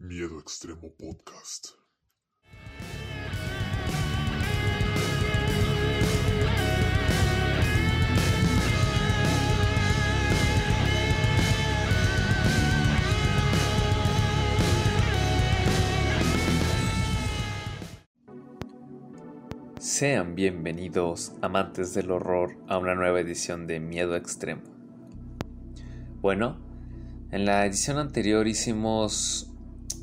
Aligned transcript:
Miedo 0.00 0.38
Extremo 0.38 0.92
Podcast. 0.96 1.70
Sean 19.80 20.36
bienvenidos, 20.36 21.32
amantes 21.42 21.92
del 21.94 22.12
horror, 22.12 22.56
a 22.68 22.78
una 22.78 22.94
nueva 22.94 23.18
edición 23.18 23.66
de 23.66 23.80
Miedo 23.80 24.14
Extremo. 24.14 24.62
Bueno, 26.20 26.60
en 27.32 27.44
la 27.44 27.66
edición 27.66 27.98
anterior 27.98 28.46
hicimos, 28.46 29.47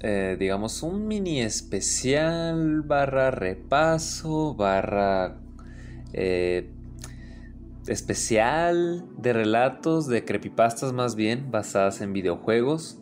eh, 0.01 0.35
digamos, 0.39 0.83
un 0.83 1.07
mini 1.07 1.41
especial 1.41 2.81
barra 2.81 3.31
repaso 3.31 4.53
barra 4.55 5.37
eh, 6.13 6.69
especial 7.87 9.05
de 9.17 9.33
relatos 9.33 10.07
de 10.07 10.25
creepypastas 10.25 10.93
más 10.93 11.15
bien 11.15 11.51
basadas 11.51 12.01
en 12.01 12.13
videojuegos 12.13 12.99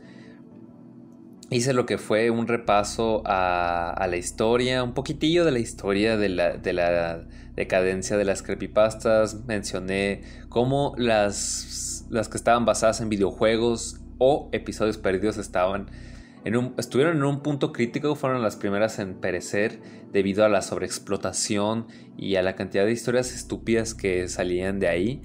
hice 1.53 1.73
lo 1.73 1.85
que 1.85 1.97
fue 1.97 2.29
un 2.29 2.47
repaso 2.47 3.21
a, 3.25 4.05
la 4.09 4.17
historia, 4.17 4.83
un 4.83 4.93
poquitillo 4.93 5.45
de 5.45 5.51
la 5.51 5.59
historia 5.59 6.17
de 6.17 6.29
la, 6.29 6.57
de 6.57 6.73
la, 6.73 7.25
decadencia 7.55 8.17
de 8.17 8.25
las 8.25 8.41
creepypastas. 8.41 9.45
Mencioné 9.45 10.23
cómo 10.49 10.95
las, 10.97 12.05
las 12.09 12.29
que 12.29 12.37
estaban 12.37 12.65
basadas 12.65 13.01
en 13.01 13.09
videojuegos 13.09 13.99
o 14.17 14.49
episodios 14.51 14.97
perdidos 14.97 15.37
estaban 15.37 15.87
estuvieron 16.77 17.17
en 17.17 17.23
un 17.23 17.41
punto 17.41 17.71
crítico, 17.71 18.15
fueron 18.15 18.41
las 18.41 18.55
primeras 18.55 18.99
en 18.99 19.15
perecer 19.15 19.79
debido 20.11 20.43
a 20.43 20.49
la 20.49 20.61
sobreexplotación 20.61 21.87
y 22.17 22.35
a 22.35 22.41
la 22.41 22.55
cantidad 22.55 22.85
de 22.85 22.91
historias 22.91 23.33
estúpidas 23.33 23.93
que 23.93 24.27
salían 24.27 24.79
de 24.79 24.87
ahí. 24.87 25.21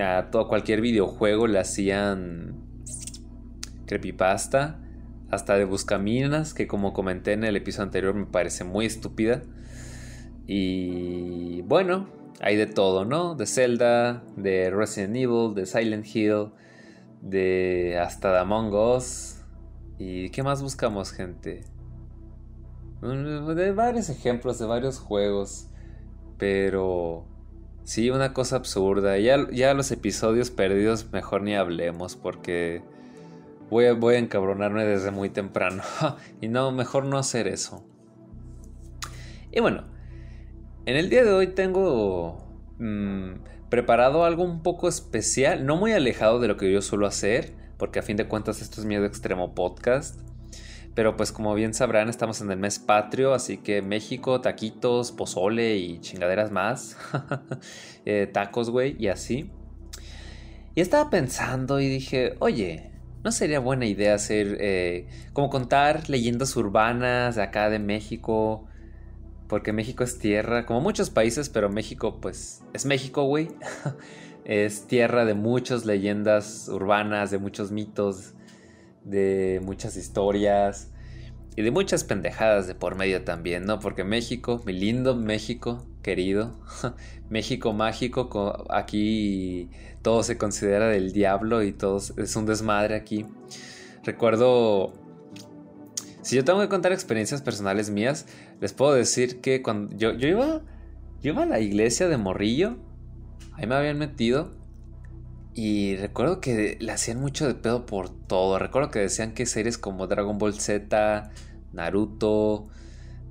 A 0.00 0.30
todo, 0.30 0.48
cualquier 0.48 0.80
videojuego 0.80 1.46
le 1.46 1.58
hacían 1.58 2.56
creepypasta 3.86 4.80
hasta 5.30 5.58
de 5.58 5.64
Buscaminas, 5.64 6.54
que 6.54 6.66
como 6.66 6.92
comenté 6.92 7.32
en 7.32 7.44
el 7.44 7.56
episodio 7.56 7.84
anterior 7.84 8.14
me 8.14 8.26
parece 8.26 8.64
muy 8.64 8.86
estúpida. 8.86 9.42
Y 10.46 11.62
bueno, 11.62 12.08
hay 12.40 12.56
de 12.56 12.66
todo, 12.66 13.04
¿no? 13.04 13.34
De 13.34 13.46
Zelda, 13.46 14.22
de 14.36 14.70
Resident 14.70 15.16
Evil, 15.16 15.54
de 15.54 15.66
Silent 15.66 16.06
Hill, 16.06 16.50
de 17.20 17.98
hasta 18.00 18.32
de 18.32 18.38
Among 18.38 18.72
Us. 18.72 19.37
¿Y 19.98 20.30
qué 20.30 20.42
más 20.42 20.62
buscamos, 20.62 21.12
gente? 21.12 21.64
De 23.02 23.72
varios 23.72 24.08
ejemplos, 24.08 24.58
de 24.58 24.66
varios 24.66 24.98
juegos. 24.98 25.68
Pero... 26.38 27.26
Sí, 27.84 28.10
una 28.10 28.34
cosa 28.34 28.56
absurda. 28.56 29.18
Ya, 29.18 29.50
ya 29.50 29.74
los 29.74 29.90
episodios 29.90 30.50
perdidos 30.50 31.10
mejor 31.10 31.42
ni 31.42 31.54
hablemos 31.54 32.16
porque 32.16 32.82
voy 33.70 33.86
a, 33.86 33.94
voy 33.94 34.16
a 34.16 34.18
encabronarme 34.18 34.84
desde 34.84 35.10
muy 35.10 35.30
temprano. 35.30 35.82
y 36.40 36.48
no, 36.48 36.70
mejor 36.70 37.06
no 37.06 37.18
hacer 37.18 37.48
eso. 37.48 37.84
Y 39.50 39.60
bueno, 39.60 39.84
en 40.86 40.96
el 40.96 41.10
día 41.10 41.24
de 41.24 41.32
hoy 41.32 41.48
tengo 41.48 42.46
mm, 42.78 43.68
preparado 43.70 44.24
algo 44.24 44.44
un 44.44 44.62
poco 44.62 44.88
especial, 44.88 45.64
no 45.66 45.76
muy 45.76 45.92
alejado 45.92 46.40
de 46.40 46.48
lo 46.48 46.56
que 46.56 46.70
yo 46.70 46.82
suelo 46.82 47.06
hacer, 47.06 47.54
porque 47.78 48.00
a 48.00 48.02
fin 48.02 48.16
de 48.16 48.28
cuentas 48.28 48.60
esto 48.60 48.80
es 48.80 48.86
Miedo 48.86 49.06
Extremo 49.06 49.54
Podcast. 49.54 50.20
Pero 50.94 51.16
pues 51.16 51.32
como 51.32 51.54
bien 51.54 51.74
sabrán, 51.74 52.08
estamos 52.08 52.40
en 52.40 52.50
el 52.50 52.58
mes 52.58 52.78
patrio, 52.78 53.32
así 53.32 53.58
que 53.58 53.82
México, 53.82 54.40
taquitos, 54.40 55.12
pozole 55.12 55.76
y 55.76 56.00
chingaderas 56.00 56.50
más. 56.50 56.96
Eh, 58.10 58.26
tacos, 58.26 58.70
güey, 58.70 58.96
y 58.98 59.08
así. 59.08 59.50
Y 60.74 60.80
estaba 60.80 61.10
pensando 61.10 61.78
y 61.78 61.88
dije, 61.88 62.36
oye, 62.38 62.88
¿No 63.24 63.32
sería 63.32 63.58
buena 63.58 63.84
idea 63.86 64.14
hacer 64.14 64.58
eh, 64.60 65.06
como 65.32 65.50
contar 65.50 66.08
leyendas 66.08 66.56
urbanas 66.56 67.34
de 67.36 67.42
acá 67.42 67.68
de 67.68 67.78
México? 67.78 68.66
Porque 69.48 69.72
México 69.72 70.04
es 70.04 70.18
tierra, 70.18 70.66
como 70.66 70.80
muchos 70.80 71.10
países, 71.10 71.48
pero 71.48 71.68
México 71.68 72.20
pues 72.20 72.62
es 72.72 72.86
México, 72.86 73.24
güey. 73.24 73.48
es 74.48 74.86
tierra 74.86 75.26
de 75.26 75.34
muchas 75.34 75.84
leyendas 75.84 76.68
urbanas, 76.68 77.30
de 77.30 77.38
muchos 77.38 77.70
mitos, 77.70 78.32
de 79.04 79.60
muchas 79.62 79.94
historias 79.98 80.90
y 81.54 81.60
de 81.60 81.70
muchas 81.70 82.02
pendejadas 82.02 82.66
de 82.66 82.74
por 82.74 82.96
medio 82.96 83.24
también, 83.24 83.66
¿no? 83.66 83.78
Porque 83.78 84.04
México, 84.04 84.62
mi 84.64 84.72
lindo 84.72 85.14
México, 85.14 85.86
querido, 86.02 86.54
México 87.28 87.74
mágico, 87.74 88.64
aquí 88.70 89.68
todo 90.00 90.22
se 90.22 90.38
considera 90.38 90.88
del 90.88 91.12
diablo 91.12 91.62
y 91.62 91.72
todo 91.72 91.98
es 92.16 92.34
un 92.34 92.46
desmadre 92.46 92.94
aquí. 92.94 93.26
Recuerdo, 94.02 94.94
si 96.22 96.36
yo 96.36 96.44
tengo 96.46 96.62
que 96.62 96.68
contar 96.70 96.92
experiencias 96.92 97.42
personales 97.42 97.90
mías, 97.90 98.24
les 98.62 98.72
puedo 98.72 98.94
decir 98.94 99.42
que 99.42 99.60
cuando 99.60 99.94
yo, 99.94 100.12
iba, 100.12 100.62
yo 101.20 101.32
iba 101.32 101.42
a 101.42 101.46
la 101.46 101.60
iglesia 101.60 102.08
de 102.08 102.16
Morrillo, 102.16 102.87
ahí 103.58 103.66
me 103.66 103.74
habían 103.74 103.98
metido. 103.98 104.56
Y 105.54 105.96
recuerdo 105.96 106.40
que 106.40 106.76
le 106.80 106.92
hacían 106.92 107.20
mucho 107.20 107.46
de 107.46 107.54
pedo 107.54 107.84
por 107.84 108.08
todo. 108.08 108.58
Recuerdo 108.58 108.90
que 108.90 109.00
decían 109.00 109.34
que 109.34 109.44
series 109.44 109.76
como 109.76 110.06
Dragon 110.06 110.38
Ball 110.38 110.54
Z, 110.54 111.30
Naruto, 111.72 112.68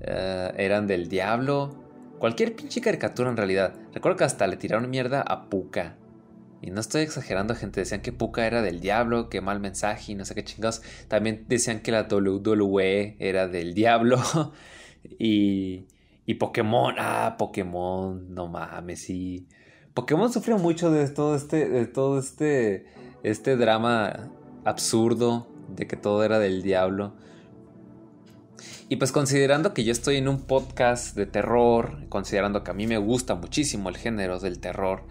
eh, 0.02 0.52
eran 0.58 0.88
del 0.88 1.08
diablo. 1.08 1.84
Cualquier 2.20 2.56
pinche 2.56 2.82
caricatura 2.82 3.30
en 3.30 3.38
realidad. 3.38 3.76
Recuerdo 3.94 4.18
que 4.18 4.24
hasta 4.26 4.46
le 4.48 4.58
tiraron 4.58 4.90
mierda 4.90 5.22
a 5.22 5.50
Puka. 5.50 5.96
Y 6.62 6.72
no 6.72 6.82
estoy 6.82 7.04
exagerando, 7.04 7.56
gente. 7.56 7.80
Decían 7.80 8.02
que 8.02 8.12
Puka 8.12 8.46
era 8.46 8.62
del 8.62 8.82
diablo, 8.82 9.30
que 9.30 9.40
mal 9.40 9.62
mensaje 9.62 10.12
y 10.12 10.16
no 10.16 10.26
sé 10.26 10.36
qué 10.36 10.44
chingados. 10.44 10.82
También 11.08 11.46
decían 11.48 11.80
que 11.80 11.92
la 11.92 12.08
WWE 12.12 13.16
era 13.20 13.48
del 13.48 13.74
diablo. 13.74 14.20
y, 15.18 15.86
y 16.26 16.34
Pokémon. 16.34 16.96
Ah, 16.98 17.36
Pokémon. 17.38 18.34
No 18.34 18.48
mames, 18.48 19.02
sí. 19.02 19.48
Pokémon 19.98 20.32
sufrió 20.32 20.60
mucho 20.60 20.92
de 20.92 21.10
todo 21.10 21.36
este, 21.36 21.68
de 21.68 21.88
todo 21.88 22.20
este, 22.20 22.86
este 23.24 23.58
drama 23.58 24.30
absurdo 24.64 25.48
de 25.76 25.88
que 25.88 25.96
todo 25.98 26.24
era 26.24 26.38
del 26.38 26.62
diablo. 26.62 27.16
Y 28.90 28.98
pues 28.98 29.12
considerando 29.12 29.74
que 29.74 29.84
yo 29.84 29.92
estoy 29.92 30.18
en 30.18 30.28
un 30.28 30.44
podcast 30.44 31.16
de 31.16 31.26
terror, 31.26 32.08
considerando 32.10 32.64
que 32.64 32.70
a 32.70 32.76
mí 32.76 32.86
me 32.86 33.00
gusta 33.00 33.34
muchísimo 33.34 33.90
el 33.90 33.98
género 33.98 34.40
del 34.40 34.60
terror, 34.60 35.02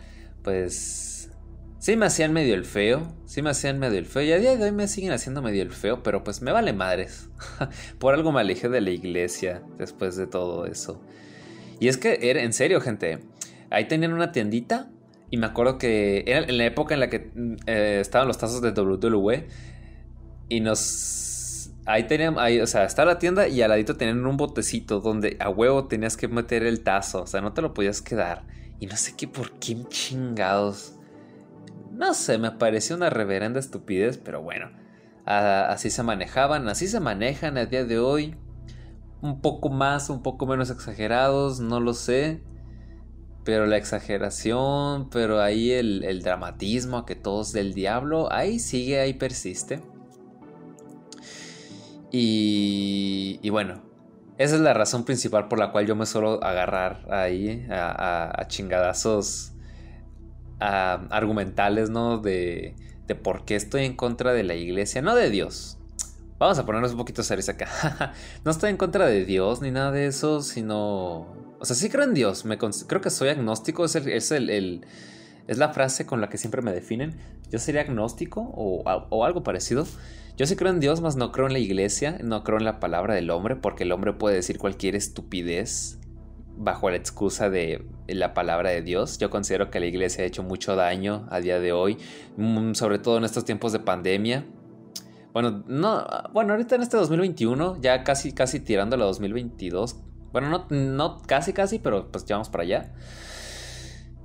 pues 0.45 1.33
sí 1.81 1.97
me 1.97 2.07
hacían 2.07 2.33
medio 2.33 2.55
el 2.55 2.65
feo, 2.65 3.13
sí 3.25 3.43
me 3.43 3.51
hacían 3.51 3.81
medio 3.81 3.99
el 3.99 4.07
feo 4.07 4.23
y 4.23 4.31
a 4.31 4.39
día 4.39 4.57
de 4.57 4.63
hoy 4.63 4.71
me 4.71 4.87
siguen 4.87 5.11
haciendo 5.11 5.43
medio 5.43 5.65
el 5.65 5.73
feo, 5.73 6.05
pero 6.05 6.23
pues 6.23 6.43
me 6.43 6.53
vale 6.53 6.73
madres. 6.73 7.29
Por 7.99 8.15
algo 8.15 8.31
me 8.31 8.39
alejé 8.39 8.69
de 8.69 8.81
la 8.81 8.91
iglesia 8.91 9.65
después 9.79 10.15
de 10.15 10.29
todo 10.29 10.65
eso. 10.65 11.03
Y 11.81 11.89
es 11.89 11.97
que 11.97 12.31
era 12.31 12.41
en 12.41 12.53
serio, 12.53 12.81
gente. 12.81 13.19
Ahí 13.71 13.89
tenían 13.89 14.13
una 14.13 14.33
tiendita 14.33 14.91
y 15.31 15.37
me 15.39 15.47
acuerdo 15.47 15.79
que 15.79 16.25
era 16.27 16.41
en 16.41 16.59
la 16.59 16.65
época 16.67 16.95
en 16.95 17.01
la 17.01 17.11
que 17.11 17.31
eh, 17.67 17.99
estaban 18.01 18.29
los 18.29 18.39
tazos 18.39 18.63
de 18.63 18.71
WWE 18.71 19.49
y 20.49 20.61
nos 20.61 21.73
ahí 21.87 22.05
tenían, 22.05 22.39
ahí, 22.39 22.61
o 22.61 22.67
sea, 22.67 22.85
está 22.85 23.05
la 23.05 23.19
tienda 23.19 23.49
y 23.49 23.63
al 23.63 23.71
ladito 23.71 23.97
tenían 23.97 24.27
un 24.27 24.37
botecito 24.37 25.01
donde 25.01 25.37
a 25.41 25.49
huevo 25.49 25.87
tenías 25.87 26.17
que 26.17 26.29
meter 26.29 26.65
el 26.65 26.83
tazo, 26.83 27.23
o 27.23 27.27
sea, 27.27 27.41
no 27.41 27.53
te 27.53 27.63
lo 27.63 27.73
podías 27.73 28.03
quedar. 28.03 28.45
Y 28.79 28.87
no 28.87 28.97
sé 28.97 29.15
qué 29.17 29.27
por 29.27 29.53
qué 29.53 29.77
chingados. 29.89 30.95
No 31.93 32.13
sé, 32.13 32.37
me 32.37 32.51
pareció 32.51 32.97
una 32.97 33.09
reverenda 33.09 33.59
estupidez, 33.59 34.19
pero 34.19 34.43
bueno, 34.43 34.71
así 35.25 35.89
se 35.89 36.03
manejaban, 36.03 36.69
así 36.69 36.89
se 36.89 37.01
manejan 37.01 37.57
a 37.57 37.67
día 37.67 37.85
de 37.85 37.99
hoy. 37.99 38.37
Un 39.23 39.41
poco 39.41 39.71
más, 39.71 40.11
un 40.11 40.23
poco 40.23 40.47
menos 40.47 40.69
exagerados, 40.69 41.59
no 41.59 41.81
lo 41.81 41.95
sé. 41.95 42.43
Pero 43.47 43.65
la 43.65 43.79
exageración, 43.79 45.09
pero 45.09 45.41
ahí 45.41 45.71
el, 45.73 46.05
el 46.05 46.21
dramatismo, 46.21 47.07
que 47.07 47.15
todos 47.15 47.53
del 47.53 47.73
diablo, 47.73 48.31
ahí 48.31 48.59
sigue, 48.59 49.01
ahí 49.01 49.15
persiste. 49.15 49.81
Y, 52.19 53.51
bueno, 53.51 53.83
esa 54.39 54.55
es 54.55 54.61
la 54.61 54.73
razón 54.73 55.05
principal 55.05 55.49
por 55.49 55.59
la 55.59 55.71
cual 55.71 55.87
yo 55.87 55.95
me 55.97 56.07
suelo 56.07 56.43
agarrar 56.43 57.07
ahí 57.11 57.67
a, 57.71 58.45
chingadazos 58.49 59.53
argumentales, 60.59 61.91
¿no? 61.91 62.19
De, 62.19 62.75
de 63.07 63.15
por 63.15 63.45
qué 63.45 63.55
estoy 63.57 63.85
en 63.85 63.95
contra 63.95 64.33
de 64.33 64.45
la 64.45 64.55
iglesia, 64.55 65.03
no 65.03 65.15
de 65.15 65.29
Dios. 65.29 65.79
Vamos 66.39 66.59
a 66.59 66.67
ponernos 66.67 66.93
un 66.93 66.99
poquito 66.99 67.23
serios 67.23 67.49
acá. 67.49 68.15
no 68.45 68.51
estoy 68.51 68.71
en 68.71 68.77
contra 68.77 69.07
de 69.07 69.25
Dios 69.25 69.61
ni 69.61 69.71
nada 69.71 69.91
de 69.91 70.07
eso, 70.07 70.43
sino... 70.43 71.46
O 71.59 71.65
sea, 71.65 71.77
sí 71.77 71.89
creo 71.89 72.05
en 72.05 72.15
Dios. 72.15 72.45
Me 72.45 72.59
creo 72.59 73.01
que 73.01 73.11
soy 73.11 73.29
agnóstico. 73.29 73.85
Es, 73.85 73.95
el, 74.31 74.85
es 75.47 75.59
la 75.59 75.69
frase 75.71 76.07
con 76.07 76.21
la 76.21 76.29
que 76.29 76.39
siempre 76.39 76.63
me 76.63 76.73
definen. 76.73 77.15
Yo 77.51 77.59
sería 77.59 77.83
agnóstico 77.83 78.41
o, 78.41 78.83
o 78.85 79.25
algo 79.25 79.43
parecido. 79.43 79.87
Yo 80.37 80.45
sí 80.47 80.55
creo 80.55 80.71
en 80.71 80.81
Dios, 80.81 81.01
más 81.01 81.17
no 81.17 81.33
creo 81.33 81.47
en 81.47 81.55
la 81.55 81.59
iglesia, 81.59 82.19
no 82.23 82.45
creo 82.45 82.59
en 82.59 82.67
la 82.67 82.79
palabra 82.79 83.15
del 83.15 83.31
hombre, 83.31 83.57
porque 83.57 83.85
el 83.85 83.93
hombre 83.93 84.13
puede 84.13 84.37
decir 84.37 84.59
cualquier 84.59 84.95
estupidez 84.95 85.99
bajo 86.59 86.91
la 86.91 86.97
excusa 86.97 87.49
de 87.49 87.87
la 88.07 88.35
palabra 88.35 88.71
de 88.71 88.83
Dios. 88.83 89.19
Yo 89.19 89.31
considero 89.31 89.71
que 89.71 89.81
la 89.81 89.87
iglesia 89.87 90.25
ha 90.25 90.27
hecho 90.27 90.43
mucho 90.43 90.77
daño 90.77 91.27
a 91.31 91.41
día 91.41 91.59
de 91.59 91.73
hoy, 91.73 91.99
mm, 92.37 92.75
sobre 92.75 92.99
todo 92.99 93.19
en 93.19 93.25
estos 93.25 93.45
tiempos 93.45 93.73
de 93.73 93.81
pandemia. 93.81 94.45
Bueno, 95.33 95.65
no, 95.67 96.07
bueno, 96.33 96.53
ahorita 96.53 96.77
en 96.77 96.83
este 96.83 96.97
2021, 96.97 97.79
ya 97.81 98.05
casi, 98.05 98.33
casi 98.33 98.61
tirando 98.61 98.97
a 98.97 98.99
la 98.99 99.05
2022. 99.07 99.97
Bueno, 100.37 100.67
no, 100.69 101.23
casi, 101.23 101.55
casi, 101.55 101.79
pero 101.79 102.13
pues 102.13 102.27
ya 102.27 102.35
vamos 102.35 102.51
para 102.51 102.65
allá. 102.65 102.93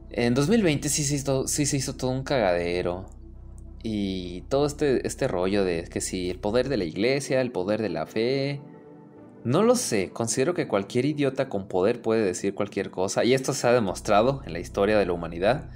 En 0.10 0.34
2020 0.34 0.90
sí 0.90 1.06
se 1.06 1.16
hizo, 1.16 1.48
sí 1.48 1.66
se 1.66 1.78
hizo 1.78 1.96
todo 1.96 2.12
un 2.12 2.24
cagadero. 2.24 3.06
Y 3.82 4.42
todo 4.50 4.66
este, 4.66 5.08
este 5.08 5.30
rollo 5.30 5.64
de 5.64 5.86
que 5.86 6.02
si 6.02 6.30
el 6.30 6.38
poder 6.38 6.68
de 6.68 6.76
la 6.76 6.84
iglesia, 6.84 7.40
el 7.40 7.54
poder 7.54 7.82
de 7.82 7.88
la 7.88 8.08
fe, 8.08 8.60
no 9.46 9.64
lo 9.64 9.78
sé, 9.78 10.10
considero 10.10 10.54
que 10.54 10.68
cualquier 10.68 11.06
idiota 11.06 11.48
con 11.48 11.70
poder 11.70 12.02
puede 12.02 12.26
decir 12.26 12.56
cualquier 12.56 12.92
cosa 12.92 13.24
y 13.24 13.34
esto 13.34 13.54
se 13.54 13.68
ha 13.68 13.72
demostrado 13.72 14.42
en 14.46 14.52
la 14.52 14.60
historia 14.60 14.98
de 14.98 15.06
la 15.06 15.14
humanidad 15.14 15.70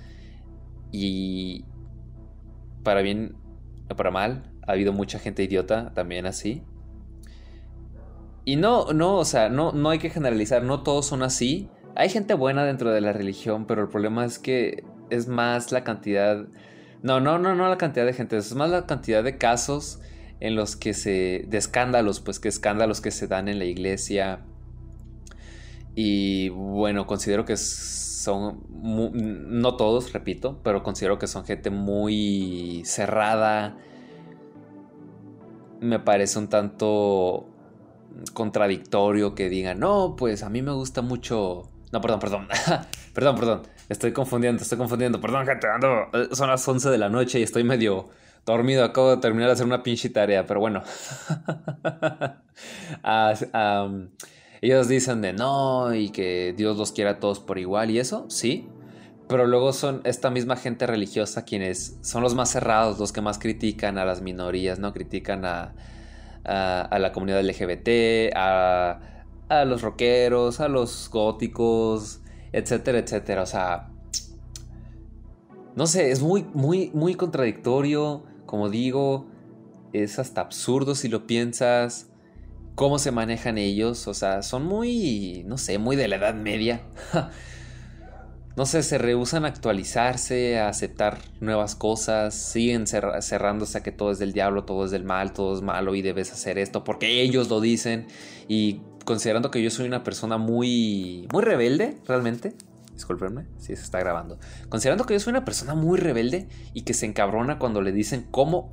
y 0.91 1.63
para 2.83 3.01
bien 3.01 3.37
o 3.89 3.95
para 3.95 4.11
mal 4.11 4.51
ha 4.67 4.73
habido 4.73 4.91
mucha 4.91 5.17
gente 5.17 5.43
idiota 5.43 5.93
también 5.93 6.25
así. 6.25 6.61
Y 8.45 8.57
no, 8.57 8.93
no, 8.93 9.17
o 9.17 9.25
sea, 9.25 9.49
no, 9.49 9.71
no 9.71 9.89
hay 9.89 9.97
que 9.97 10.11
generalizar, 10.11 10.63
no 10.63 10.83
todos 10.83 11.07
son 11.07 11.23
así. 11.23 11.67
Hay 11.95 12.09
gente 12.09 12.35
buena 12.35 12.63
dentro 12.63 12.91
de 12.91 13.01
la 13.01 13.11
religión, 13.11 13.65
pero 13.65 13.81
el 13.81 13.89
problema 13.89 14.23
es 14.23 14.37
que 14.37 14.83
es 15.09 15.27
más 15.27 15.71
la 15.71 15.83
cantidad... 15.83 16.45
No, 17.01 17.19
no, 17.19 17.39
no, 17.39 17.55
no 17.55 17.67
la 17.67 17.77
cantidad 17.77 18.05
de 18.05 18.13
gente, 18.13 18.37
es 18.37 18.53
más 18.53 18.69
la 18.69 18.85
cantidad 18.85 19.23
de 19.23 19.37
casos 19.39 19.99
en 20.39 20.55
los 20.55 20.75
que 20.75 20.93
se... 20.93 21.45
de 21.47 21.57
escándalos, 21.57 22.19
pues 22.19 22.39
que 22.39 22.47
escándalos 22.47 23.01
que 23.01 23.09
se 23.09 23.27
dan 23.27 23.47
en 23.47 23.57
la 23.57 23.65
iglesia. 23.65 24.41
Y 25.95 26.49
bueno, 26.49 27.07
considero 27.07 27.45
que 27.45 27.57
son, 27.57 28.63
no 28.69 29.75
todos, 29.75 30.13
repito, 30.13 30.59
pero 30.63 30.83
considero 30.83 31.17
que 31.17 31.25
son 31.25 31.45
gente 31.45 31.71
muy 31.71 32.83
cerrada. 32.85 33.77
Me 35.79 35.99
parece 35.99 36.37
un 36.37 36.49
tanto 36.49 37.54
contradictorio 38.33 39.35
que 39.35 39.49
digan, 39.49 39.79
no, 39.79 40.15
pues 40.17 40.43
a 40.43 40.49
mí 40.49 40.61
me 40.61 40.71
gusta 40.71 41.01
mucho... 41.01 41.69
No, 41.91 42.01
perdón, 42.01 42.19
perdón. 42.19 42.47
perdón, 43.13 43.35
perdón. 43.35 43.61
Estoy 43.89 44.11
confundiendo, 44.11 44.63
estoy 44.63 44.77
confundiendo. 44.77 45.21
Perdón, 45.21 45.45
gente, 45.45 45.67
ando... 45.67 46.09
Son 46.31 46.49
las 46.49 46.67
11 46.67 46.89
de 46.89 46.97
la 46.97 47.09
noche 47.09 47.39
y 47.39 47.43
estoy 47.43 47.63
medio 47.63 48.09
dormido, 48.45 48.83
acabo 48.83 49.11
de 49.11 49.17
terminar 49.17 49.47
de 49.47 49.53
hacer 49.53 49.65
una 49.65 49.83
pinche 49.83 50.09
tarea, 50.09 50.45
pero 50.45 50.59
bueno. 50.59 50.83
Ellos 54.61 54.87
dicen 54.87 55.21
de 55.21 55.33
no 55.33 55.93
y 55.93 56.09
que 56.09 56.53
Dios 56.55 56.77
los 56.77 56.91
quiera 56.91 57.11
a 57.11 57.19
todos 57.19 57.39
por 57.39 57.59
igual 57.59 57.91
y 57.91 57.99
eso, 57.99 58.25
sí. 58.29 58.69
Pero 59.27 59.47
luego 59.47 59.73
son 59.73 60.01
esta 60.03 60.29
misma 60.29 60.55
gente 60.55 60.85
religiosa 60.85 61.45
quienes 61.45 61.97
son 62.01 62.21
los 62.21 62.35
más 62.35 62.51
cerrados, 62.51 62.99
los 62.99 63.11
que 63.11 63.21
más 63.21 63.39
critican 63.39 63.97
a 63.97 64.05
las 64.05 64.21
minorías, 64.21 64.77
¿no? 64.77 64.93
Critican 64.93 65.45
a, 65.45 65.73
a, 66.45 66.97
la 66.99 67.11
comunidad 67.11 67.43
LGBT, 67.43 68.35
a, 68.35 68.99
a 69.49 69.65
los 69.65 69.81
rockeros, 69.81 70.59
a 70.59 70.67
los 70.67 71.09
góticos, 71.11 72.21
etcétera, 72.51 72.99
etcétera. 72.99 73.41
O 73.43 73.45
sea, 73.45 73.89
no 75.75 75.87
sé, 75.87 76.11
es 76.11 76.21
muy, 76.21 76.45
muy, 76.53 76.91
muy 76.93 77.15
contradictorio 77.15 78.23
como 78.45 78.69
digo, 78.69 79.25
es 79.93 80.19
hasta 80.19 80.41
absurdo 80.41 80.95
si 80.95 81.09
lo 81.09 81.27
piensas. 81.27 82.09
Cómo 82.75 82.99
se 82.99 83.11
manejan 83.11 83.57
ellos, 83.57 84.07
o 84.07 84.13
sea, 84.13 84.41
son 84.41 84.65
muy, 84.65 85.43
no 85.45 85.57
sé, 85.57 85.77
muy 85.77 85.95
de 85.95 86.07
la 86.07 86.17
Edad 86.17 86.35
Media. 86.35 86.81
no 88.57 88.65
sé, 88.65 88.83
se 88.83 88.97
rehusan 88.97 89.43
a 89.43 89.49
actualizarse, 89.49 90.59
a 90.59 90.69
aceptar 90.69 91.19
nuevas 91.41 91.75
cosas, 91.75 92.33
siguen 92.33 92.85
cerrándose 92.87 93.77
a 93.77 93.83
que 93.83 93.91
todo 93.91 94.11
es 94.11 94.19
del 94.19 94.31
diablo, 94.31 94.63
todo 94.63 94.85
es 94.85 94.91
del 94.91 95.03
mal, 95.03 95.33
todo 95.33 95.53
es 95.55 95.61
malo 95.61 95.93
y 95.93 96.01
debes 96.01 96.31
hacer 96.31 96.57
esto 96.57 96.83
porque 96.85 97.21
ellos 97.21 97.49
lo 97.49 97.59
dicen. 97.59 98.07
Y 98.47 98.81
considerando 99.03 99.51
que 99.51 99.61
yo 99.61 99.69
soy 99.69 99.87
una 99.87 100.03
persona 100.03 100.37
muy, 100.37 101.27
muy 101.33 101.43
rebelde, 101.43 101.97
realmente, 102.07 102.53
disculpenme 102.93 103.45
si 103.57 103.75
se 103.75 103.83
está 103.83 103.99
grabando. 103.99 104.39
Considerando 104.69 105.05
que 105.05 105.13
yo 105.13 105.19
soy 105.19 105.31
una 105.31 105.43
persona 105.43 105.75
muy 105.75 105.99
rebelde 105.99 106.47
y 106.73 106.83
que 106.83 106.93
se 106.93 107.05
encabrona 107.05 107.59
cuando 107.59 107.81
le 107.81 107.91
dicen 107.91 108.25
cómo, 108.31 108.71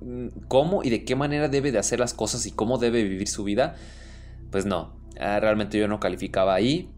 mm, 0.00 0.46
cómo 0.46 0.84
y 0.84 0.90
de 0.90 1.04
qué 1.04 1.16
manera 1.16 1.48
debe 1.48 1.72
de 1.72 1.78
hacer 1.78 1.98
las 1.98 2.14
cosas 2.14 2.46
y 2.46 2.52
cómo 2.52 2.78
debe 2.78 3.02
vivir 3.02 3.26
su 3.26 3.42
vida, 3.42 3.74
pues 4.52 4.64
no, 4.64 4.96
ah, 5.18 5.40
realmente 5.40 5.76
yo 5.76 5.88
no 5.88 5.98
calificaba 5.98 6.54
ahí. 6.54 6.93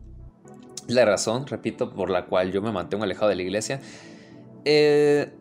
La 0.88 1.04
razón, 1.04 1.46
repito, 1.46 1.92
por 1.92 2.10
la 2.10 2.26
cual 2.26 2.52
yo 2.52 2.62
me 2.62 2.70
mantengo 2.70 3.04
alejado 3.04 3.28
de 3.28 3.36
la 3.36 3.42
iglesia. 3.42 3.80
Eh, 4.64 5.32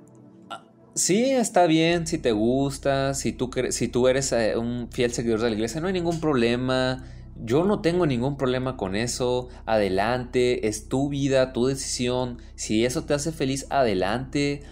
sí, 0.96 1.32
está 1.32 1.68
bien 1.68 2.08
si 2.08 2.18
te 2.18 2.32
gusta, 2.32 3.14
si 3.14 3.32
tú, 3.34 3.50
si 3.70 3.88
tú 3.88 4.08
eres 4.08 4.32
eh, 4.32 4.58
un 4.58 4.90
fiel 4.92 5.12
seguidor 5.12 5.42
de 5.42 5.50
la 5.50 5.56
iglesia, 5.56 5.82
no 5.82 5.88
hay 5.88 5.94
ningún 5.94 6.20
problema. 6.20 7.04
Yo 7.44 7.66
no 7.66 7.82
tengo 7.82 8.06
ningún 8.06 8.38
problema 8.38 8.78
con 8.78 8.96
eso. 8.96 9.50
Adelante, 9.66 10.68
es 10.68 10.88
tu 10.88 11.10
vida, 11.10 11.54
tu 11.54 11.68
decisión. 11.68 12.40
Si 12.56 12.86
eso 12.86 13.04
te 13.04 13.14
hace 13.14 13.32
feliz, 13.32 13.68
adelante. 13.70 14.64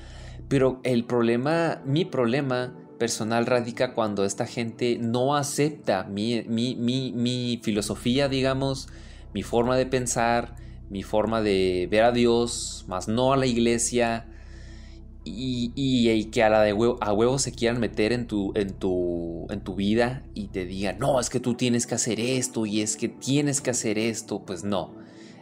Pero 0.48 0.80
el 0.84 1.06
problema, 1.06 1.82
mi 1.86 2.06
problema 2.06 2.74
personal 2.98 3.46
radica 3.46 3.94
cuando 3.94 4.24
esta 4.24 4.46
gente 4.46 4.98
no 5.00 5.36
acepta 5.36 6.06
mi, 6.06 6.44
mi, 6.44 6.76
mi, 6.76 7.12
mi 7.12 7.60
filosofía, 7.62 8.30
digamos, 8.30 8.88
mi 9.34 9.44
forma 9.44 9.76
de 9.76 9.86
pensar, 9.86 10.56
mi 10.90 11.04
forma 11.04 11.42
de 11.42 11.88
ver 11.90 12.04
a 12.04 12.12
Dios, 12.12 12.86
más 12.88 13.08
no 13.08 13.34
a 13.34 13.38
la 13.38 13.46
iglesia 13.46 14.28
y, 15.26 16.26
que 16.26 16.44
a 16.44 16.50
la 16.50 16.62
de 16.62 16.74
huevo, 16.74 16.98
a 17.02 17.14
huevo 17.14 17.40
se 17.40 17.52
quieran 17.54 17.80
meter 17.80 18.12
en 18.12 18.28
tu, 18.28 18.52
en, 18.56 18.74
tu, 18.74 19.48
en 19.50 19.62
tu 19.62 19.76
vida 19.76 20.24
y 20.34 20.48
te 20.48 20.66
digan, 20.66 21.00
no, 21.00 21.20
es 21.20 21.30
que 21.30 21.40
tú 21.40 21.56
tienes 21.56 21.88
que 21.88 21.96
hacer 21.96 22.20
esto 22.20 22.66
y 22.66 22.82
es 22.82 22.98
que 22.98 23.10
tienes 23.10 23.62
que 23.62 23.70
hacer 23.70 23.98
esto, 23.98 24.44
pues 24.46 24.64
no. 24.64 24.96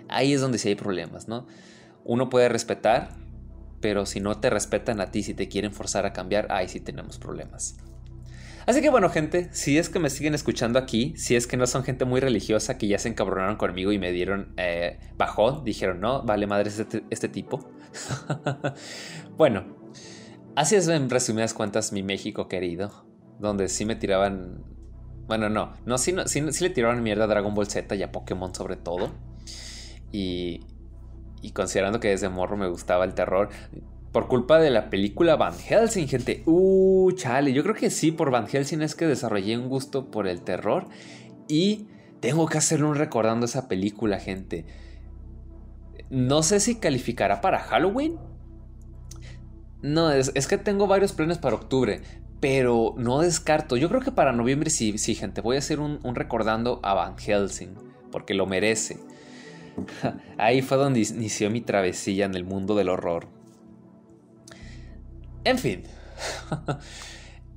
Ahí 0.08 0.34
es 0.34 0.42
donde 0.42 0.58
sí 0.58 0.70
hay 0.70 0.76
problemas, 0.76 1.28
¿no? 1.28 1.48
Uno 2.04 2.30
puede 2.30 2.50
respetar, 2.50 3.16
pero 3.80 4.06
si 4.06 4.20
no 4.20 4.40
te 4.40 4.50
respetan 4.50 5.02
a 5.02 5.12
ti, 5.12 5.24
si 5.24 5.34
te 5.34 5.48
quieren 5.48 5.74
forzar 5.74 6.06
a 6.06 6.14
cambiar, 6.14 6.52
ahí 6.52 6.68
sí 6.68 6.80
tenemos 6.80 7.18
problemas. 7.18 7.78
Así 8.66 8.82
que 8.82 8.90
bueno, 8.90 9.10
gente, 9.10 9.50
si 9.52 9.78
es 9.78 9.90
que 9.90 10.00
me 10.00 10.10
siguen 10.10 10.36
escuchando 10.36 10.78
aquí, 10.78 11.14
si 11.18 11.36
es 11.36 11.48
que 11.48 11.58
no 11.58 11.66
son 11.66 11.84
gente 11.84 12.06
muy 12.06 12.20
religiosa 12.20 12.78
que 12.78 12.88
ya 12.88 13.00
se 13.00 13.10
encabronaron 13.10 13.56
conmigo 13.56 13.92
y 13.92 14.00
me 14.00 14.12
dieron 14.12 14.54
eh, 14.58 15.00
bajón, 15.18 15.64
dijeron, 15.64 16.00
no, 16.00 16.24
vale 16.24 16.48
madre 16.48 16.70
este, 16.70 17.04
este 17.10 17.28
tipo. 17.28 17.70
bueno, 19.38 19.66
así 20.56 20.76
es 20.76 20.88
en 20.88 21.10
resumidas 21.10 21.54
cuentas 21.54 21.92
mi 21.92 22.04
México 22.04 22.48
querido, 22.48 23.06
donde 23.40 23.68
sí 23.68 23.86
me 23.86 23.96
tiraban... 23.96 24.64
Bueno, 25.28 25.50
no, 25.50 25.74
no, 25.86 25.98
sí, 25.98 26.14
sí, 26.26 26.42
le 26.42 26.70
tiraban 26.70 27.04
mierda 27.04 27.24
a 27.24 27.28
Dragon 27.28 27.54
Ball 27.54 27.68
Z 27.68 27.96
y 27.96 28.04
a 28.04 28.12
Pokémon 28.12 28.54
sobre 28.54 28.76
todo. 28.76 29.12
Y, 30.12 30.60
y 31.42 31.52
considerando 31.52 32.00
que 32.00 32.10
desde 32.10 32.28
morro 32.28 32.58
me 32.58 32.68
gustaba 32.68 33.06
el 33.06 33.14
terror, 33.14 33.50
por 34.12 34.28
culpa 34.28 34.60
de 34.60 34.70
la 34.70 34.90
película 34.90 35.38
Van 35.38 35.58
Helsing, 35.58 36.08
gente. 36.08 36.44
Uh, 36.46 37.12
chale. 37.14 37.54
Yo 37.54 37.64
creo 37.64 37.76
que 37.76 37.90
sí, 37.90 38.12
por 38.12 38.30
Van 38.30 38.48
Helsing 38.48 38.82
es 38.82 38.96
que 38.96 39.08
desarrollé 39.08 39.58
un 39.58 39.70
gusto 39.70 40.12
por 40.12 40.28
el 40.28 40.42
terror. 40.42 40.88
Y 41.48 41.88
tengo 42.20 42.46
que 42.48 42.58
hacer 42.58 42.84
un 42.84 42.96
recordando 42.96 43.46
esa 43.46 43.68
película, 43.68 44.20
gente. 44.20 44.66
No 46.10 46.44
sé 46.44 46.60
si 46.60 46.76
calificará 46.76 47.40
para 47.40 47.60
Halloween. 47.60 48.18
No, 49.82 50.12
es, 50.12 50.30
que 50.48 50.58
tengo 50.58 50.88
varios 50.88 51.14
planes 51.14 51.38
para 51.38 51.56
octubre. 51.56 52.02
Pero 52.42 52.96
no 52.98 53.20
descarto. 53.20 53.78
Yo 53.78 53.88
creo 53.88 54.02
que 54.02 54.12
para 54.12 54.34
noviembre 54.34 54.70
sí, 54.70 54.98
sí, 54.98 55.16
gente. 55.16 55.40
Voy 55.40 55.56
a 55.56 55.60
hacer 55.60 55.80
un, 55.80 56.00
un 56.04 56.16
recordando 56.16 56.82
a 56.84 56.94
Van 56.94 57.18
Helsing. 57.18 57.76
Porque 58.12 58.34
lo 58.34 58.46
merece. 58.46 59.00
Ahí 60.38 60.62
fue 60.62 60.76
donde 60.76 61.00
inició 61.00 61.50
mi 61.50 61.62
travesía 61.62 62.26
en 62.26 62.36
el 62.36 62.44
mundo 62.44 62.76
del 62.76 62.90
horror. 62.90 63.41
En 65.44 65.58
fin. 65.58 65.84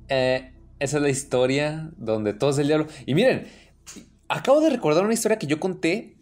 Eh, 0.07 0.51
esa 0.77 0.97
es 0.97 1.01
la 1.01 1.09
historia 1.09 1.89
donde 1.97 2.35
todo 2.35 2.51
es 2.51 2.59
el 2.59 2.67
diablo. 2.67 2.85
Y 3.07 3.15
miren, 3.15 3.47
acabo 4.29 4.61
de 4.61 4.69
recordar 4.69 5.03
una 5.03 5.15
historia 5.15 5.39
que 5.39 5.47
yo 5.47 5.59
conté 5.59 6.15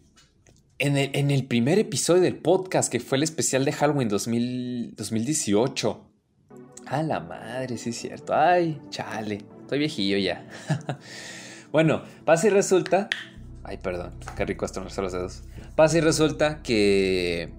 en 0.78 1.30
el, 1.30 1.46
primer 1.46 1.78
episodio 1.78 2.22
del 2.22 2.36
podcast, 2.36 2.90
que 2.90 2.98
fue 2.98 3.18
el 3.18 3.24
especial 3.24 3.66
de 3.66 3.72
Halloween 3.72 4.08
2018. 4.08 6.00
A 6.86 7.02
la 7.02 7.20
madre, 7.20 7.76
sí 7.76 7.90
es 7.90 7.96
cierto. 7.96 8.34
Ay, 8.34 8.80
chale. 8.90 9.44
Estoy 9.60 9.80
viejillo 9.80 10.18
ya. 10.18 10.46
bueno, 11.72 12.02
pasa 12.24 12.46
y 12.46 12.50
resulta. 12.50 13.08
Ay, 13.62 13.78
perdón. 13.78 14.14
Qué 14.36 14.44
rico 14.44 14.64
estornarse 14.64 15.02
los 15.02 15.12
dedos. 15.12 15.42
Pasa 15.76 15.98
y 15.98 16.00
resulta 16.00 16.62
que 16.62 17.52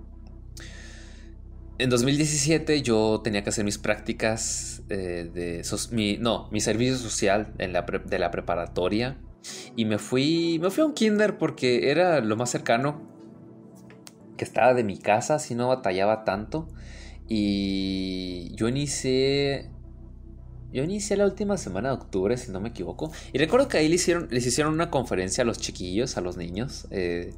en 1.78 1.90
2017 1.90 2.82
yo 2.82 3.22
tenía 3.24 3.44
que 3.44 3.50
hacer 3.50 3.66
mis 3.66 3.78
prácticas 3.78 4.84
eh, 4.90 5.30
de... 5.34 5.64
mi, 5.92 6.18
no, 6.18 6.50
mi 6.52 6.62
servicio 6.62 6.98
social 6.98 7.54
en 7.58 7.74
la 7.74 7.82
de 7.82 8.20
la 8.20 8.32
preparatoria. 8.32 9.18
Y 9.76 9.86
me 9.86 10.00
fui, 10.00 10.58
me 10.60 10.72
fui 10.72 10.82
a 10.82 10.86
un 10.86 10.94
kinder 10.94 11.38
porque 11.38 11.92
era 11.92 12.20
lo 12.22 12.36
más 12.36 12.50
cercano 12.50 13.02
que 14.38 14.44
estaba 14.44 14.74
de 14.74 14.84
mi 14.84 14.98
casa, 14.98 15.38
si 15.40 15.54
no 15.54 15.68
batallaba 15.68 16.24
tanto. 16.24 16.68
Y 17.28 18.52
yo 18.56 18.68
inicié 18.68 19.70
yo 20.76 20.84
inicié 20.84 21.16
la 21.16 21.24
última 21.24 21.56
semana 21.56 21.88
de 21.88 21.96
octubre, 21.96 22.36
si 22.36 22.52
no 22.52 22.60
me 22.60 22.68
equivoco. 22.68 23.10
Y 23.32 23.38
recuerdo 23.38 23.70
que 23.70 23.78
ahí 23.78 23.88
les 23.88 24.02
hicieron, 24.02 24.28
les 24.30 24.46
hicieron 24.46 24.74
una 24.74 24.90
conferencia 24.90 25.44
a 25.44 25.46
los 25.46 25.58
chiquillos, 25.58 26.18
a 26.18 26.22
los 26.22 26.36
niños. 26.36 26.88
Eh, 26.92 27.34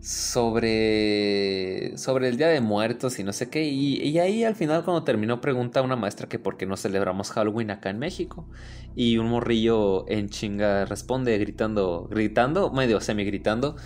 sobre, 0.00 1.96
sobre 1.98 2.28
el 2.28 2.36
Día 2.36 2.48
de 2.48 2.60
Muertos 2.60 3.18
y 3.18 3.24
no 3.24 3.32
sé 3.32 3.50
qué. 3.50 3.64
Y, 3.64 4.18
ahí 4.18 4.44
al 4.44 4.54
final 4.54 4.84
cuando 4.84 5.04
terminó 5.04 5.40
pregunta 5.40 5.82
una 5.82 5.96
maestra 5.96 6.28
que 6.28 6.38
por 6.38 6.56
qué 6.56 6.66
no 6.66 6.76
celebramos 6.76 7.30
Halloween 7.30 7.70
acá 7.70 7.90
en 7.90 7.98
México. 7.98 8.48
Y 8.96 9.18
un 9.18 9.28
morrillo 9.28 10.08
en 10.08 10.28
chinga 10.28 10.84
responde 10.84 11.36
gritando, 11.38 12.08
gritando, 12.10 12.72
medio 12.72 13.00
semi 13.00 13.24
gritando. 13.24 13.76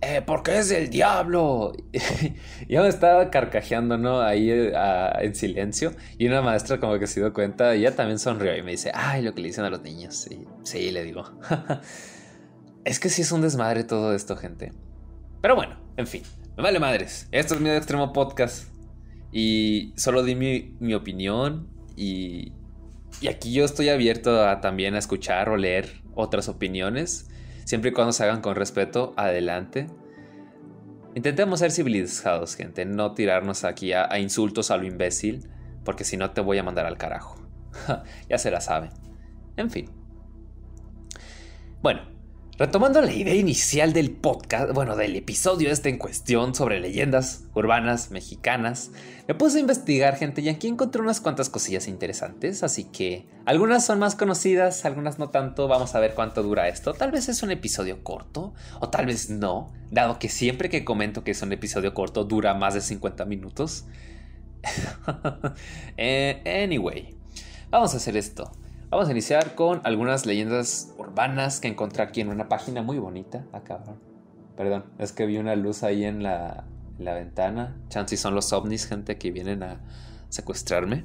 Eh, 0.00 0.22
porque 0.24 0.58
es 0.58 0.68
del 0.68 0.90
diablo. 0.90 1.72
yo 2.68 2.82
me 2.82 2.88
estaba 2.88 3.30
carcajeando, 3.30 3.98
¿no? 3.98 4.20
Ahí 4.20 4.50
eh, 4.50 4.72
en 5.20 5.34
silencio. 5.34 5.92
Y 6.18 6.28
una 6.28 6.40
maestra 6.40 6.80
como 6.80 6.98
que 6.98 7.06
se 7.06 7.20
dio 7.20 7.32
cuenta 7.32 7.74
ella 7.74 7.94
también 7.94 8.18
sonrió 8.18 8.56
y 8.56 8.62
me 8.62 8.70
dice, 8.70 8.90
ay, 8.94 9.22
lo 9.22 9.34
que 9.34 9.42
le 9.42 9.48
dicen 9.48 9.64
a 9.64 9.70
los 9.70 9.82
niños. 9.82 10.28
Sí, 10.62 10.90
le 10.90 11.04
digo. 11.04 11.24
es 12.84 13.00
que 13.00 13.08
sí 13.08 13.22
es 13.22 13.32
un 13.32 13.42
desmadre 13.42 13.84
todo 13.84 14.14
esto, 14.14 14.36
gente. 14.36 14.72
Pero 15.40 15.54
bueno, 15.54 15.76
en 15.96 16.06
fin, 16.06 16.22
me 16.56 16.62
vale 16.62 16.80
madres. 16.80 17.28
Esto 17.30 17.54
es 17.54 17.60
mi 17.60 17.70
extremo 17.70 18.12
podcast. 18.12 18.68
Y 19.30 19.92
solo 19.96 20.24
di 20.24 20.34
mi, 20.34 20.94
opinión. 20.94 21.68
Y, 21.96 22.52
y, 23.20 23.28
aquí 23.28 23.52
yo 23.52 23.64
estoy 23.64 23.88
abierto 23.88 24.44
a, 24.46 24.60
también 24.60 24.94
a 24.94 24.98
escuchar 24.98 25.48
o 25.48 25.56
leer 25.56 26.02
otras 26.14 26.48
opiniones. 26.48 27.28
Siempre 27.64 27.90
y 27.90 27.92
cuando 27.92 28.12
se 28.12 28.24
hagan 28.24 28.40
con 28.40 28.56
respeto, 28.56 29.14
adelante. 29.16 29.86
Intentemos 31.14 31.60
ser 31.60 31.70
civilizados, 31.70 32.56
gente. 32.56 32.84
No 32.84 33.14
tirarnos 33.14 33.64
aquí 33.64 33.92
a, 33.92 34.10
a 34.10 34.18
insultos 34.18 34.70
a 34.70 34.76
lo 34.76 34.86
imbécil. 34.86 35.48
Porque 35.84 36.04
si 36.04 36.16
no 36.16 36.32
te 36.32 36.40
voy 36.40 36.58
a 36.58 36.64
mandar 36.64 36.86
al 36.86 36.98
carajo. 36.98 37.36
ya 38.28 38.38
se 38.38 38.50
la 38.50 38.60
saben. 38.60 38.90
En 39.56 39.70
fin. 39.70 39.88
Bueno, 41.80 42.17
Retomando 42.58 43.00
la 43.00 43.12
idea 43.12 43.36
inicial 43.36 43.92
del 43.92 44.10
podcast, 44.10 44.72
bueno, 44.72 44.96
del 44.96 45.14
episodio 45.14 45.70
este 45.70 45.90
en 45.90 45.96
cuestión 45.96 46.56
sobre 46.56 46.80
leyendas 46.80 47.44
urbanas 47.54 48.10
mexicanas, 48.10 48.90
me 49.28 49.36
puse 49.36 49.58
a 49.58 49.60
investigar, 49.60 50.16
gente, 50.16 50.40
y 50.40 50.48
aquí 50.48 50.66
encontré 50.66 51.00
unas 51.00 51.20
cuantas 51.20 51.50
cosillas 51.50 51.86
interesantes, 51.86 52.64
así 52.64 52.82
que 52.82 53.28
algunas 53.46 53.86
son 53.86 54.00
más 54.00 54.16
conocidas, 54.16 54.84
algunas 54.84 55.20
no 55.20 55.28
tanto, 55.28 55.68
vamos 55.68 55.94
a 55.94 56.00
ver 56.00 56.14
cuánto 56.14 56.42
dura 56.42 56.66
esto. 56.66 56.94
Tal 56.94 57.12
vez 57.12 57.28
es 57.28 57.44
un 57.44 57.52
episodio 57.52 58.02
corto, 58.02 58.54
o 58.80 58.88
tal 58.88 59.06
vez 59.06 59.30
no, 59.30 59.72
dado 59.92 60.18
que 60.18 60.28
siempre 60.28 60.68
que 60.68 60.84
comento 60.84 61.22
que 61.22 61.30
es 61.30 61.42
un 61.42 61.52
episodio 61.52 61.94
corto 61.94 62.24
dura 62.24 62.54
más 62.54 62.74
de 62.74 62.80
50 62.80 63.24
minutos. 63.24 63.84
Eh, 65.96 66.42
anyway, 66.64 67.14
vamos 67.70 67.94
a 67.94 67.98
hacer 67.98 68.16
esto. 68.16 68.50
Vamos 68.90 69.08
a 69.08 69.10
iniciar 69.10 69.54
con 69.54 69.82
algunas 69.84 70.24
leyendas 70.24 70.94
urbanas 70.96 71.60
que 71.60 71.68
encontré 71.68 72.02
aquí 72.02 72.22
en 72.22 72.30
una 72.30 72.48
página 72.48 72.80
muy 72.80 72.98
bonita. 72.98 73.44
Acá, 73.52 73.84
ah, 73.86 73.94
perdón, 74.56 74.86
es 74.98 75.12
que 75.12 75.26
vi 75.26 75.36
una 75.36 75.56
luz 75.56 75.82
ahí 75.82 76.04
en 76.04 76.22
la, 76.22 76.64
ventana. 76.98 77.76
Chance 77.90 78.16
son 78.16 78.34
los 78.34 78.50
ovnis, 78.54 78.86
gente 78.86 79.18
que 79.18 79.30
vienen 79.30 79.62
a 79.62 79.82
secuestrarme. 80.30 81.04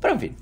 Pero 0.00 0.14
en 0.14 0.20
fin, 0.20 0.36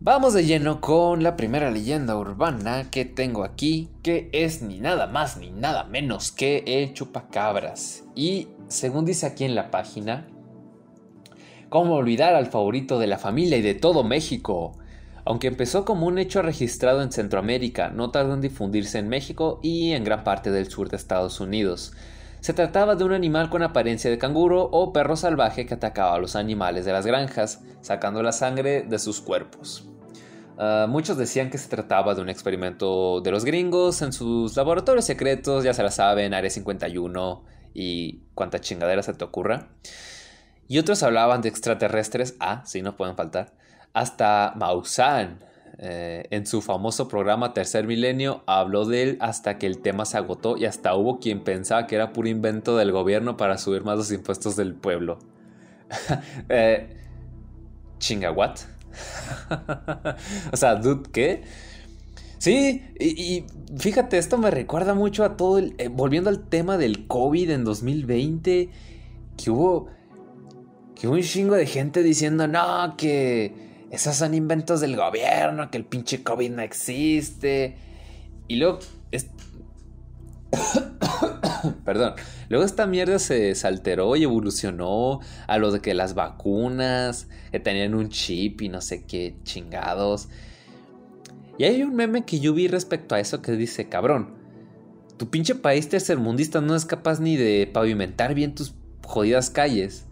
Vamos 0.00 0.32
de 0.32 0.46
lleno 0.46 0.80
con 0.80 1.24
la 1.24 1.34
primera 1.34 1.72
leyenda 1.72 2.16
urbana 2.16 2.88
que 2.88 3.04
tengo 3.04 3.42
aquí, 3.42 3.88
que 4.04 4.30
es 4.30 4.62
ni 4.62 4.78
nada 4.78 5.08
más 5.08 5.38
ni 5.38 5.50
nada 5.50 5.82
menos 5.82 6.30
que 6.30 6.62
el 6.64 6.94
chupacabras. 6.94 8.04
Y 8.14 8.46
según 8.68 9.04
dice 9.04 9.26
aquí 9.26 9.42
en 9.42 9.56
la 9.56 9.72
página, 9.72 10.28
¿cómo 11.68 11.96
olvidar 11.96 12.36
al 12.36 12.46
favorito 12.46 13.00
de 13.00 13.08
la 13.08 13.18
familia 13.18 13.58
y 13.58 13.62
de 13.62 13.74
todo 13.74 14.04
México? 14.04 14.78
Aunque 15.28 15.46
empezó 15.46 15.84
como 15.84 16.06
un 16.06 16.18
hecho 16.18 16.40
registrado 16.40 17.02
en 17.02 17.12
Centroamérica, 17.12 17.90
no 17.90 18.10
tardó 18.10 18.32
en 18.32 18.40
difundirse 18.40 18.98
en 18.98 19.10
México 19.10 19.60
y 19.62 19.92
en 19.92 20.02
gran 20.02 20.24
parte 20.24 20.50
del 20.50 20.70
sur 20.70 20.88
de 20.88 20.96
Estados 20.96 21.38
Unidos. 21.40 21.92
Se 22.40 22.54
trataba 22.54 22.94
de 22.94 23.04
un 23.04 23.12
animal 23.12 23.50
con 23.50 23.62
apariencia 23.62 24.10
de 24.10 24.16
canguro 24.16 24.62
o 24.72 24.90
perro 24.94 25.16
salvaje 25.16 25.66
que 25.66 25.74
atacaba 25.74 26.14
a 26.14 26.18
los 26.18 26.34
animales 26.34 26.86
de 26.86 26.92
las 26.92 27.04
granjas, 27.04 27.60
sacando 27.82 28.22
la 28.22 28.32
sangre 28.32 28.84
de 28.84 28.98
sus 28.98 29.20
cuerpos. 29.20 29.86
Ah, 30.56 30.86
muchos 30.88 31.18
decían 31.18 31.50
que 31.50 31.58
se 31.58 31.68
trataba 31.68 32.14
de 32.14 32.22
un 32.22 32.30
experimento 32.30 33.20
de 33.20 33.30
los 33.30 33.44
gringos 33.44 34.00
en 34.00 34.14
sus 34.14 34.56
laboratorios 34.56 35.04
secretos, 35.04 35.62
ya 35.62 35.74
se 35.74 35.82
la 35.82 35.90
saben, 35.90 36.32
Área 36.32 36.48
51 36.48 37.44
y 37.74 38.22
cuanta 38.32 38.62
chingadera 38.62 39.02
se 39.02 39.12
te 39.12 39.24
ocurra. 39.26 39.68
Y 40.68 40.78
otros 40.78 41.02
hablaban 41.02 41.42
de 41.42 41.50
extraterrestres, 41.50 42.34
ah, 42.40 42.62
sí, 42.64 42.80
no 42.80 42.96
pueden 42.96 43.14
faltar, 43.14 43.52
hasta 43.92 44.52
Maussan, 44.56 45.38
eh, 45.80 46.26
en 46.30 46.44
su 46.44 46.60
famoso 46.60 47.06
programa 47.06 47.54
Tercer 47.54 47.86
Milenio, 47.86 48.42
habló 48.46 48.84
de 48.84 49.02
él 49.04 49.18
hasta 49.20 49.58
que 49.58 49.66
el 49.68 49.78
tema 49.78 50.04
se 50.06 50.16
agotó 50.16 50.56
y 50.56 50.64
hasta 50.64 50.96
hubo 50.96 51.20
quien 51.20 51.44
pensaba 51.44 51.86
que 51.86 51.94
era 51.94 52.12
puro 52.12 52.28
invento 52.28 52.76
del 52.76 52.90
gobierno 52.90 53.36
para 53.36 53.58
subir 53.58 53.84
más 53.84 53.96
los 53.96 54.10
impuestos 54.10 54.56
del 54.56 54.74
pueblo. 54.74 55.20
eh, 56.48 56.96
¿Chinga 57.98 58.32
what? 58.32 58.56
o 60.52 60.56
sea, 60.56 60.74
dude, 60.74 61.08
¿qué? 61.12 61.44
Sí, 62.38 62.82
y, 62.98 63.44
fíjate, 63.76 64.18
esto 64.18 64.36
me 64.36 64.50
recuerda 64.50 64.94
mucho 64.94 65.24
a 65.24 65.36
todo 65.36 65.58
el... 65.58 65.74
Eh, 65.78 65.88
volviendo 65.88 66.28
al 66.28 66.48
tema 66.48 66.76
del 66.76 67.06
COVID 67.06 67.50
en 67.50 67.64
2020, 67.64 68.70
que 69.36 69.50
hubo... 69.50 69.88
Que 70.96 71.06
hubo 71.06 71.14
un 71.14 71.22
chingo 71.22 71.54
de 71.54 71.66
gente 71.66 72.02
diciendo, 72.02 72.48
no, 72.48 72.96
que 72.96 73.67
esos 73.90 74.16
son 74.16 74.34
inventos 74.34 74.80
del 74.80 74.96
gobierno, 74.96 75.70
que 75.70 75.78
el 75.78 75.84
pinche 75.84 76.22
COVID 76.22 76.50
no 76.50 76.62
existe. 76.62 77.76
Y 78.46 78.56
luego... 78.56 78.80
Perdón. 81.84 82.14
Luego 82.48 82.64
esta 82.64 82.86
mierda 82.86 83.18
se, 83.18 83.54
alteró 83.64 84.16
y 84.16 84.22
evolucionó 84.22 85.20
a 85.46 85.58
lo 85.58 85.70
de 85.70 85.80
que 85.80 85.94
las 85.94 86.14
vacunas, 86.14 87.28
que 87.50 87.60
tenían 87.60 87.94
un 87.94 88.08
chip 88.08 88.62
y 88.62 88.68
no 88.68 88.80
sé 88.80 89.04
qué 89.04 89.36
chingados. 89.44 90.28
Y 91.58 91.64
hay 91.64 91.82
un 91.82 91.94
meme 91.94 92.24
que 92.24 92.40
yo 92.40 92.54
vi 92.54 92.68
respecto 92.68 93.14
a 93.14 93.20
eso 93.20 93.42
que 93.42 93.52
dice, 93.52 93.88
cabrón, 93.88 94.36
tu 95.18 95.28
pinche 95.28 95.54
país 95.54 95.88
tercermundista 95.88 96.60
no 96.60 96.74
es 96.76 96.84
capaz 96.84 97.20
ni 97.20 97.36
de 97.36 97.66
pavimentar 97.66 98.34
bien 98.34 98.54
tus 98.54 98.74
jodidas 99.04 99.50
calles. 99.50 100.07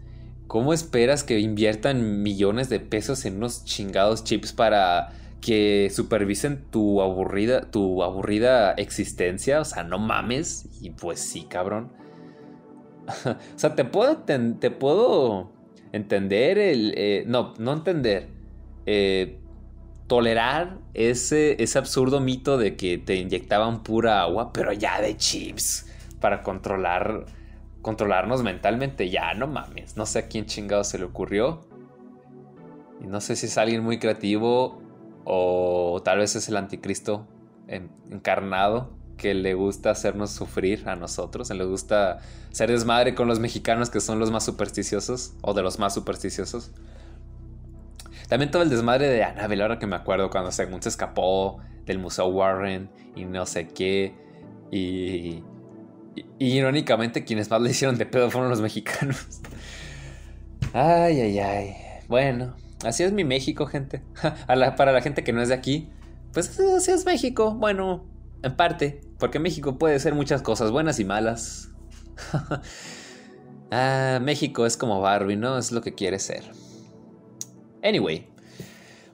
¿Cómo 0.47 0.73
esperas 0.73 1.23
que 1.25 1.39
inviertan 1.39 2.23
millones 2.23 2.69
de 2.69 2.79
pesos 2.79 3.25
en 3.25 3.37
unos 3.37 3.65
chingados 3.65 4.23
chips 4.23 4.53
para 4.53 5.11
que 5.41 5.89
supervisen 5.93 6.63
tu 6.71 7.01
aburrida, 7.01 7.69
tu 7.69 8.01
aburrida 8.01 8.71
existencia? 8.73 9.59
O 9.59 9.65
sea, 9.65 9.83
no 9.83 9.99
mames. 9.99 10.67
Y 10.81 10.91
pues 10.91 11.19
sí, 11.19 11.43
cabrón. 11.49 11.91
o 13.25 13.59
sea, 13.59 13.75
te 13.75 13.83
puedo, 13.83 14.17
te, 14.19 14.71
puedo 14.71 15.51
entender 15.91 16.57
el... 16.57 16.93
Eh, 16.95 17.23
no, 17.27 17.53
no 17.57 17.73
entender. 17.73 18.29
Eh, 18.85 19.39
tolerar 20.07 20.77
ese, 20.93 21.61
ese 21.61 21.77
absurdo 21.77 22.21
mito 22.21 22.57
de 22.57 22.77
que 22.77 22.97
te 22.97 23.15
inyectaban 23.15 23.83
pura 23.83 24.21
agua, 24.21 24.53
pero 24.53 24.71
ya 24.71 25.01
de 25.01 25.17
chips 25.17 25.87
para 26.21 26.41
controlar 26.41 27.25
controlarnos 27.87 28.43
mentalmente. 28.43 29.09
Ya, 29.09 29.33
no 29.33 29.47
mames. 29.47 29.95
No 29.95 30.05
sé 30.05 30.19
a 30.19 30.27
quién 30.27 30.45
chingado 30.45 30.83
se 30.83 30.97
le 30.97 31.05
ocurrió. 31.05 31.61
Y 33.01 33.07
no 33.07 33.21
sé 33.21 33.37
si 33.37 33.45
es 33.45 33.57
alguien 33.57 33.81
muy 33.81 33.97
creativo 33.97 34.81
o 35.23 36.01
tal 36.03 36.17
vez 36.17 36.35
es 36.35 36.49
el 36.49 36.57
anticristo 36.57 37.25
encarnado 38.09 38.89
que 39.15 39.33
le 39.33 39.53
gusta 39.53 39.91
hacernos 39.91 40.31
sufrir 40.31 40.89
a 40.89 40.97
nosotros. 40.97 41.49
Le 41.49 41.63
gusta 41.63 42.19
ser 42.51 42.69
desmadre 42.69 43.15
con 43.15 43.29
los 43.29 43.39
mexicanos 43.39 43.89
que 43.89 44.01
son 44.01 44.19
los 44.19 44.31
más 44.31 44.43
supersticiosos 44.43 45.35
o 45.41 45.53
de 45.53 45.63
los 45.63 45.79
más 45.79 45.93
supersticiosos. 45.93 46.71
También 48.27 48.51
todo 48.51 48.63
el 48.63 48.69
desmadre 48.69 49.07
de 49.07 49.23
Annabelle, 49.23 49.61
ahora 49.61 49.79
que 49.79 49.87
me 49.87 49.95
acuerdo 49.95 50.29
cuando 50.29 50.51
según 50.51 50.81
se 50.81 50.89
escapó 50.89 51.59
del 51.85 51.99
Museo 51.99 52.25
Warren 52.27 52.89
y 53.15 53.23
no 53.23 53.45
sé 53.45 53.69
qué. 53.69 54.13
Y 54.71 55.41
y, 56.39 56.57
irónicamente, 56.57 57.23
quienes 57.23 57.49
más 57.49 57.61
le 57.61 57.71
hicieron 57.71 57.97
de 57.97 58.05
pedo 58.05 58.29
fueron 58.31 58.49
los 58.49 58.61
mexicanos. 58.61 59.41
Ay, 60.73 61.19
ay, 61.19 61.39
ay. 61.39 61.75
Bueno, 62.07 62.55
así 62.85 63.03
es 63.03 63.11
mi 63.11 63.23
México, 63.23 63.65
gente. 63.65 64.01
para 64.47 64.91
la 64.91 65.01
gente 65.01 65.23
que 65.23 65.33
no 65.33 65.41
es 65.41 65.49
de 65.49 65.55
aquí, 65.55 65.89
pues 66.33 66.59
así 66.59 66.91
es 66.91 67.05
México. 67.05 67.53
Bueno, 67.53 68.05
en 68.43 68.55
parte, 68.55 69.01
porque 69.19 69.39
México 69.39 69.77
puede 69.77 69.99
ser 69.99 70.13
muchas 70.13 70.41
cosas 70.41 70.71
buenas 70.71 70.99
y 70.99 71.05
malas. 71.05 71.69
Ah, 73.69 74.19
México 74.21 74.65
es 74.65 74.77
como 74.77 75.01
Barbie, 75.01 75.35
¿no? 75.35 75.57
Es 75.57 75.73
lo 75.73 75.81
que 75.81 75.93
quiere 75.93 76.19
ser. 76.19 76.43
Anyway, 77.83 78.25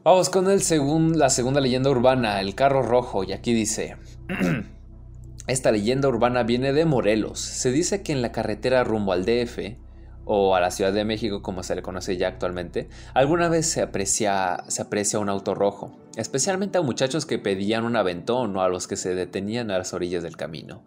vamos 0.03 0.29
con 0.29 0.47
el 0.47 0.61
la 1.17 1.31
segunda 1.31 1.59
leyenda 1.59 1.89
urbana, 1.89 2.39
el 2.39 2.53
carro 2.53 2.83
rojo. 2.83 3.23
Y 3.23 3.33
aquí 3.33 3.51
dice... 3.51 3.97
Esta 5.45 5.73
leyenda 5.73 6.07
urbana 6.07 6.43
viene 6.43 6.71
de 6.71 6.85
Morelos. 6.85 7.41
Se 7.41 7.69
dice 7.69 8.01
que 8.01 8.13
en 8.13 8.21
la 8.21 8.31
carretera 8.31 8.85
rumbo 8.85 9.11
al 9.11 9.25
DF, 9.25 9.75
o 10.23 10.55
a 10.55 10.61
la 10.61 10.71
Ciudad 10.71 10.93
de 10.93 11.03
México 11.03 11.41
como 11.41 11.63
se 11.63 11.75
le 11.75 11.81
conoce 11.81 12.15
ya 12.15 12.29
actualmente, 12.29 12.87
alguna 13.13 13.49
vez 13.49 13.65
se 13.65 13.81
aprecia, 13.81 14.63
un 15.19 15.27
auto 15.27 15.53
rojo, 15.53 15.97
especialmente 16.15 16.77
a 16.77 16.81
muchachos 16.81 17.25
que 17.25 17.39
pedían 17.39 17.83
un 17.83 17.97
aventón 17.97 18.55
o 18.55 18.61
a 18.61 18.69
los 18.69 18.87
que 18.87 18.95
se 18.95 19.15
detenían 19.15 19.69
a 19.69 19.79
las 19.79 19.93
orillas 19.93 20.23
del 20.23 20.37
camino. 20.37 20.85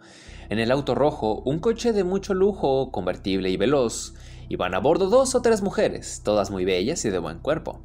En 0.48 0.58
el 0.58 0.70
auto 0.70 0.94
rojo, 0.94 1.42
un 1.44 1.58
coche 1.58 1.92
de 1.92 2.04
mucho 2.04 2.32
lujo, 2.32 2.90
convertible 2.90 3.50
y 3.50 3.58
veloz, 3.58 4.14
iban 4.48 4.74
a 4.74 4.78
bordo 4.78 5.10
dos 5.10 5.34
o 5.34 5.42
tres 5.42 5.60
mujeres, 5.60 6.22
todas 6.24 6.50
muy 6.50 6.64
bellas 6.64 7.04
y 7.04 7.10
de 7.10 7.18
buen 7.18 7.40
cuerpo, 7.40 7.82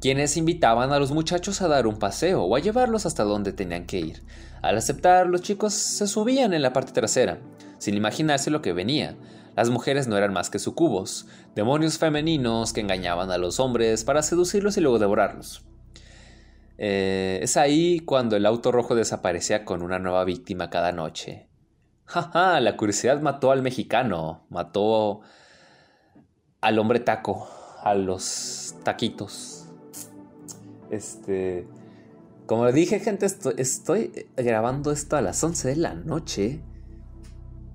quienes 0.00 0.36
invitaban 0.36 0.92
a 0.92 0.98
los 0.98 1.10
muchachos 1.12 1.62
a 1.62 1.68
dar 1.68 1.86
un 1.86 1.98
paseo 1.98 2.44
o 2.44 2.56
a 2.56 2.60
llevarlos 2.60 3.06
hasta 3.06 3.24
donde 3.24 3.52
tenían 3.52 3.86
que 3.86 3.98
ir. 3.98 4.22
Al 4.62 4.76
aceptar, 4.76 5.26
los 5.26 5.42
chicos 5.42 5.74
se 5.74 6.06
subían 6.06 6.54
en 6.54 6.62
la 6.62 6.72
parte 6.72 6.92
trasera, 6.92 7.38
sin 7.78 7.96
imaginarse 7.96 8.50
lo 8.50 8.62
que 8.62 8.72
venía, 8.72 9.16
las 9.58 9.70
mujeres 9.70 10.06
no 10.06 10.16
eran 10.16 10.32
más 10.32 10.50
que 10.50 10.60
sucubos, 10.60 11.26
demonios 11.56 11.98
femeninos 11.98 12.72
que 12.72 12.80
engañaban 12.80 13.32
a 13.32 13.38
los 13.38 13.58
hombres 13.58 14.04
para 14.04 14.22
seducirlos 14.22 14.76
y 14.76 14.80
luego 14.80 15.00
devorarlos. 15.00 15.64
Eh, 16.78 17.40
es 17.42 17.56
ahí 17.56 17.98
cuando 17.98 18.36
el 18.36 18.46
auto 18.46 18.70
rojo 18.70 18.94
desaparecía 18.94 19.64
con 19.64 19.82
una 19.82 19.98
nueva 19.98 20.22
víctima 20.22 20.70
cada 20.70 20.92
noche. 20.92 21.48
Jaja, 22.04 22.60
la 22.60 22.76
curiosidad 22.76 23.20
mató 23.20 23.50
al 23.50 23.62
mexicano, 23.62 24.46
mató 24.48 25.22
al 26.60 26.78
hombre 26.78 27.00
taco, 27.00 27.48
a 27.82 27.96
los 27.96 28.76
taquitos. 28.84 29.57
Este, 30.90 31.66
como 32.48 32.72
dije, 32.72 32.98
gente, 32.98 33.26
estoy, 33.26 34.26
grabando 34.34 34.90
esto 34.90 35.16
a 35.16 35.20
las 35.20 35.44
11 35.44 35.68
de 35.68 35.76
la 35.76 35.94
noche. 35.94 36.62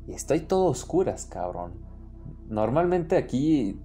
Y 0.08 0.14
estoy 0.14 0.40
todo 0.40 0.66
oscuras, 0.66 1.28
cabrón. 1.28 1.74
Normalmente 2.50 3.18
aquí. 3.18 3.80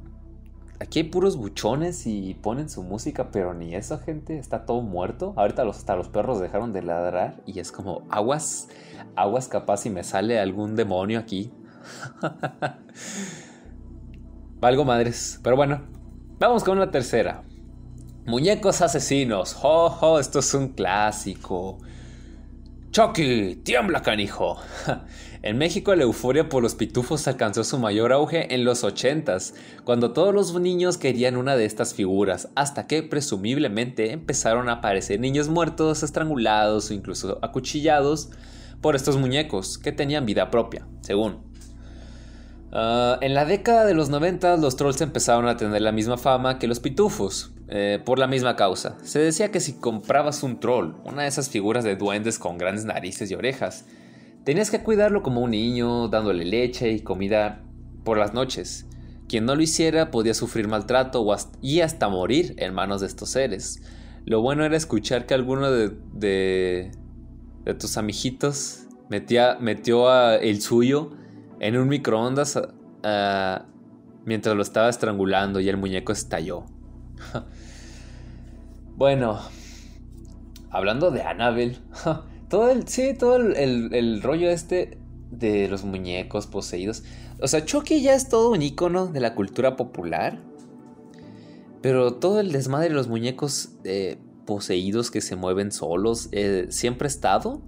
Aquí 0.80 1.00
hay 1.00 1.04
puros 1.06 1.37
buchones 1.37 2.06
y 2.06 2.35
ponen 2.35 2.70
su 2.70 2.85
música, 2.85 3.30
pero 3.30 3.52
ni 3.52 3.75
eso, 3.75 3.99
gente. 3.99 4.38
Está 4.38 4.64
todo 4.64 4.80
muerto. 4.80 5.35
Ahorita 5.37 5.62
hasta 5.68 5.94
los 5.94 6.08
perros 6.08 6.40
dejaron 6.40 6.73
de 6.73 6.82
ladrar. 6.82 7.42
Y 7.44 7.61
es 7.61 7.70
como 7.70 8.04
aguas. 8.08 8.68
Aguas 9.14 9.49
capaz 9.49 9.78
si 9.78 9.90
me 9.90 10.04
sale 10.04 10.40
algún 10.40 10.75
demonio 10.75 11.18
aquí. 11.18 11.52
Valgo 14.61 14.87
madres. 14.87 15.38
Pero 15.42 15.56
bueno. 15.56 15.82
Vamos 16.38 16.64
con 16.64 16.78
una 16.78 16.90
tercera. 16.90 17.42
Muñecos 18.28 18.82
asesinos. 18.82 19.54
¡Jo, 19.54 20.18
Esto 20.18 20.40
es 20.40 20.52
un 20.52 20.68
clásico. 20.68 21.78
Chucky, 22.90 23.56
tiembla 23.64 24.02
canijo. 24.02 24.58
En 25.40 25.56
México 25.56 25.94
la 25.94 26.02
euforia 26.02 26.49
por 26.49 26.64
los 26.64 26.75
pitufos 26.75 27.28
alcanzó 27.28 27.62
su 27.62 27.78
mayor 27.78 28.12
auge 28.12 28.52
en 28.52 28.64
los 28.64 28.82
80s, 28.82 29.54
cuando 29.85 30.12
todos 30.12 30.35
los 30.35 30.61
niños 30.61 30.99
querían 30.99 31.37
una 31.37 31.54
de 31.54 31.64
estas 31.64 31.94
figuras, 31.94 32.49
hasta 32.56 32.88
que 32.88 33.04
presumiblemente 33.04 34.11
empezaron 34.11 34.68
a 34.68 34.73
aparecer 34.73 35.20
niños 35.20 35.49
muertos, 35.49 36.02
estrangulados 36.02 36.90
o 36.90 36.94
incluso 36.94 37.38
acuchillados 37.40 38.30
por 38.80 38.97
estos 38.97 39.16
muñecos, 39.16 39.78
que 39.78 39.92
tenían 39.92 40.26
vida 40.26 40.50
propia, 40.50 40.88
según. 41.02 41.38
Ah, 42.73 43.18
en 43.20 43.32
la 43.32 43.44
década 43.44 43.85
de 43.85 43.94
los 43.94 44.08
90 44.08 44.56
los 44.56 44.75
trolls 44.75 45.00
empezaron 45.00 45.47
a 45.47 45.56
tener 45.56 45.82
la 45.82 45.92
misma 45.92 46.18
fama 46.18 46.58
que 46.58 46.66
los 46.66 46.80
pitufos, 46.80 47.52
eh, 47.70 48.00
por 48.02 48.18
la 48.18 48.26
misma 48.26 48.56
causa. 48.56 48.96
Se 49.02 49.18
decía 49.18 49.50
que 49.50 49.60
si 49.60 49.75
comprabas 49.75 50.42
un 50.42 50.58
troll, 50.58 50.94
una 51.04 51.22
de 51.22 51.28
esas 51.28 51.50
figuras 51.50 51.84
de 51.84 51.96
duendes 51.96 52.38
con 52.38 52.56
grandes 52.56 52.87
narices 52.87 53.30
y 53.30 53.34
orejas, 53.34 53.84
tenías 54.44 54.70
que 54.70 54.82
cuidarlo 54.82 55.22
como 55.22 55.42
un 55.42 55.50
niño, 55.50 56.09
dándole 56.09 56.46
leche 56.46 56.90
y 56.90 57.00
comida 57.00 57.62
por 58.04 58.16
las 58.16 58.33
noches. 58.33 58.87
Quien 59.28 59.44
no 59.44 59.54
lo 59.54 59.61
hiciera 59.61 60.11
podía 60.11 60.33
sufrir 60.33 60.66
maltrato 60.66 61.26
y 61.61 61.81
hasta 61.81 62.09
morir 62.09 62.54
en 62.57 62.72
manos 62.72 63.02
de 63.02 63.07
estos 63.07 63.28
seres. 63.28 63.83
Lo 64.24 64.40
bueno 64.40 64.64
era 64.64 64.76
escuchar 64.76 65.26
que 65.26 65.35
alguno 65.35 65.70
de, 65.70 65.92
de, 66.14 66.90
tus 67.78 67.98
amiguitos 67.98 68.87
metía, 69.11 69.59
metió 69.61 70.11
el 70.38 70.62
suyo 70.62 71.11
en 71.61 71.76
un 71.76 71.88
microondas 71.88 72.59
mientras 74.24 74.57
lo 74.57 74.62
estaba 74.62 74.88
estrangulando 74.88 75.61
y 75.61 75.68
el 75.68 75.76
muñeco 75.76 76.12
estalló. 76.12 76.64
bueno, 78.96 79.40
hablando 80.70 81.11
de 81.11 81.22
Annabelle, 81.22 81.78
todo 82.48 82.70
el, 82.70 82.88
sí, 82.88 83.14
todo 83.14 83.37
el, 83.37 84.22
rollo 84.22 84.50
este 84.50 84.98
de 85.31 85.68
los 85.68 85.85
muñecos 85.85 86.46
poseídos. 86.46 87.04
O 87.40 87.48
sea, 87.48 87.64
Chucky 87.64 88.02
ya 88.02 88.14
es 88.14 88.28
todo 88.28 88.50
un 88.50 88.62
icono 88.62 89.07
de 89.07 89.20
la 89.20 89.35
cultura 89.35 89.76
popular. 89.76 90.40
Pero 91.81 92.14
todo 92.14 92.40
el 92.40 92.50
desmadre 92.50 92.88
de 92.88 92.94
los 92.94 93.07
muñecos 93.07 93.70
eh, 93.85 94.18
poseídos 94.46 95.12
que 95.12 95.20
se 95.20 95.37
mueven 95.37 95.70
solos 95.70 96.28
eh, 96.33 96.66
siempre 96.70 97.07
ha 97.07 97.11
estado. 97.11 97.62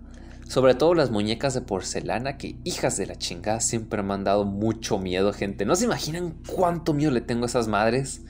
Sobre 0.49 0.75
todo 0.75 0.95
las 0.95 1.13
muñecas 1.13 1.55
de 1.55 1.61
porcelana 1.61 2.37
que, 2.37 2.57
hijas 2.65 2.97
de 2.97 3.07
la 3.07 3.15
chingada, 3.15 3.61
siempre 3.61 4.03
me 4.03 4.15
han 4.15 4.25
dado 4.25 4.45
mucho 4.45 4.99
miedo, 4.99 5.33
gente. 5.33 5.65
No 5.65 5.77
se 5.77 5.85
imaginan 5.85 6.35
cuánto 6.49 6.93
miedo 6.93 7.13
le 7.13 7.21
tengo 7.21 7.45
a 7.45 7.47
esas 7.47 7.69
madres. 7.69 8.23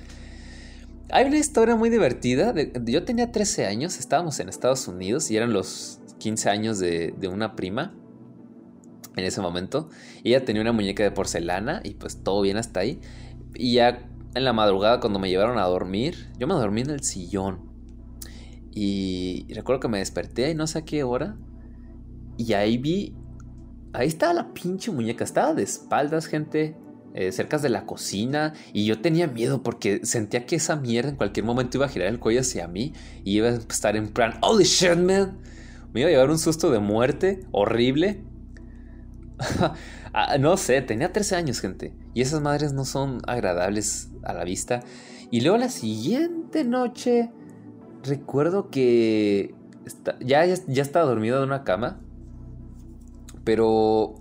Hay 1.13 1.27
una 1.27 1.39
historia 1.39 1.77
muy 1.77 1.91
divertida. 1.91 2.55
yo 2.85 3.05
tenía 3.05 3.33
13 3.33 3.67
años, 3.67 3.99
estábamos 3.99 4.39
en 4.41 4.49
Estados 4.49 4.87
Unidos 4.87 5.31
y 5.31 5.37
eran 5.37 5.53
los 5.53 6.01
15 6.19 6.51
años 6.51 6.79
de, 6.79 7.15
una 7.33 7.57
prima 7.57 7.95
en 9.17 9.25
ese 9.25 9.41
momento. 9.41 9.89
Ella 10.23 10.45
tenía 10.45 10.63
una 10.63 10.73
muñeca 10.73 11.03
de 11.03 11.11
porcelana 11.11 11.81
y 11.85 11.95
pues 11.95 12.23
todo 12.23 12.43
bien 12.43 12.57
hasta 12.57 12.81
ahí. 12.81 13.01
Y 13.55 13.75
ya 13.75 14.09
en 14.35 14.45
la 14.45 14.53
madrugada 14.53 15.01
cuando 15.01 15.19
me 15.19 15.29
llevaron 15.29 15.59
a 15.59 15.65
dormir, 15.65 16.31
yo 16.39 16.47
me 16.47 16.55
dormí 16.55 16.83
en 16.83 16.91
el 16.91 17.03
sillón. 17.03 17.69
Y 18.71 19.47
recuerdo 19.53 19.81
que 19.81 19.89
me 19.89 19.99
desperté 19.99 20.51
y 20.51 20.55
no 20.55 20.67
sé 20.67 20.79
a 20.79 20.85
qué 20.85 21.03
hora. 21.03 21.37
Y 22.37 22.53
ahí 22.53 22.79
vi... 22.79 23.17
Ahí 23.93 24.07
estaba 24.07 24.33
la 24.33 24.55
pinche 24.55 24.93
muñeca. 24.93 25.25
Estaba 25.25 25.55
de 25.55 25.65
espaldas, 25.65 26.27
gente 26.27 26.77
eh, 27.13 27.33
cerca 27.33 27.59
de 27.59 27.69
la 27.71 27.87
cocina 27.87 28.55
y 28.73 28.85
yo 28.85 29.01
tenía 29.01 29.27
miedo 29.27 29.63
porque 29.63 30.01
sentía 30.05 30.47
que 30.47 30.57
esa 30.57 30.77
mierda 30.77 31.11
en 31.11 31.17
cualquier 31.17 31.45
momento 31.45 31.77
iba 31.79 31.87
a 31.87 31.89
girar 31.89 32.09
el 32.09 32.21
cuello 32.21 32.41
hacia 32.41 32.69
mí 32.69 32.93
y 33.25 33.39
iba 33.39 33.49
a 33.49 33.55
estar 33.55 33.97
en 33.97 34.09
plan, 34.09 34.35
holy 34.43 34.65
shit, 34.65 34.97
man. 34.97 35.39
Me 35.93 36.01
iba 36.01 36.09
a 36.09 36.13
llevar 36.13 36.31
un 36.31 36.39
susto 36.39 36.71
de 36.71 36.79
muerte 36.79 37.41
horrible. 37.53 38.23
Ah, 40.13 40.39
no 40.39 40.57
sé, 40.57 40.83
tenía 40.83 41.13
13 41.13 41.37
años, 41.37 41.61
gente. 41.61 41.95
Y 42.15 42.23
esas 42.23 42.41
madres 42.41 42.73
no 42.73 42.85
son 42.85 43.21
agradables 43.29 44.09
a 44.25 44.33
la 44.33 44.43
vista. 44.43 44.81
Y 45.31 45.43
luego 45.43 45.57
la 45.57 45.69
siguiente 45.69 46.65
noche, 46.65 47.31
recuerdo 48.03 48.71
que 48.71 49.55
ya, 50.19 50.45
ya, 50.45 50.57
ya 50.67 50.83
estaba 50.83 51.07
dormido 51.07 51.39
en 51.39 51.45
una 51.45 51.63
cama. 51.63 52.01
Pero 53.45 54.20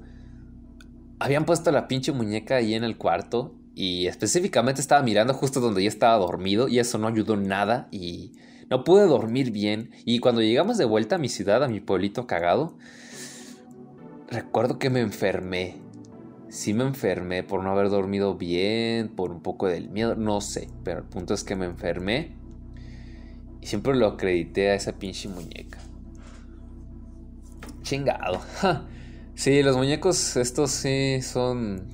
habían 1.20 1.46
puesto 1.46 1.72
la 1.72 1.88
pinche 1.88 2.12
muñeca 2.12 2.56
ahí 2.56 2.74
en 2.74 2.84
el 2.84 2.98
cuarto 2.98 3.54
y 3.76 4.08
específicamente 4.08 4.82
estaba 4.82 5.04
mirando 5.04 5.34
justo 5.34 5.60
donde 5.60 5.84
yo 5.84 5.90
estaba 5.90 6.18
dormido 6.18 6.68
y 6.68 6.80
eso 6.80 6.98
no 6.98 7.08
ayudó 7.08 7.36
nada 7.36 7.88
y 7.92 8.34
no 8.70 8.84
pude 8.84 9.06
dormir 9.06 9.52
bien 9.52 9.92
y 10.06 10.20
cuando 10.20 10.42
llegamos 10.42 10.78
de 10.78 10.86
vuelta 10.86 11.16
a 11.16 11.20
mi 11.20 11.30
ciudad, 11.30 11.64
a 11.64 11.68
mi 11.68 11.80
pueblito 11.82 12.26
cagado, 12.26 12.78
recuerdo 14.30 14.80
que 14.80 14.90
me 14.90 15.02
enfermé. 15.02 15.78
Sí 16.50 16.74
me 16.74 16.84
enfermé 16.84 17.44
por 17.44 17.64
no 17.64 17.70
haber 17.70 17.90
dormido 17.90 18.36
bien, 18.36 19.10
por 19.10 19.32
un 19.32 19.42
poco 19.42 19.68
del 19.68 19.90
miedo, 19.90 20.16
no 20.16 20.42
sé, 20.42 20.68
pero 20.84 21.00
el 21.00 21.06
punto 21.06 21.36
es 21.36 21.44
que 21.44 21.56
me 21.56 21.68
enfermé 21.68 22.32
y 23.62 23.68
siempre 23.68 23.96
lo 23.96 24.08
acredité 24.08 24.70
a 24.70 24.74
esa 24.74 24.94
pinche 24.94 25.30
muñeca. 25.30 25.78
Chingado. 27.84 28.42
Sí, 29.40 29.64
los 29.64 29.78
muñecos 29.78 30.36
estos 30.36 30.70
sí 30.70 31.22
son... 31.22 31.88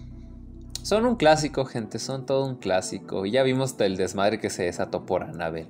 Son 0.81 1.05
un 1.05 1.15
clásico, 1.15 1.63
gente, 1.65 1.99
son 1.99 2.25
todo 2.25 2.43
un 2.43 2.55
clásico. 2.55 3.23
Y 3.27 3.29
ya 3.29 3.43
vimos 3.43 3.75
el 3.81 3.97
desmadre 3.97 4.39
que 4.39 4.49
se 4.49 4.63
desató 4.63 5.05
por 5.05 5.21
Anabel. 5.21 5.67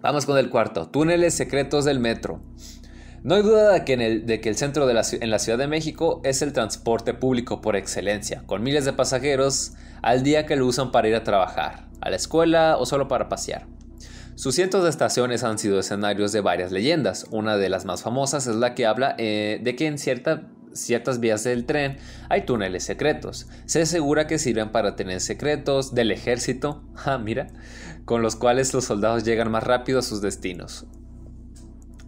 Vamos 0.00 0.24
con 0.24 0.38
el 0.38 0.50
cuarto. 0.50 0.86
Túneles 0.86 1.34
secretos 1.34 1.84
del 1.84 1.98
metro. 1.98 2.38
No 3.24 3.34
hay 3.34 3.42
duda 3.42 3.72
de 3.72 3.84
que, 3.84 3.94
el, 3.94 4.24
de 4.24 4.40
que 4.40 4.50
el 4.50 4.54
centro 4.54 4.86
de 4.86 4.94
la, 4.94 5.02
en 5.20 5.30
la 5.30 5.40
Ciudad 5.40 5.58
de 5.58 5.66
México 5.66 6.20
es 6.22 6.42
el 6.42 6.52
transporte 6.52 7.12
público 7.12 7.60
por 7.60 7.74
excelencia, 7.74 8.44
con 8.46 8.62
miles 8.62 8.84
de 8.84 8.92
pasajeros 8.92 9.72
al 10.00 10.22
día 10.22 10.46
que 10.46 10.54
lo 10.54 10.64
usan 10.64 10.92
para 10.92 11.08
ir 11.08 11.16
a 11.16 11.24
trabajar, 11.24 11.88
a 12.00 12.08
la 12.08 12.14
escuela 12.14 12.76
o 12.78 12.86
solo 12.86 13.08
para 13.08 13.28
pasear. 13.28 13.66
Sus 14.34 14.54
cientos 14.54 14.84
de 14.84 14.90
estaciones 14.90 15.44
han 15.44 15.58
sido 15.58 15.78
escenarios 15.78 16.32
de 16.32 16.40
varias 16.40 16.72
leyendas. 16.72 17.26
Una 17.30 17.56
de 17.56 17.68
las 17.68 17.84
más 17.84 18.02
famosas 18.02 18.46
es 18.46 18.56
la 18.56 18.74
que 18.74 18.86
habla 18.86 19.14
eh, 19.18 19.60
de 19.62 19.76
que 19.76 19.86
en 19.86 19.98
cierta 19.98 20.48
ciertas 20.74 21.20
vías 21.20 21.44
del 21.44 21.66
tren 21.66 21.98
hay 22.28 22.46
túneles 22.46 22.84
secretos. 22.84 23.48
Se 23.66 23.82
asegura 23.82 24.26
que 24.26 24.38
sirven 24.38 24.70
para 24.70 24.96
tener 24.96 25.20
secretos 25.20 25.94
del 25.94 26.10
ejército, 26.10 26.82
ah, 27.04 27.18
mira, 27.18 27.48
con 28.04 28.22
los 28.22 28.36
cuales 28.36 28.72
los 28.74 28.84
soldados 28.84 29.24
llegan 29.24 29.50
más 29.50 29.64
rápido 29.64 29.98
a 29.98 30.02
sus 30.02 30.20
destinos. 30.20 30.86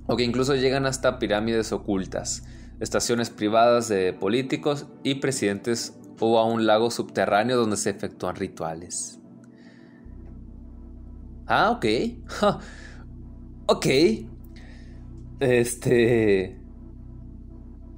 O 0.06 0.16
que 0.16 0.24
incluso 0.24 0.54
llegan 0.54 0.86
hasta 0.86 1.18
pirámides 1.18 1.72
ocultas, 1.72 2.44
estaciones 2.80 3.30
privadas 3.30 3.88
de 3.88 4.12
políticos 4.12 4.86
y 5.02 5.16
presidentes 5.16 5.94
o 6.20 6.38
a 6.38 6.44
un 6.44 6.66
lago 6.66 6.90
subterráneo 6.90 7.56
donde 7.56 7.76
se 7.76 7.90
efectúan 7.90 8.36
rituales. 8.36 9.18
Ah, 11.46 11.70
ok. 11.70 11.86
ok. 13.66 13.86
Este... 15.40 16.58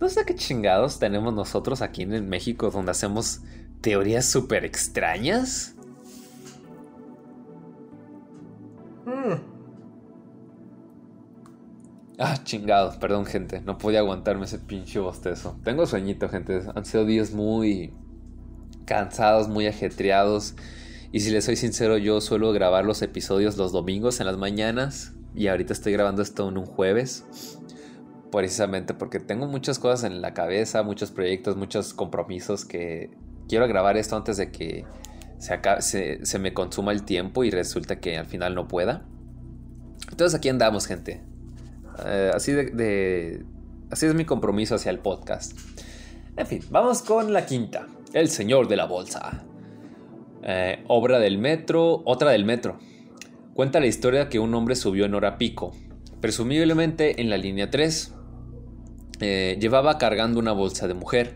No 0.00 0.08
sé 0.08 0.24
qué 0.26 0.34
chingados 0.34 0.98
tenemos 0.98 1.32
nosotros 1.32 1.80
aquí 1.80 2.02
en 2.02 2.28
México 2.28 2.70
donde 2.70 2.90
hacemos 2.90 3.40
teorías 3.80 4.26
súper 4.26 4.64
extrañas. 4.64 5.74
Mm. 9.06 9.56
Ah, 12.18 12.38
chingados, 12.44 12.96
perdón 12.96 13.26
gente, 13.26 13.60
no 13.60 13.76
podía 13.78 13.98
aguantarme 14.00 14.46
ese 14.46 14.58
pinche 14.58 14.98
bostezo. 14.98 15.58
Tengo 15.64 15.86
sueñito, 15.86 16.28
gente, 16.28 16.62
han 16.74 16.84
sido 16.84 17.04
días 17.04 17.32
muy 17.32 17.92
cansados, 18.86 19.48
muy 19.48 19.66
ajetreados. 19.66 20.54
Y 21.12 21.20
si 21.20 21.30
les 21.30 21.44
soy 21.44 21.56
sincero, 21.56 21.98
yo 21.98 22.20
suelo 22.20 22.52
grabar 22.52 22.84
los 22.84 23.02
episodios 23.02 23.56
los 23.56 23.72
domingos 23.72 24.20
en 24.20 24.26
las 24.26 24.36
mañanas. 24.36 25.14
Y 25.34 25.48
ahorita 25.48 25.72
estoy 25.72 25.92
grabando 25.92 26.22
esto 26.22 26.48
en 26.48 26.58
un 26.58 26.66
jueves 26.66 27.24
precisamente 28.30 28.92
porque 28.92 29.20
tengo 29.20 29.46
muchas 29.46 29.78
cosas 29.78 30.04
en 30.04 30.20
la 30.20 30.34
cabeza, 30.34 30.82
muchos 30.82 31.10
proyectos, 31.10 31.56
muchos 31.56 31.94
compromisos 31.94 32.64
que 32.64 33.10
quiero 33.48 33.66
grabar 33.68 33.96
esto 33.96 34.16
antes 34.16 34.36
de 34.36 34.50
que 34.50 34.84
se, 35.38 36.38
me 36.38 36.52
consuma 36.52 36.92
el 36.92 37.04
tiempo 37.04 37.44
y 37.44 37.50
resulta 37.50 38.00
que 38.00 38.18
al 38.18 38.26
final 38.26 38.54
no 38.54 38.68
pueda. 38.68 39.06
Entonces 40.10 40.38
aquí 40.38 40.48
andamos, 40.48 40.86
gente. 40.86 41.22
Eh, 42.04 42.30
así 42.34 42.52
de, 42.52 43.44
Así 43.90 44.06
es 44.06 44.14
mi 44.14 44.24
compromiso 44.24 44.74
hacia 44.74 44.90
el 44.90 44.98
podcast. 44.98 45.56
En 46.36 46.46
fin, 46.46 46.62
vamos 46.70 47.02
con 47.02 47.32
la 47.32 47.46
quinta. 47.46 47.86
El 48.12 48.28
Señor 48.28 48.68
de 48.68 48.76
la 48.76 48.86
Bolsa. 48.86 49.44
Eh, 50.48 50.84
obra 50.86 51.18
del 51.18 51.38
metro, 51.38 52.02
otra 52.04 52.30
del 52.30 52.44
metro. 52.44 52.78
Cuenta 53.52 53.80
la 53.80 53.86
historia 53.86 54.28
que 54.28 54.38
un 54.38 54.54
hombre 54.54 54.76
subió 54.76 55.04
en 55.04 55.14
hora 55.14 55.38
pico, 55.38 55.74
presumiblemente 56.20 57.20
en 57.20 57.30
la 57.30 57.36
línea 57.36 57.68
3, 57.68 58.14
eh, 59.20 59.58
llevaba 59.60 59.98
cargando 59.98 60.38
una 60.38 60.52
bolsa 60.52 60.86
de 60.86 60.94
mujer. 60.94 61.34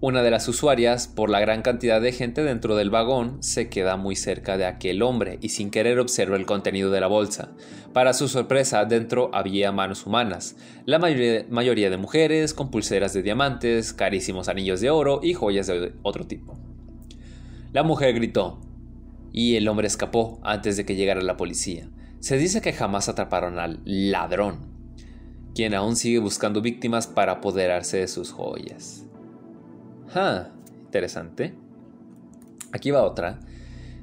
Una 0.00 0.22
de 0.22 0.30
las 0.30 0.46
usuarias, 0.46 1.08
por 1.08 1.30
la 1.30 1.40
gran 1.40 1.62
cantidad 1.62 2.00
de 2.00 2.12
gente 2.12 2.44
dentro 2.44 2.76
del 2.76 2.90
vagón, 2.90 3.42
se 3.42 3.68
queda 3.68 3.96
muy 3.96 4.14
cerca 4.14 4.56
de 4.56 4.66
aquel 4.66 5.02
hombre 5.02 5.38
y 5.40 5.48
sin 5.48 5.70
querer 5.70 5.98
observa 5.98 6.36
el 6.36 6.46
contenido 6.46 6.92
de 6.92 7.00
la 7.00 7.08
bolsa. 7.08 7.52
Para 7.92 8.12
su 8.12 8.28
sorpresa, 8.28 8.84
dentro 8.84 9.30
había 9.32 9.72
manos 9.72 10.06
humanas, 10.06 10.56
la 10.84 11.00
mayoría 11.00 11.90
de 11.90 11.96
mujeres, 11.96 12.54
con 12.54 12.70
pulseras 12.70 13.14
de 13.14 13.22
diamantes, 13.22 13.92
carísimos 13.92 14.48
anillos 14.48 14.80
de 14.80 14.90
oro 14.90 15.18
y 15.24 15.32
joyas 15.32 15.66
de 15.66 15.94
otro 16.02 16.26
tipo. 16.26 16.73
La 17.74 17.82
mujer 17.82 18.14
gritó, 18.14 18.60
y 19.32 19.56
el 19.56 19.66
hombre 19.66 19.88
escapó 19.88 20.38
antes 20.44 20.76
de 20.76 20.86
que 20.86 20.94
llegara 20.94 21.20
la 21.22 21.36
policía. 21.36 21.88
Se 22.20 22.38
dice 22.38 22.60
que 22.60 22.72
jamás 22.72 23.08
atraparon 23.08 23.58
al 23.58 23.80
ladrón, 23.84 24.60
quien 25.56 25.74
aún 25.74 25.96
sigue 25.96 26.20
buscando 26.20 26.62
víctimas 26.62 27.08
para 27.08 27.32
apoderarse 27.32 27.96
de 27.96 28.06
sus 28.06 28.30
joyas. 28.30 29.04
Ah, 30.14 30.50
interesante. 30.84 31.54
Aquí 32.70 32.92
va 32.92 33.02
otra. 33.02 33.40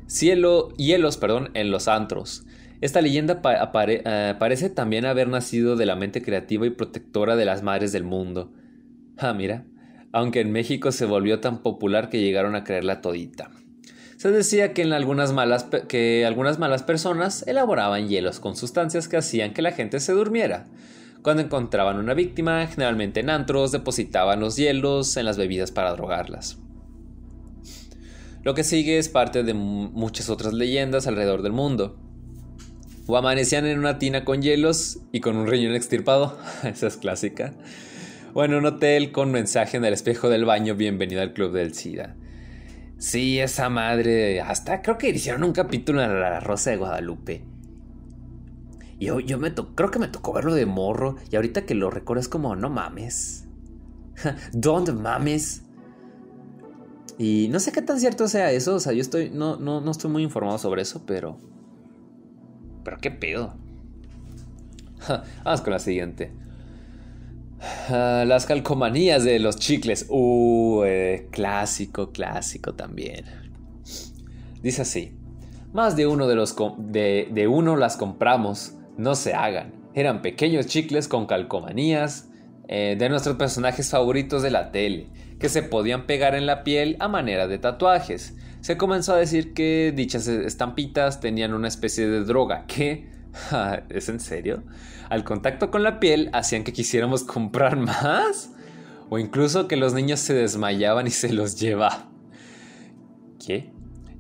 Cielo, 0.05 0.73
hielos, 0.75 1.15
perdón, 1.15 1.49
en 1.53 1.71
los 1.71 1.88
antros. 1.88 2.45
Esta 2.81 2.99
leyenda 2.99 3.41
eh, 3.41 4.36
parece 4.38 4.69
también 4.69 5.05
haber 5.05 5.29
nacido 5.29 5.77
de 5.77 5.86
la 5.86 5.95
mente 5.95 6.21
creativa 6.21 6.65
y 6.65 6.71
protectora 6.71 7.38
de 7.38 7.45
las 7.45 7.63
madres 7.63 7.93
del 7.93 8.03
mundo. 8.03 8.51
Ah, 9.17 9.34
mira, 9.34 9.63
aunque 10.12 10.41
en 10.41 10.51
México 10.51 10.91
se 10.91 11.05
volvió 11.05 11.39
tan 11.39 11.63
popular 11.63 12.10
que 12.10 12.19
llegaron 12.19 12.55
a 12.55 12.65
creerla 12.65 12.99
todita. 12.99 13.49
Se 14.21 14.29
decía 14.29 14.71
que, 14.71 14.84
algunas 14.84 15.34
malas, 15.34 15.65
que 15.88 16.27
algunas 16.27 16.60
malas 16.60 16.84
personas 16.84 17.43
elaboraban 17.47 18.07
hielos 18.07 18.39
con 18.39 18.55
sustancias 18.55 19.07
que 19.07 19.17
hacían 19.17 19.51
que 19.51 19.63
la 19.63 19.71
gente 19.71 19.99
se 19.99 20.12
durmiera. 20.12 20.67
Cuando 21.23 21.41
encontraban 21.41 21.97
una 21.97 22.13
víctima, 22.13 22.67
generalmente 22.67 23.21
en 23.21 23.31
antros, 23.31 23.71
depositaban 23.71 24.39
los 24.39 24.57
hielos 24.57 25.17
en 25.17 25.25
las 25.25 25.39
bebidas 25.39 25.71
para 25.71 25.93
drogarlas. 25.93 26.60
Lo 28.43 28.53
que 28.53 28.63
sigue 28.63 28.99
es 28.99 29.10
parte 29.10 29.41
de 29.41 29.55
muchas 29.55 30.29
otras 30.29 30.53
leyendas 30.53 31.07
alrededor 31.07 31.41
del 31.41 31.53
mundo. 31.53 31.97
O 33.07 33.17
amanecían 33.17 33.65
en 33.65 33.79
una 33.79 33.97
tina 33.97 34.23
con 34.23 34.43
hielos 34.43 34.99
y 35.12 35.21
con 35.21 35.36
un 35.36 35.47
riñón 35.47 35.73
extirpado, 35.73 36.38
esa 36.63 36.86
es 36.86 36.97
clásica. 36.97 37.55
O 38.36 38.43
en 38.43 38.53
un 38.53 38.67
hotel 38.67 39.12
con 39.12 39.31
mensaje 39.31 39.77
en 39.77 39.86
el 39.86 39.93
espejo 39.95 40.29
del 40.29 40.45
baño, 40.45 40.75
bienvenido 40.75 41.23
al 41.23 41.34
club 41.34 41.53
del 41.53 41.73
SIDA. 41.73 42.17
Sí, 43.02 43.40
esa 43.40 43.68
madre, 43.68 44.42
hasta 44.42 44.84
creo 44.84 45.00
que 45.00 45.10
hicieron 45.10 45.44
un 45.44 45.54
capítulo 45.54 46.04
en 46.04 46.20
La 46.20 46.40
Rosa 46.40 46.70
de 46.70 46.78
Guadalupe. 46.78 47.44
Yo, 49.00 49.20
yo 49.20 49.40
me 49.40 49.56
creo 49.56 49.90
que 49.90 49.98
me 49.98 50.08
tocó 50.08 50.34
verlo 50.34 50.54
de 50.54 50.68
morro 50.68 51.16
y 51.32 51.36
ahorita 51.36 51.66
que 51.66 51.74
lo 51.74 51.90
recuerdo 51.90 52.22
es 52.22 52.30
como, 52.30 52.56
no 52.56 52.70
mames. 52.70 53.48
Don't 54.54 54.92
mames. 54.92 55.64
Y 57.18 57.48
no 57.50 57.60
sé 57.60 57.72
qué 57.72 57.82
tan 57.82 58.00
cierto 58.00 58.28
sea 58.28 58.52
eso, 58.52 58.76
o 58.76 58.80
sea, 58.80 58.94
yo 58.94 59.02
estoy, 59.02 59.32
no, 59.32 59.56
no, 59.56 59.82
no 59.82 59.90
estoy 59.90 60.12
muy 60.12 60.22
informado 60.22 60.60
sobre 60.60 60.84
eso, 60.84 61.04
pero... 61.04 61.40
Pero 62.84 63.00
qué 63.00 63.10
pedo. 63.10 63.56
Vamos 65.44 65.62
con 65.62 65.74
la 65.74 65.80
siguiente. 65.80 66.32
Ah, 67.89 68.24
las 68.26 68.45
calcomanías 68.45 69.24
de 69.24 69.39
los 69.39 69.58
chicles. 69.58 70.08
Uh, 70.10 70.84
eh, 70.86 71.28
clásico, 71.32 72.12
clásico 72.12 72.74
también. 72.74 73.26
Dice 74.62 74.82
así. 74.82 75.17
Más 75.74 75.95
de 75.95 76.06
uno 76.06 76.28
de 76.28 76.36
los 76.36 76.56
de, 76.80 77.30
de 77.32 77.47
uno 77.47 77.78
las 77.78 77.95
compramos 77.95 78.74
no 78.97 79.15
se 79.15 79.34
hagan. 79.34 79.74
Eran 79.93 80.21
pequeños 80.21 80.67
chicles 80.67 81.08
con 81.08 81.28
calcomanías 81.28 82.30
eh, 82.67 82.95
de 82.97 83.10
nuestros 83.10 83.36
personajes 83.38 83.89
favoritos 83.89 84.41
de 84.41 84.52
la 84.52 84.71
tele, 84.71 85.08
que 85.39 85.50
se 85.50 85.63
podían 85.63 86.06
pegar 86.08 86.36
en 86.36 86.45
la 86.45 86.63
piel 86.63 86.97
a 87.00 87.08
manera 87.08 87.47
de 87.47 87.58
tatuajes. 87.58 88.36
Se 88.62 88.78
comenzó 88.78 89.13
a 89.13 89.17
decir 89.17 89.54
que 89.54 89.93
dichas 89.95 90.28
estampitas 90.28 91.19
tenían 91.19 91.54
una 91.54 91.67
especie 91.67 92.08
de 92.08 92.24
droga 92.24 92.65
que... 92.67 93.20
¿Es 93.89 94.10
en 94.10 94.20
serio? 94.20 94.63
Al 95.10 95.24
contacto 95.24 95.72
con 95.72 95.84
la 95.84 96.00
piel 96.00 96.30
hacían 96.34 96.63
que 96.63 96.74
quisiéramos 96.74 97.24
comprar 97.24 97.78
más. 97.78 98.52
O 99.10 99.20
incluso 99.20 99.67
que 99.67 99.76
los 99.76 99.94
niños 99.94 100.22
se 100.22 100.34
desmayaban 100.34 101.08
y 101.08 101.12
se 101.12 101.34
los 101.34 101.60
llevaban. 101.60 102.10
¿Qué? 103.46 103.74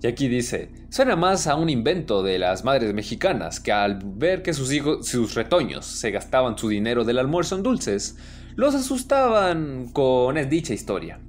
Y 0.03 0.07
aquí 0.07 0.27
dice, 0.27 0.71
suena 0.89 1.15
más 1.15 1.45
a 1.45 1.55
un 1.55 1.69
invento 1.69 2.23
de 2.23 2.39
las 2.39 2.63
madres 2.63 2.93
mexicanas 2.93 3.59
que 3.59 3.71
al 3.71 3.99
ver 4.03 4.41
que 4.41 4.53
sus 4.53 4.73
hijos, 4.73 5.07
sus 5.07 5.35
retoños 5.35 5.85
se 5.85 6.09
gastaban 6.09 6.57
su 6.57 6.69
dinero 6.69 7.03
del 7.03 7.19
almuerzo 7.19 7.55
en 7.55 7.63
dulces, 7.63 8.17
los 8.55 8.73
asustaban 8.73 9.89
con 9.93 10.35
dicha 10.49 10.73
historia. 10.73 11.19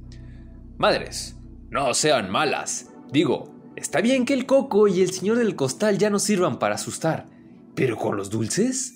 Madres, 0.79 1.37
no 1.71 1.93
sean 1.93 2.31
malas. 2.31 2.91
Digo, 3.13 3.55
está 3.77 4.01
bien 4.01 4.25
que 4.25 4.35
el 4.35 4.47
coco 4.47 4.89
y 4.89 5.03
el 5.03 5.13
señor 5.13 5.37
del 5.37 5.55
costal 5.55 5.99
ya 5.99 6.09
no 6.09 6.19
sirvan 6.19 6.59
para 6.59 6.77
asustar, 6.77 7.27
pero 7.75 7.97
con 7.97 8.17
los 8.17 8.31
dulces, 8.31 8.95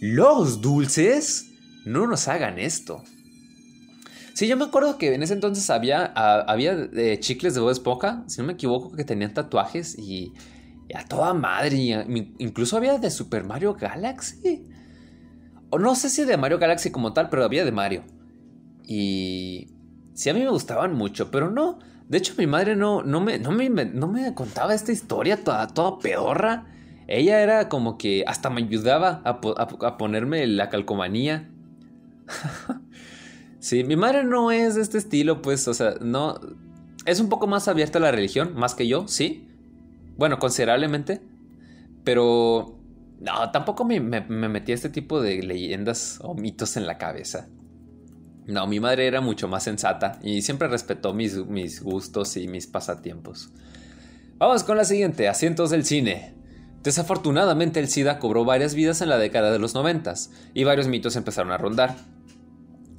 los 0.00 0.60
dulces, 0.60 1.50
no 1.84 2.06
nos 2.06 2.28
hagan 2.28 2.58
esto. 2.58 3.02
Sí, 4.34 4.46
yo 4.46 4.56
me 4.56 4.66
acuerdo 4.66 4.98
que 4.98 5.12
en 5.12 5.22
ese 5.22 5.34
entonces 5.34 5.68
había, 5.68 6.04
había 6.04 6.88
chicles 7.18 7.54
de 7.54 7.60
Bob 7.60 7.70
Esponja, 7.70 8.22
si 8.28 8.40
no 8.40 8.46
me 8.46 8.52
equivoco, 8.52 8.92
que 8.92 9.02
tenían 9.02 9.34
tatuajes 9.34 9.98
y, 9.98 10.32
a 10.94 11.04
toda 11.04 11.34
madre. 11.34 12.06
incluso 12.38 12.76
había 12.76 12.98
de 12.98 13.10
Super 13.10 13.42
Mario 13.42 13.74
Galaxy. 13.74 14.64
O 15.70 15.78
no 15.78 15.94
sé 15.96 16.08
si 16.08 16.24
de 16.24 16.36
Mario 16.36 16.58
Galaxy 16.58 16.90
como 16.90 17.12
tal, 17.12 17.28
pero 17.28 17.44
había 17.44 17.64
de 17.64 17.72
Mario. 17.72 18.04
Y 18.86 19.68
sí, 20.14 20.30
a 20.30 20.34
mí 20.34 20.40
me 20.40 20.50
gustaban 20.50 20.94
mucho, 20.94 21.30
pero 21.30 21.50
no. 21.50 21.78
De 22.08 22.18
hecho, 22.18 22.34
mi 22.38 22.46
madre 22.46 22.74
no, 22.74 23.02
no, 23.02 23.20
me, 23.20 23.38
no, 23.38 23.50
me, 23.52 24.34
contaba 24.34 24.72
esta 24.72 24.92
historia 24.92 25.42
toda, 25.42 25.66
toda 25.66 25.98
pedorra. 25.98 26.64
Ella 27.08 27.40
era 27.40 27.68
como 27.68 27.98
que 27.98 28.22
hasta 28.26 28.50
me 28.50 28.62
ayudaba 28.62 29.22
a, 29.24 29.40
a 29.86 29.96
ponerme 29.98 30.46
la 30.46 30.68
calcomanía. 30.68 31.50
Sí, 33.60 33.82
mi 33.84 33.96
madre 33.96 34.24
no 34.24 34.50
es 34.50 34.76
de 34.76 34.82
este 34.82 34.98
estilo, 34.98 35.42
pues, 35.42 35.66
o 35.68 35.74
sea, 35.74 35.94
no. 36.00 36.38
Es 37.06 37.20
un 37.20 37.28
poco 37.28 37.46
más 37.46 37.68
abierta 37.68 37.98
a 37.98 38.02
la 38.02 38.12
religión, 38.12 38.54
más 38.54 38.74
que 38.74 38.86
yo, 38.86 39.08
sí. 39.08 39.48
Bueno, 40.16 40.38
considerablemente. 40.38 41.20
Pero. 42.04 42.78
No, 43.20 43.50
tampoco 43.50 43.84
me, 43.84 43.98
me, 43.98 44.20
metí 44.20 44.70
este 44.70 44.90
tipo 44.90 45.20
de 45.20 45.42
leyendas 45.42 46.20
o 46.22 46.34
mitos 46.34 46.76
en 46.76 46.86
la 46.86 46.98
cabeza. 46.98 47.48
No, 48.46 48.66
mi 48.68 48.78
madre 48.78 49.08
era 49.08 49.20
mucho 49.20 49.48
más 49.48 49.64
sensata 49.64 50.20
y 50.22 50.42
siempre 50.42 50.68
respetó 50.68 51.12
mis, 51.12 51.36
mis 51.46 51.82
gustos 51.82 52.36
y 52.36 52.46
mis 52.46 52.68
pasatiempos. 52.68 53.52
Vamos 54.38 54.62
con 54.62 54.76
la 54.76 54.84
siguiente, 54.84 55.28
asientos 55.28 55.70
del 55.70 55.84
cine. 55.84 56.37
Desafortunadamente 56.88 57.80
el 57.80 57.88
SIDA 57.88 58.18
cobró 58.18 58.46
varias 58.46 58.74
vidas 58.74 59.02
en 59.02 59.10
la 59.10 59.18
década 59.18 59.52
de 59.52 59.58
los 59.58 59.74
noventas 59.74 60.30
y 60.54 60.64
varios 60.64 60.88
mitos 60.88 61.16
empezaron 61.16 61.52
a 61.52 61.58
rondar. 61.58 61.96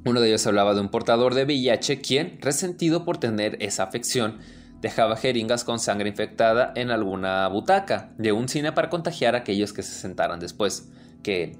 Uno 0.06 0.21
de 0.21 0.28
ellos 0.28 0.45
hablaba 0.45 0.75
de 0.75 0.82
un 0.82 0.89
portador 0.89 1.34
de 1.34 1.45
VIH 1.45 1.99
quien, 1.99 2.38
resentido 2.39 3.04
por 3.04 3.17
tener 3.17 3.58
esa 3.62 3.82
afección, 3.82 4.38
dejaba 4.80 5.17
jeringas 5.17 5.63
con 5.63 5.80
sangre 5.80 6.08
infectada 6.08 6.71
en 6.75 6.91
alguna 6.91 7.47
butaca 7.47 8.12
de 8.19 8.32
un 8.32 8.47
cine 8.47 8.71
para 8.73 8.91
contagiar 8.91 9.34
a 9.34 9.39
aquellos 9.39 9.73
que 9.73 9.82
se 9.82 9.99
sentaran 9.99 10.39
después 10.39 10.89
que 11.23 11.45
él. 11.45 11.58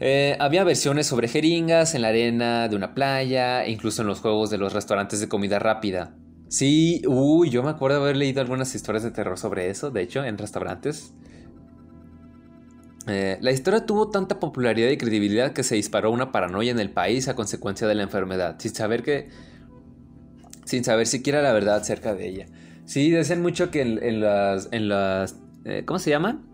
Eh, 0.00 0.36
había 0.40 0.62
versiones 0.62 1.06
sobre 1.06 1.28
jeringas 1.28 1.94
en 1.94 2.02
la 2.02 2.08
arena 2.08 2.68
de 2.68 2.76
una 2.76 2.92
playa, 2.92 3.66
incluso 3.66 4.02
en 4.02 4.08
los 4.08 4.20
juegos 4.20 4.50
de 4.50 4.58
los 4.58 4.74
restaurantes 4.74 5.20
de 5.20 5.28
comida 5.30 5.58
rápida. 5.58 6.12
Sí, 6.54 7.02
uy, 7.08 7.50
yo 7.50 7.64
me 7.64 7.70
acuerdo 7.70 7.96
haber 8.00 8.16
leído 8.16 8.40
algunas 8.40 8.72
historias 8.76 9.02
de 9.02 9.10
terror 9.10 9.36
sobre 9.36 9.70
eso, 9.70 9.90
de 9.90 10.02
hecho, 10.02 10.24
en 10.24 10.38
restaurantes. 10.38 11.12
Eh, 13.08 13.38
la 13.40 13.50
historia 13.50 13.84
tuvo 13.84 14.10
tanta 14.10 14.38
popularidad 14.38 14.88
y 14.90 14.96
credibilidad 14.96 15.52
que 15.52 15.64
se 15.64 15.74
disparó 15.74 16.12
una 16.12 16.30
paranoia 16.30 16.70
en 16.70 16.78
el 16.78 16.90
país 16.90 17.26
a 17.26 17.34
consecuencia 17.34 17.88
de 17.88 17.96
la 17.96 18.04
enfermedad, 18.04 18.54
sin 18.60 18.72
saber 18.72 19.02
que. 19.02 19.30
sin 20.64 20.84
saber 20.84 21.08
siquiera 21.08 21.42
la 21.42 21.52
verdad 21.52 21.74
acerca 21.74 22.14
de 22.14 22.28
ella. 22.28 22.46
Sí, 22.84 23.10
decían 23.10 23.42
mucho 23.42 23.72
que 23.72 23.80
en, 23.80 24.20
las. 24.20 24.68
En 24.70 24.88
las 24.88 25.34
eh, 25.64 25.82
¿Cómo 25.84 25.98
se 25.98 26.10
llaman? 26.10 26.46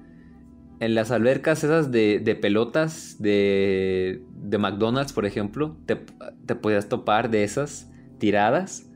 en 0.80 0.94
las 0.94 1.10
albercas 1.10 1.62
esas 1.62 1.90
de, 1.92 2.38
pelotas 2.40 3.16
de, 3.18 4.22
de, 4.32 4.56
McDonald's, 4.56 5.12
por 5.12 5.26
ejemplo, 5.26 5.76
te, 5.84 5.96
te, 6.46 6.54
podías 6.54 6.88
topar 6.88 7.28
de 7.28 7.44
esas 7.44 7.90
tiradas. 8.18 8.89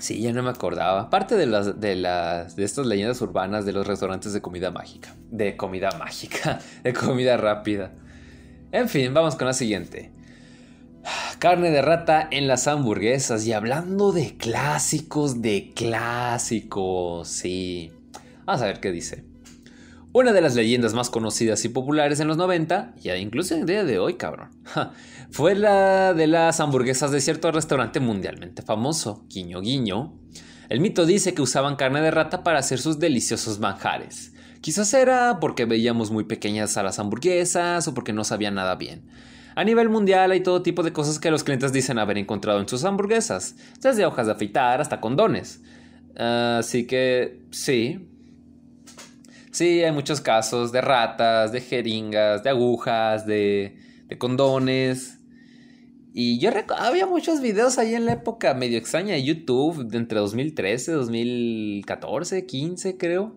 Sí, 0.00 0.22
ya 0.22 0.32
no 0.32 0.42
me 0.42 0.48
acordaba. 0.48 1.10
Parte 1.10 1.36
de 1.36 1.46
las, 1.46 1.78
de 1.78 1.94
las 1.94 2.56
de 2.56 2.64
estas 2.64 2.86
leyendas 2.86 3.20
urbanas 3.20 3.66
de 3.66 3.72
los 3.72 3.86
restaurantes 3.86 4.32
de 4.32 4.40
comida 4.40 4.70
mágica. 4.70 5.14
De 5.30 5.56
comida 5.56 5.90
mágica. 5.98 6.58
De 6.82 6.94
comida 6.94 7.36
rápida. 7.36 7.92
En 8.72 8.88
fin, 8.88 9.12
vamos 9.12 9.36
con 9.36 9.46
la 9.46 9.52
siguiente. 9.52 10.10
Carne 11.38 11.70
de 11.70 11.82
rata 11.82 12.26
en 12.30 12.48
las 12.48 12.66
hamburguesas. 12.66 13.46
Y 13.46 13.52
hablando 13.52 14.12
de 14.12 14.36
clásicos, 14.38 15.42
de 15.42 15.72
clásicos. 15.74 17.28
Sí. 17.28 17.92
Vamos 18.46 18.62
a 18.62 18.66
ver 18.66 18.80
qué 18.80 18.90
dice. 18.90 19.29
Una 20.12 20.32
de 20.32 20.40
las 20.40 20.56
leyendas 20.56 20.92
más 20.92 21.08
conocidas 21.08 21.64
y 21.64 21.68
populares 21.68 22.18
en 22.18 22.26
los 22.26 22.36
90, 22.36 22.94
y 23.00 23.10
incluso 23.10 23.54
en 23.54 23.60
el 23.60 23.66
día 23.66 23.84
de 23.84 24.00
hoy, 24.00 24.14
cabrón, 24.14 24.50
fue 25.30 25.54
la 25.54 26.14
de 26.14 26.26
las 26.26 26.58
hamburguesas 26.58 27.12
de 27.12 27.20
cierto 27.20 27.52
restaurante 27.52 28.00
mundialmente 28.00 28.62
famoso, 28.62 29.24
Guiño 29.28 29.60
Guiño. 29.60 30.18
El 30.68 30.80
mito 30.80 31.06
dice 31.06 31.32
que 31.32 31.42
usaban 31.42 31.76
carne 31.76 32.00
de 32.00 32.10
rata 32.10 32.42
para 32.42 32.58
hacer 32.58 32.80
sus 32.80 32.98
deliciosos 32.98 33.60
manjares. 33.60 34.34
Quizás 34.60 34.92
era 34.94 35.38
porque 35.38 35.64
veíamos 35.64 36.10
muy 36.10 36.24
pequeñas 36.24 36.76
a 36.76 36.82
las 36.82 36.98
hamburguesas 36.98 37.86
o 37.86 37.94
porque 37.94 38.12
no 38.12 38.24
sabían 38.24 38.56
nada 38.56 38.74
bien. 38.74 39.04
A 39.54 39.62
nivel 39.62 39.90
mundial 39.90 40.32
hay 40.32 40.40
todo 40.42 40.62
tipo 40.62 40.82
de 40.82 40.92
cosas 40.92 41.20
que 41.20 41.30
los 41.30 41.44
clientes 41.44 41.72
dicen 41.72 42.00
haber 42.00 42.18
encontrado 42.18 42.58
en 42.58 42.68
sus 42.68 42.82
hamburguesas, 42.82 43.54
desde 43.80 44.06
hojas 44.06 44.26
de 44.26 44.32
afeitar 44.32 44.80
hasta 44.80 45.00
condones. 45.00 45.62
Así 46.16 46.88
que 46.88 47.42
sí, 47.52 48.09
Sí, 49.50 49.82
hay 49.82 49.90
muchos 49.90 50.20
casos 50.20 50.70
de 50.70 50.80
ratas, 50.80 51.50
de 51.50 51.60
jeringas, 51.60 52.44
de 52.44 52.50
agujas, 52.50 53.26
de, 53.26 53.76
condones. 54.18 55.18
Y 56.12 56.38
yo 56.38 56.50
recuerdo, 56.50 56.84
había 56.84 57.06
muchos 57.06 57.40
videos 57.40 57.78
ahí 57.78 57.94
en 57.94 58.04
la 58.04 58.12
época 58.12 58.54
medio 58.54 58.78
extraña 58.78 59.14
de 59.14 59.24
YouTube, 59.24 59.86
de 59.86 59.98
entre 59.98 60.20
2013, 60.20 60.92
2014, 60.92 62.46
15 62.46 62.96
creo, 62.96 63.36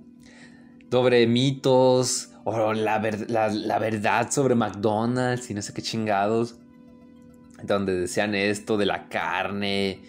sobre 0.91 1.25
mitos 1.25 2.29
o 2.43 2.73
la, 2.73 2.99
la 3.29 3.79
verdad 3.79 4.29
sobre 4.31 4.53
McDonald's 4.53 5.49
y 5.49 5.53
no 5.53 5.61
sé 5.61 5.73
qué 5.73 5.81
chingados, 5.81 6.57
donde 7.63 7.95
decían 7.95 8.35
esto 8.35 8.77
de 8.77 8.85
la 8.85 9.07
carne 9.07 10.01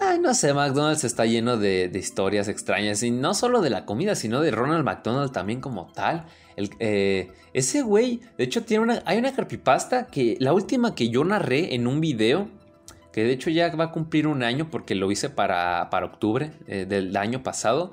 Ay, 0.00 0.20
no 0.20 0.32
sé, 0.32 0.54
McDonald's 0.54 1.02
está 1.02 1.26
lleno 1.26 1.56
de, 1.56 1.90
historias 1.94 2.48
extrañas. 2.48 3.02
Y 3.02 3.10
no 3.10 3.34
solo 3.34 3.60
de 3.60 3.70
la 3.70 3.84
comida, 3.84 4.14
sino 4.14 4.40
de 4.40 4.50
Ronald 4.50 4.84
McDonald 4.84 5.32
también 5.32 5.60
como 5.60 5.86
tal. 5.92 6.26
Eh, 6.56 7.32
ese 7.52 7.82
güey, 7.82 8.20
de 8.36 8.44
hecho, 8.44 8.64
tiene 8.64 8.84
una, 8.84 9.02
hay 9.06 9.18
una 9.18 9.32
creepypasta 9.32 10.06
que 10.06 10.36
la 10.38 10.52
última 10.52 10.94
que 10.94 11.08
yo 11.08 11.24
narré 11.24 11.74
en 11.74 11.86
un 11.86 12.00
video, 12.00 12.48
que 13.12 13.24
de 13.24 13.32
hecho 13.32 13.50
ya 13.50 13.74
va 13.74 13.84
a 13.84 13.90
cumplir 13.90 14.26
un 14.26 14.42
año 14.42 14.70
porque 14.70 14.94
lo 14.94 15.10
hice 15.10 15.30
para, 15.30 15.88
para 15.90 16.06
octubre 16.06 16.52
eh, 16.66 16.86
del 16.88 17.16
año 17.16 17.42
pasado. 17.42 17.92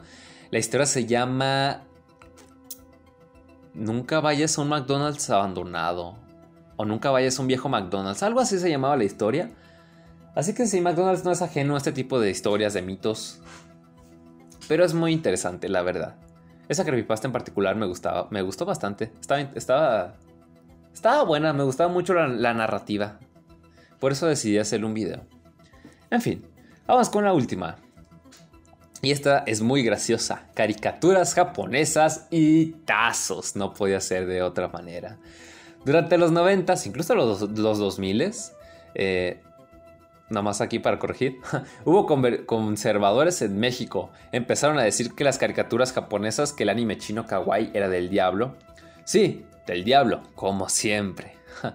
La 0.52 0.60
historia 0.60 0.86
se 0.86 1.06
llama 1.06 1.84
Nunca 3.74 4.22
vayas 4.22 4.58
a 4.58 4.62
un 4.62 4.70
McDonald's 4.70 5.30
abandonado. 5.30 6.16
O 6.78 6.86
nunca 6.86 7.12
vayas 7.12 7.38
a 7.40 7.42
un 7.42 7.48
viejo 7.48 7.68
McDonald's. 7.68 8.24
Algo 8.24 8.40
así 8.40 8.60
se 8.60 8.70
llamaba 8.70 8.96
la 8.96 9.04
historia. 9.04 9.52
Así 10.36 10.54
que 10.54 10.68
sí, 10.68 10.82
McDonald's 10.82 11.24
no 11.24 11.32
es 11.32 11.42
ajeno 11.42 11.76
a 11.76 11.78
este 11.78 11.94
tipo 11.94 12.20
de 12.20 12.30
historias, 12.30 12.74
de 12.74 12.82
mitos. 12.82 13.40
Pero 14.68 14.84
es 14.84 14.94
muy 14.94 15.14
interesante, 15.14 15.70
la 15.70 15.82
verdad. 15.82 16.16
Esa 16.68 16.84
creepypasta 16.84 17.28
en 17.28 17.32
particular 17.32 17.76
me 17.76 17.86
gustaba, 17.86 18.28
me 18.32 18.42
gustó 18.42 18.66
bastante. 18.66 19.12
Estaba, 19.22 19.40
estaba, 19.56 20.16
estaba 20.94 21.24
buena, 21.24 21.54
me 21.54 21.64
gustaba 21.64 21.92
mucho 21.92 22.14
la, 22.14 22.54
narrativa. 22.54 23.20
Por 24.00 24.12
eso 24.12 24.28
decidí 24.28 24.58
hacerle 24.58 24.88
un 24.88 24.94
video. 24.94 25.22
En 26.10 26.22
fin, 26.22 26.46
vamos 26.86 27.10
con 27.10 27.24
la 27.24 27.32
última. 27.32 27.78
Y 29.02 29.12
esta 29.12 29.44
es 29.46 29.62
muy 29.62 29.84
graciosa. 29.84 30.48
Caricaturas 30.54 31.34
japonesas 31.34 32.28
y 32.30 32.72
tazos. 32.86 33.56
No 33.56 33.74
podía 33.74 34.02
ser 34.02 34.26
de 34.26 34.42
otra 34.42 34.68
manera. 34.68 35.18
Durante 35.86 36.18
los 36.18 36.32
90, 36.32 36.74
incluso 36.86 37.14
los, 37.14 37.42
los 37.42 37.78
2000, 37.78 38.34
eh, 38.96 39.44
nada 40.30 40.42
más 40.42 40.62
aquí 40.62 40.80
para 40.80 41.00
corregir, 41.00 41.38
hubo 41.86 42.06
conservadores 42.46 43.42
en 43.42 43.60
México. 43.60 44.12
Empezaron 44.32 44.80
a 44.80 44.84
decir 44.84 45.14
que 45.14 45.24
las 45.24 45.38
caricaturas 45.38 45.94
japonesas, 45.94 46.54
que 46.54 46.64
el 46.64 46.70
anime 46.70 46.98
chino 46.98 47.26
kawaii 47.26 47.72
era 47.74 47.90
del 47.90 48.10
diablo. 48.10 48.56
Sí, 49.04 49.46
del 49.68 49.84
diablo, 49.84 50.24
como 50.36 50.70
siempre. 50.70 51.34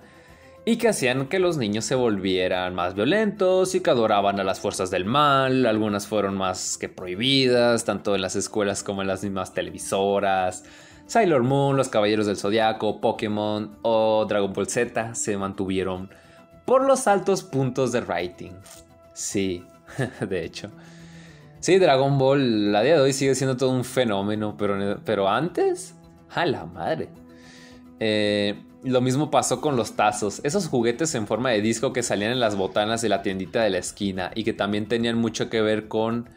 y 0.64 0.76
que 0.76 0.88
hacían 0.88 1.26
que 1.28 1.38
los 1.38 1.56
niños 1.56 1.84
se 1.84 1.94
volvieran 1.94 2.74
más 2.74 2.94
violentos 2.94 3.74
y 3.74 3.80
que 3.80 3.90
adoraban 3.90 4.40
a 4.40 4.44
las 4.44 4.60
fuerzas 4.60 4.90
del 4.90 5.04
mal. 5.04 5.66
Algunas 5.66 6.06
fueron 6.06 6.36
más 6.36 6.76
que 6.76 6.88
prohibidas, 6.88 7.84
tanto 7.84 8.14
en 8.14 8.22
las 8.22 8.36
escuelas 8.36 8.82
como 8.82 9.02
en 9.02 9.08
las 9.08 9.22
mismas 9.22 9.54
televisoras. 9.54 10.64
Sailor 11.06 11.42
Moon, 11.42 11.76
Los 11.76 11.88
Caballeros 11.88 12.26
del 12.26 12.36
Zodiaco, 12.36 13.00
Pokémon 13.00 13.78
o 13.82 14.26
Dragon 14.28 14.52
Ball 14.52 14.68
Z 14.68 15.14
se 15.14 15.36
mantuvieron 15.36 16.10
por 16.70 16.86
los 16.86 17.08
altos 17.08 17.42
puntos 17.42 17.90
de 17.90 18.00
rating. 18.00 18.52
Sí, 19.12 19.64
de 20.28 20.44
hecho. 20.44 20.70
Sí, 21.58 21.78
Dragon 21.78 22.16
Ball, 22.16 22.70
la 22.70 22.82
día 22.82 22.94
de 22.94 23.00
hoy 23.00 23.12
sigue 23.12 23.34
siendo 23.34 23.56
todo 23.56 23.70
un 23.70 23.82
fenómeno, 23.82 24.54
pero, 24.56 25.00
pero 25.04 25.28
antes, 25.28 25.96
a 26.28 26.46
la 26.46 26.66
madre. 26.66 27.08
Eh, 27.98 28.54
lo 28.84 29.00
mismo 29.00 29.32
pasó 29.32 29.60
con 29.60 29.74
los 29.74 29.96
tazos, 29.96 30.40
esos 30.44 30.68
juguetes 30.68 31.12
en 31.16 31.26
forma 31.26 31.50
de 31.50 31.60
disco 31.60 31.92
que 31.92 32.04
salían 32.04 32.30
en 32.30 32.38
las 32.38 32.54
botanas 32.54 33.02
de 33.02 33.08
la 33.08 33.22
tiendita 33.22 33.64
de 33.64 33.70
la 33.70 33.78
esquina 33.78 34.30
y 34.36 34.44
que 34.44 34.52
también 34.52 34.86
tenían 34.86 35.18
mucho 35.18 35.50
que 35.50 35.62
ver 35.62 35.88
con, 35.88 36.28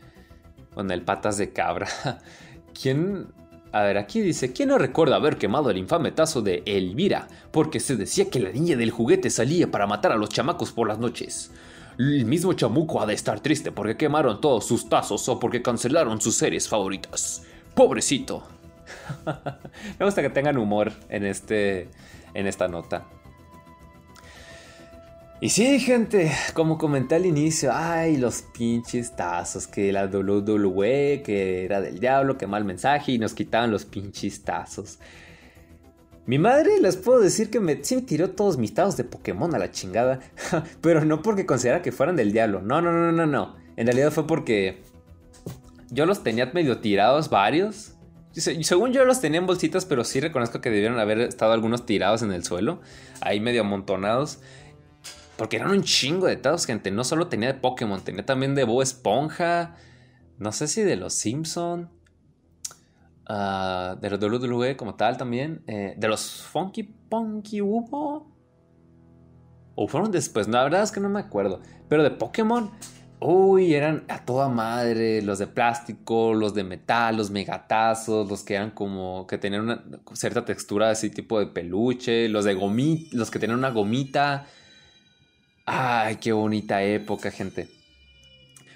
con 0.74 0.90
el 0.90 1.04
patas 1.04 1.38
de 1.38 1.54
cabra. 1.54 1.88
¿Quién 2.82 3.28
a 3.74 3.82
ver, 3.82 3.98
aquí 3.98 4.22
dice, 4.22 4.54
¿quién 4.54 4.70
no 4.70 4.78
recuerda 4.78 5.16
haber 5.16 5.38
quemado 5.38 5.72
el 5.72 5.80
infame 5.80 6.12
tazo 6.12 6.44
de 6.44 6.62
Elvira? 6.68 7.28
Porque 7.50 7.80
se 7.80 7.96
decía 7.96 8.30
que 8.30 8.40
la 8.40 8.52
niña 8.52 8.78
del 8.78 8.92
juguete 8.92 9.32
salía 9.32 9.72
para 9.72 9.88
matar 9.88 10.12
a 10.12 10.16
los 10.16 10.30
chamacos 10.30 10.72
por 10.72 10.88
las 10.88 11.00
noches. 11.00 11.50
El 11.98 12.26
mismo 12.26 12.54
chamuco 12.54 13.02
ha 13.02 13.08
de 13.08 13.16
estar 13.16 13.40
triste 13.40 13.72
porque 13.72 13.98
quemaron 13.98 14.40
todos 14.40 14.68
sus 14.68 14.88
tazos 14.90 15.28
o 15.28 15.40
porque 15.40 15.64
cancelaron 15.64 16.22
sus 16.22 16.36
series 16.36 16.70
favoritas. 16.70 17.46
Pobrecito. 17.74 18.44
Me 20.00 20.06
gusta 20.06 20.22
que 20.22 20.30
tengan 20.30 20.60
humor 20.60 20.94
en, 21.10 21.26
este, 21.26 21.90
en 22.36 22.46
esta 22.46 22.68
nota. 22.68 23.08
Y 25.44 25.50
sí, 25.50 25.78
gente, 25.82 26.32
como 26.54 26.78
comenté 26.78 27.16
al 27.16 27.26
inicio, 27.26 27.70
ay, 27.74 28.16
los 28.16 28.44
pinches 28.58 29.14
tazos, 29.14 29.68
que 29.68 29.92
la 29.92 30.06
WWE, 30.06 31.22
que 31.22 31.66
era 31.66 31.82
del 31.82 32.00
diablo, 32.00 32.38
que 32.38 32.48
mal 32.48 32.64
mensaje, 32.64 33.12
y 33.12 33.20
nos 33.20 33.34
quitaban 33.34 33.70
los 33.70 33.84
pinches 33.84 34.46
tazos. 34.46 35.00
Mi 36.26 36.40
madre 36.40 36.80
les 36.80 36.96
puedo 36.96 37.20
decir 37.20 37.50
que 37.50 37.60
me, 37.60 37.84
sí 37.84 37.98
me 37.98 38.04
tiró 38.04 38.30
todos 38.30 38.58
mis 38.58 38.74
tazos 38.74 38.96
de 38.96 39.04
Pokémon 39.04 39.54
a 39.54 39.60
la 39.60 39.70
chingada, 39.70 40.22
pero 40.82 41.04
no 41.04 41.22
porque 41.22 41.46
considera 41.46 41.82
que 41.82 41.92
fueran 41.92 42.16
del 42.16 42.32
diablo, 42.32 42.62
no, 42.62 42.82
no, 42.82 42.94
no, 42.94 43.12
no, 43.12 43.26
no. 43.26 43.58
En 43.76 43.88
realidad 43.88 44.12
fue 44.12 44.26
porque 44.26 44.82
yo 45.90 46.06
los 46.06 46.24
tenía 46.24 46.52
medio 46.54 46.78
tirados 46.78 47.30
varios. 47.30 47.96
Según 48.32 48.94
yo 48.94 49.04
los 49.04 49.20
tenía 49.20 49.42
en 49.42 49.46
bolsitas, 49.46 49.84
pero 49.84 50.06
sí 50.06 50.22
reconozco 50.22 50.62
que 50.62 50.70
debieron 50.70 51.00
haber 51.00 51.20
estado 51.20 51.52
algunos 51.52 51.86
tirados 51.86 52.22
en 52.22 52.32
el 52.32 52.46
suelo, 52.46 52.80
ahí 53.20 53.42
medio 53.42 53.60
amontonados. 53.60 54.40
Porque 55.38 55.58
eran 55.58 55.72
un 55.72 55.84
chingo 55.84 56.28
de 56.28 56.38
tazos, 56.38 56.66
gente. 56.66 56.92
No 56.92 57.04
solo 57.04 57.28
tenía 57.28 57.54
de 57.54 57.60
Pokémon, 57.60 58.02
tenía 58.02 58.26
también 58.26 58.56
de 58.56 58.64
Bo 58.64 58.82
Esponja. 58.82 59.76
No 60.38 60.52
sé 60.52 60.68
si 60.68 60.82
de 60.82 60.96
los 60.96 61.14
Simpson. 61.14 61.90
Ah, 63.26 63.98
de 64.02 64.10
los 64.10 64.20
WWE 64.20 64.76
como 64.76 64.96
tal 64.96 65.18
también. 65.18 65.64
Eh, 65.68 65.96
de 65.98 66.08
los 66.08 66.44
Funky 66.44 66.84
Punky 66.84 67.62
hubo. 67.62 68.32
O 69.76 69.88
fueron 69.88 70.12
después. 70.12 70.48
No, 70.48 70.58
la 70.58 70.64
verdad 70.66 70.84
es 70.84 70.92
que 70.92 71.00
no 71.00 71.10
me 71.10 71.20
acuerdo. 71.20 71.62
Pero 71.90 72.04
de 72.04 72.12
Pokémon. 72.12 72.72
Uy, 73.20 73.74
eran 73.74 74.04
a 74.10 74.26
toda 74.26 74.50
madre. 74.50 75.22
Los 75.22 75.40
de 75.40 75.48
plástico, 75.48 76.34
los 76.34 76.54
de 76.54 76.64
metal, 76.64 77.16
los 77.16 77.32
megatazos, 77.32 78.30
los 78.30 78.44
que 78.44 78.56
eran 78.56 78.72
como. 78.72 79.26
que 79.26 79.38
tenían 79.38 79.64
una 79.64 79.84
cierta 80.14 80.46
textura 80.46 80.90
así 80.90 81.10
tipo 81.10 81.40
de 81.40 81.48
peluche. 81.48 82.28
Los 82.28 82.46
de 82.46 82.54
gomita. 82.54 83.18
Los 83.18 83.32
que 83.32 83.40
tenían 83.40 83.60
una 83.60 83.72
gomita. 83.72 84.46
Ay, 85.66 86.18
qué 86.18 86.34
bonita 86.34 86.84
época, 86.84 87.32
gente. 87.32 87.70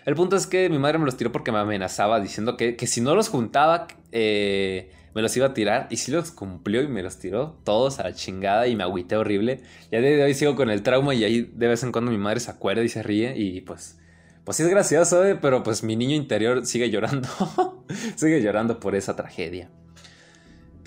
El 0.06 0.15
punto 0.15 0.38
es 0.38 0.47
que 0.47 0.69
mi 0.69 0.80
madre 0.80 1.00
me 1.00 1.06
los 1.06 1.17
tiró 1.17 1.34
porque 1.34 1.52
me 1.52 1.58
amenazaba 1.58 2.21
diciendo 2.21 2.56
que, 2.56 2.78
si 2.88 3.02
no 3.02 3.13
los 3.13 3.28
juntaba, 3.28 3.88
eh, 4.13 4.89
me 5.13 5.21
los 5.21 5.36
iba 5.36 5.47
a 5.47 5.54
tirar. 5.54 5.88
Y 5.89 5.97
sí 5.97 6.12
los 6.12 6.32
cumplió 6.32 6.82
y 6.82 6.88
me 6.88 7.04
los 7.04 7.17
tiró 7.17 7.58
todos 7.65 8.00
a 8.00 8.04
la 8.04 8.13
chingada 8.13 8.67
y 8.67 8.78
me 8.78 8.84
agüité 8.84 9.17
horrible. 9.17 9.62
Ya 9.91 10.00
de 10.00 10.23
hoy 10.23 10.34
sigo 10.34 10.56
con 10.56 10.69
el 10.69 10.82
trauma 10.82 11.13
y 11.13 11.26
ahí 11.26 11.41
de 11.41 11.67
vez 11.67 11.84
en 11.84 11.91
cuando 11.91 12.12
mi 12.12 12.17
madre 12.17 12.39
se 12.39 12.52
acuerda 12.52 12.84
y 12.84 12.89
se 12.89 13.04
ríe 13.04 13.38
y 13.38 13.62
pues... 13.62 14.00
Pues 14.45 14.56
sí 14.56 14.63
es 14.63 14.69
gracioso, 14.69 15.26
eh, 15.26 15.36
pero 15.36 15.62
pues 15.62 15.84
mi 15.84 15.97
niño 15.97 16.15
interior 16.15 16.65
sigue 16.65 16.89
llorando. 16.89 17.28
sigue 18.15 18.41
llorando 18.41 18.80
por 18.80 18.95
esa 18.95 19.13
tragedia. 19.17 19.69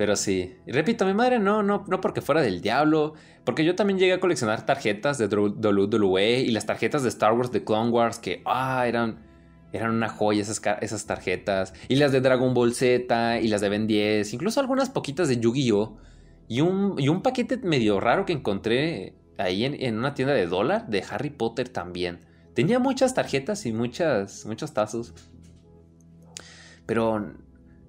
Pero 0.00 0.16
sí, 0.16 0.56
repito, 0.66 1.04
mi 1.04 1.12
madre 1.12 1.38
no, 1.38 1.62
no, 1.62 1.84
no 1.86 2.00
porque 2.00 2.22
fuera 2.22 2.40
del 2.40 2.62
diablo, 2.62 3.12
porque 3.44 3.66
yo 3.66 3.74
también 3.74 3.98
llegué 3.98 4.14
a 4.14 4.18
coleccionar 4.18 4.64
tarjetas 4.64 5.18
de 5.18 5.26
WWE 5.26 6.40
y 6.40 6.50
las 6.52 6.64
tarjetas 6.64 7.02
de 7.02 7.10
Star 7.10 7.34
Wars 7.34 7.52
de 7.52 7.64
Clone 7.64 7.90
Wars 7.90 8.18
que, 8.18 8.40
ah, 8.46 8.86
eran, 8.88 9.18
eran 9.74 9.90
una 9.90 10.08
joya 10.08 10.40
esas, 10.40 10.62
esas 10.80 11.04
tarjetas, 11.04 11.74
y 11.86 11.96
las 11.96 12.12
de 12.12 12.22
Dragon 12.22 12.54
Ball 12.54 12.72
Z 12.72 13.40
y 13.42 13.48
las 13.48 13.60
de 13.60 13.68
Ben 13.68 13.86
10, 13.86 14.32
incluso 14.32 14.58
algunas 14.58 14.88
poquitas 14.88 15.28
de 15.28 15.38
Yu-Gi-Oh! 15.38 15.98
Y 16.48 16.62
un, 16.62 16.94
y 16.96 17.10
un 17.10 17.20
paquete 17.20 17.58
medio 17.58 18.00
raro 18.00 18.24
que 18.24 18.32
encontré 18.32 19.16
ahí 19.36 19.66
en, 19.66 19.74
en, 19.82 19.98
una 19.98 20.14
tienda 20.14 20.32
de 20.32 20.46
dólar 20.46 20.88
de 20.88 21.04
Harry 21.10 21.28
Potter 21.28 21.68
también. 21.68 22.20
Tenía 22.54 22.78
muchas 22.78 23.12
tarjetas 23.12 23.66
y 23.66 23.74
muchas, 23.74 24.46
muchos 24.46 24.72
tazos. 24.72 25.12
Pero 26.86 27.34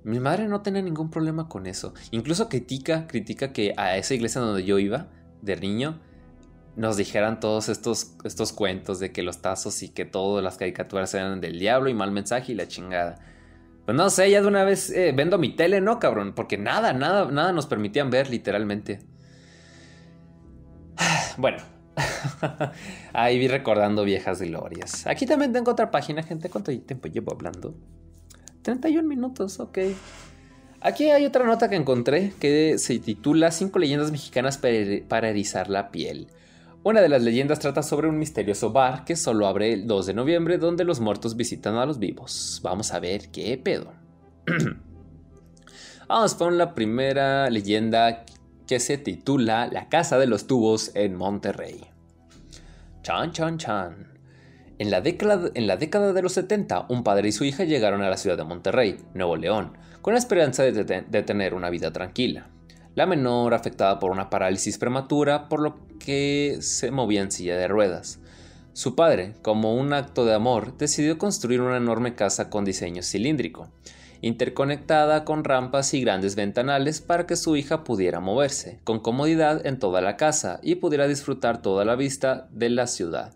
mi 0.03 0.19
madre 0.19 0.47
no 0.47 0.61
tenía 0.61 0.81
ningún 0.81 1.09
problema 1.09 1.47
con 1.47 1.67
eso. 1.67 1.93
Incluso 2.11 2.49
critica, 2.49 3.07
critica 3.07 3.53
que 3.53 3.73
a 3.77 3.97
esa 3.97 4.13
iglesia 4.13 4.41
donde 4.41 4.63
yo 4.63 4.79
iba, 4.79 5.07
de 5.41 5.55
niño, 5.57 5.99
nos 6.75 6.97
dijeran 6.97 7.39
todos 7.39 7.69
estos, 7.69 8.15
estos 8.23 8.53
cuentos 8.53 8.99
de 8.99 9.11
que 9.11 9.23
los 9.23 9.41
tazos 9.41 9.83
y 9.83 9.89
que 9.89 10.05
todas 10.05 10.43
las 10.43 10.57
caricaturas 10.57 11.13
eran 11.13 11.41
del 11.41 11.59
diablo 11.59 11.89
y 11.89 11.93
mal 11.93 12.11
mensaje 12.11 12.53
y 12.53 12.55
la 12.55 12.67
chingada. 12.67 13.19
Pues 13.85 13.97
no 13.97 14.09
sé, 14.09 14.29
ya 14.29 14.41
de 14.41 14.47
una 14.47 14.63
vez 14.63 14.89
eh, 14.89 15.11
vendo 15.15 15.37
mi 15.37 15.55
tele, 15.55 15.81
¿no, 15.81 15.99
cabrón? 15.99 16.33
Porque 16.33 16.57
nada, 16.57 16.93
nada, 16.93 17.29
nada 17.31 17.51
nos 17.51 17.65
permitían 17.65 18.09
ver, 18.09 18.29
literalmente. 18.29 18.99
Bueno, 21.37 21.59
ahí 23.13 23.39
vi 23.39 23.47
recordando 23.47 24.03
viejas 24.03 24.41
glorias. 24.41 25.07
Aquí 25.07 25.25
también 25.25 25.53
tengo 25.53 25.71
otra 25.71 25.89
página, 25.89 26.23
gente. 26.23 26.49
¿Cuánto 26.49 26.77
tiempo 26.81 27.07
llevo 27.07 27.31
hablando? 27.31 27.73
31 28.61 29.07
minutos, 29.07 29.59
ok. 29.59 29.79
Aquí 30.81 31.09
hay 31.09 31.25
otra 31.25 31.45
nota 31.45 31.69
que 31.69 31.75
encontré 31.75 32.33
que 32.39 32.77
se 32.77 32.97
titula 32.99 33.51
Cinco 33.51 33.79
leyendas 33.79 34.11
mexicanas 34.11 34.57
para 34.57 35.29
erizar 35.29 35.69
la 35.69 35.91
piel. 35.91 36.27
Una 36.83 37.01
de 37.01 37.09
las 37.09 37.21
leyendas 37.21 37.59
trata 37.59 37.83
sobre 37.83 38.07
un 38.07 38.17
misterioso 38.17 38.71
bar 38.71 39.05
que 39.05 39.15
solo 39.15 39.45
abre 39.45 39.71
el 39.71 39.85
2 39.85 40.07
de 40.07 40.13
noviembre 40.15 40.57
donde 40.57 40.83
los 40.83 40.99
muertos 40.99 41.35
visitan 41.35 41.75
a 41.75 41.85
los 41.85 41.99
vivos. 41.99 42.59
Vamos 42.63 42.91
a 42.91 42.99
ver 42.99 43.29
qué 43.29 43.55
pedo. 43.59 43.93
Vamos 46.07 46.33
con 46.33 46.57
la 46.57 46.73
primera 46.73 47.49
leyenda 47.51 48.25
que 48.65 48.79
se 48.79 48.97
titula 48.97 49.67
La 49.67 49.89
Casa 49.89 50.17
de 50.17 50.25
los 50.25 50.47
Tubos 50.47 50.91
en 50.95 51.15
Monterrey. 51.15 51.81
Chan, 53.03 53.31
chan, 53.31 53.57
chan. 53.59 54.07
En 54.81 54.89
la, 54.89 54.99
década, 54.99 56.11
de 56.11 56.21
los 56.23 56.33
70, 56.33 56.87
un 56.89 57.03
padre 57.03 57.29
y 57.29 57.31
su 57.31 57.43
hija 57.43 57.65
llegaron 57.65 58.01
a 58.01 58.09
la 58.09 58.17
ciudad 58.17 58.35
de 58.35 58.45
Monterrey, 58.45 58.97
Nuevo 59.13 59.35
León, 59.35 59.77
con 60.01 60.15
la 60.15 60.17
esperanza 60.17 60.63
de 60.63 61.23
tener 61.23 61.53
una 61.53 61.69
vida 61.69 61.93
tranquila. 61.93 62.47
La 62.95 63.05
menor 63.05 63.53
afectada 63.53 63.99
por 63.99 64.09
una 64.09 64.31
parálisis 64.31 64.79
prematura, 64.79 65.49
por 65.49 65.59
lo 65.59 65.75
que 65.99 66.57
se 66.61 66.89
movía 66.89 67.21
en 67.21 67.31
silla 67.31 67.57
de 67.57 67.67
ruedas. 67.67 68.21
Su 68.73 68.95
padre, 68.95 69.35
como 69.43 69.75
un 69.75 69.93
acto 69.93 70.25
de 70.25 70.33
amor, 70.33 70.75
decidió 70.79 71.19
construir 71.19 71.61
una 71.61 71.77
enorme 71.77 72.15
casa 72.15 72.49
con 72.49 72.65
diseño 72.65 73.03
cilíndrico, 73.03 73.69
interconectada 74.21 75.25
con 75.25 75.43
rampas 75.43 75.93
y 75.93 76.01
grandes 76.01 76.33
ventanales 76.33 77.01
para 77.01 77.27
que 77.27 77.35
su 77.35 77.55
hija 77.55 77.83
pudiera 77.83 78.19
moverse 78.19 78.79
con 78.83 78.99
comodidad 78.99 79.63
en 79.63 79.77
toda 79.77 80.01
la 80.01 80.17
casa 80.17 80.59
y 80.63 80.73
pudiera 80.73 81.07
disfrutar 81.07 81.61
toda 81.61 81.85
la 81.85 81.95
vista 81.95 82.47
de 82.49 82.71
la 82.71 82.87
ciudad. 82.87 83.35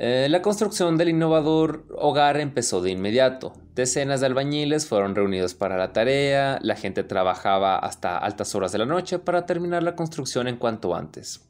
Eh, 0.00 0.28
la 0.30 0.42
construcción 0.42 0.96
del 0.96 1.08
innovador 1.08 1.84
hogar 1.90 2.36
empezó 2.38 2.80
de 2.80 2.90
inmediato. 2.90 3.54
Decenas 3.74 4.20
de 4.20 4.26
albañiles 4.26 4.86
fueron 4.86 5.16
reunidos 5.16 5.54
para 5.54 5.76
la 5.76 5.92
tarea, 5.92 6.60
la 6.62 6.76
gente 6.76 7.02
trabajaba 7.02 7.76
hasta 7.76 8.16
altas 8.16 8.54
horas 8.54 8.70
de 8.70 8.78
la 8.78 8.86
noche 8.86 9.18
para 9.18 9.44
terminar 9.44 9.82
la 9.82 9.96
construcción 9.96 10.46
en 10.46 10.56
cuanto 10.56 10.94
antes. 10.94 11.44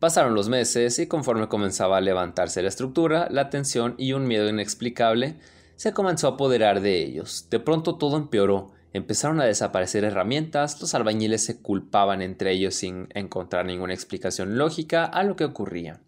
Pasaron 0.00 0.34
los 0.34 0.48
meses 0.48 0.98
y 0.98 1.06
conforme 1.06 1.46
comenzaba 1.46 1.98
a 1.98 2.00
levantarse 2.00 2.60
la 2.60 2.68
estructura, 2.68 3.28
la 3.30 3.50
tensión 3.50 3.94
y 3.96 4.12
un 4.12 4.26
miedo 4.26 4.48
inexplicable 4.48 5.36
se 5.76 5.92
comenzó 5.92 6.26
a 6.26 6.30
apoderar 6.32 6.80
de 6.80 7.04
ellos. 7.04 7.46
De 7.50 7.60
pronto 7.60 7.96
todo 7.96 8.16
empeoró. 8.16 8.72
Empezaron 8.92 9.40
a 9.40 9.44
desaparecer 9.44 10.02
herramientas, 10.02 10.80
los 10.80 10.94
albañiles 10.94 11.44
se 11.44 11.62
culpaban 11.62 12.20
entre 12.20 12.50
ellos 12.50 12.74
sin 12.74 13.06
encontrar 13.14 13.64
ninguna 13.64 13.94
explicación 13.94 14.58
lógica 14.58 15.04
a 15.04 15.22
lo 15.22 15.36
que 15.36 15.44
ocurría 15.44 16.00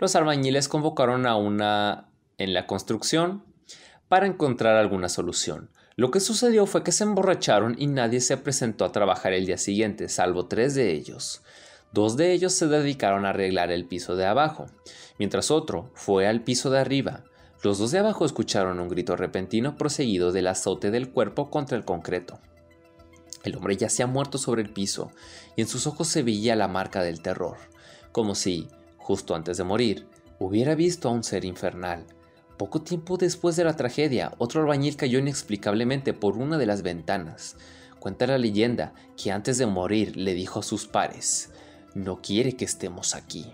los 0.00 0.16
albañiles 0.16 0.68
convocaron 0.68 1.26
a 1.26 1.36
una 1.36 2.08
en 2.38 2.54
la 2.54 2.66
construcción 2.66 3.44
para 4.08 4.26
encontrar 4.26 4.76
alguna 4.76 5.08
solución. 5.08 5.70
Lo 5.94 6.10
que 6.10 6.20
sucedió 6.20 6.64
fue 6.64 6.82
que 6.82 6.92
se 6.92 7.04
emborracharon 7.04 7.76
y 7.78 7.86
nadie 7.86 8.20
se 8.20 8.38
presentó 8.38 8.86
a 8.86 8.92
trabajar 8.92 9.34
el 9.34 9.44
día 9.44 9.58
siguiente, 9.58 10.08
salvo 10.08 10.46
tres 10.46 10.74
de 10.74 10.92
ellos. 10.92 11.42
Dos 11.92 12.16
de 12.16 12.32
ellos 12.32 12.54
se 12.54 12.66
dedicaron 12.66 13.26
a 13.26 13.30
arreglar 13.30 13.70
el 13.70 13.84
piso 13.84 14.16
de 14.16 14.24
abajo, 14.24 14.66
mientras 15.18 15.50
otro 15.50 15.90
fue 15.94 16.26
al 16.26 16.42
piso 16.42 16.70
de 16.70 16.78
arriba. 16.78 17.24
Los 17.62 17.78
dos 17.78 17.90
de 17.90 17.98
abajo 17.98 18.24
escucharon 18.24 18.80
un 18.80 18.88
grito 18.88 19.16
repentino 19.16 19.76
proseguido 19.76 20.32
del 20.32 20.46
azote 20.46 20.90
del 20.90 21.10
cuerpo 21.10 21.50
contra 21.50 21.76
el 21.76 21.84
concreto. 21.84 22.40
El 23.44 23.56
hombre 23.56 23.76
yacía 23.76 24.06
muerto 24.06 24.38
sobre 24.38 24.62
el 24.62 24.70
piso, 24.70 25.10
y 25.56 25.60
en 25.60 25.68
sus 25.68 25.86
ojos 25.86 26.08
se 26.08 26.22
veía 26.22 26.56
la 26.56 26.68
marca 26.68 27.02
del 27.02 27.20
terror, 27.20 27.58
como 28.12 28.34
si, 28.34 28.68
justo 29.10 29.34
antes 29.34 29.56
de 29.56 29.64
morir, 29.64 30.06
hubiera 30.38 30.76
visto 30.76 31.08
a 31.08 31.10
un 31.10 31.24
ser 31.24 31.44
infernal. 31.44 32.06
Poco 32.56 32.80
tiempo 32.80 33.16
después 33.16 33.56
de 33.56 33.64
la 33.64 33.74
tragedia, 33.74 34.30
otro 34.38 34.60
albañil 34.60 34.94
cayó 34.94 35.18
inexplicablemente 35.18 36.12
por 36.12 36.36
una 36.36 36.58
de 36.58 36.66
las 36.66 36.82
ventanas. 36.82 37.56
Cuenta 37.98 38.28
la 38.28 38.38
leyenda 38.38 38.94
que 39.20 39.32
antes 39.32 39.58
de 39.58 39.66
morir 39.66 40.16
le 40.16 40.32
dijo 40.34 40.60
a 40.60 40.62
sus 40.62 40.86
pares, 40.86 41.50
no 41.92 42.22
quiere 42.22 42.52
que 42.52 42.64
estemos 42.64 43.16
aquí. 43.16 43.50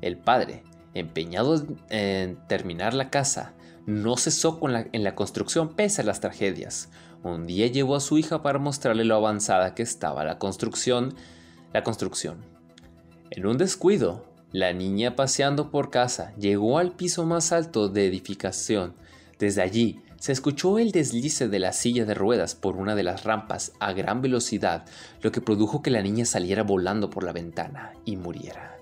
El 0.00 0.16
padre, 0.16 0.62
empeñado 0.94 1.62
en 1.90 2.38
terminar 2.46 2.94
la 2.94 3.10
casa, 3.10 3.52
no 3.84 4.16
cesó 4.16 4.58
en 4.92 5.04
la 5.04 5.14
construcción 5.14 5.74
pese 5.74 6.00
a 6.00 6.04
las 6.06 6.20
tragedias. 6.20 6.88
Un 7.22 7.46
día 7.46 7.66
llevó 7.66 7.96
a 7.96 8.00
su 8.00 8.16
hija 8.16 8.42
para 8.42 8.58
mostrarle 8.58 9.04
lo 9.04 9.16
avanzada 9.16 9.74
que 9.74 9.82
estaba 9.82 10.24
la 10.24 10.38
construcción. 10.38 11.16
La 11.74 11.82
construcción. 11.82 12.38
En 13.30 13.46
un 13.46 13.58
descuido, 13.58 14.29
la 14.52 14.72
niña 14.72 15.14
paseando 15.14 15.70
por 15.70 15.90
casa 15.90 16.32
llegó 16.36 16.78
al 16.78 16.90
piso 16.90 17.24
más 17.24 17.52
alto 17.52 17.88
de 17.88 18.06
edificación. 18.06 18.94
Desde 19.38 19.62
allí 19.62 20.00
se 20.18 20.32
escuchó 20.32 20.80
el 20.80 20.90
deslice 20.90 21.48
de 21.48 21.60
la 21.60 21.72
silla 21.72 22.04
de 22.04 22.14
ruedas 22.14 22.56
por 22.56 22.76
una 22.76 22.96
de 22.96 23.04
las 23.04 23.22
rampas 23.22 23.72
a 23.78 23.92
gran 23.92 24.22
velocidad, 24.22 24.84
lo 25.22 25.30
que 25.30 25.40
produjo 25.40 25.82
que 25.82 25.90
la 25.90 26.02
niña 26.02 26.24
saliera 26.24 26.64
volando 26.64 27.10
por 27.10 27.22
la 27.22 27.32
ventana 27.32 27.92
y 28.04 28.16
muriera. 28.16 28.76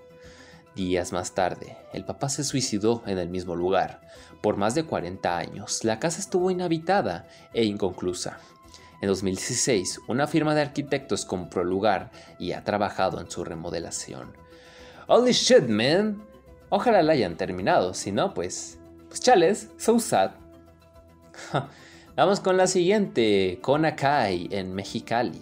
Días 0.75 1.12
más 1.12 1.35
tarde, 1.35 1.77
el 1.93 2.05
papá 2.05 2.31
se 2.31 2.45
suicidó 2.45 3.03
en 3.07 3.19
el 3.19 3.29
mismo 3.29 3.55
lugar. 3.55 4.01
Por 4.41 4.57
más 4.57 4.75
de 4.75 4.85
40 4.85 5.37
años, 5.37 5.85
la 5.85 5.99
casa 5.99 6.21
estuvo 6.21 6.51
inhabitada 6.51 7.29
e 7.53 7.64
inconclusa. 7.64 8.39
En 9.03 9.09
2016, 9.09 10.01
una 10.09 10.27
firma 10.27 10.55
de 10.55 10.62
arquitectos 10.62 11.27
compró 11.27 11.62
el 11.62 11.69
lugar 11.69 12.11
y 12.39 12.53
ha 12.53 12.64
trabajado 12.64 13.21
en 13.21 13.31
su 13.31 13.45
remodelación. 13.45 14.48
Holy 15.11 15.33
shit, 15.33 15.69
man. 15.69 16.23
Ojalá 16.69 17.03
la 17.03 17.15
hayan 17.15 17.39
terminado, 17.39 17.95
si 17.95 18.13
no, 18.13 18.35
pues. 18.35 18.79
Pues 19.09 19.23
chales, 19.23 19.71
so 19.79 19.99
sad. 19.99 20.33
Vamos 22.15 22.41
con 22.41 22.59
la 22.59 22.67
siguiente, 22.67 23.59
Akai 23.65 24.49
en 24.51 24.75
Mexicali. 24.75 25.41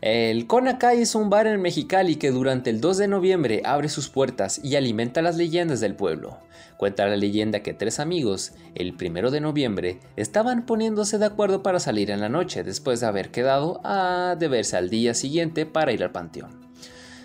El 0.00 0.46
Conacay 0.46 1.02
es 1.02 1.14
un 1.14 1.28
bar 1.28 1.46
en 1.46 1.60
Mexicali 1.60 2.16
que 2.16 2.30
durante 2.30 2.70
el 2.70 2.80
2 2.80 2.96
de 2.96 3.08
noviembre 3.08 3.60
abre 3.66 3.90
sus 3.90 4.08
puertas 4.08 4.58
y 4.64 4.76
alimenta 4.76 5.20
las 5.20 5.36
leyendas 5.36 5.80
del 5.80 5.94
pueblo. 5.94 6.38
Cuenta 6.78 7.06
la 7.06 7.16
leyenda 7.16 7.60
que 7.60 7.74
tres 7.74 8.00
amigos, 8.00 8.52
el 8.74 8.94
1 8.94 9.30
de 9.30 9.40
noviembre, 9.42 10.00
estaban 10.16 10.64
poniéndose 10.64 11.18
de 11.18 11.26
acuerdo 11.26 11.62
para 11.62 11.78
salir 11.78 12.10
en 12.10 12.22
la 12.22 12.30
noche 12.30 12.62
después 12.62 13.00
de 13.00 13.06
haber 13.06 13.30
quedado 13.30 13.82
a 13.84 14.34
deberse 14.38 14.78
al 14.78 14.88
día 14.88 15.12
siguiente 15.12 15.66
para 15.66 15.92
ir 15.92 16.02
al 16.02 16.12
panteón. 16.12 16.57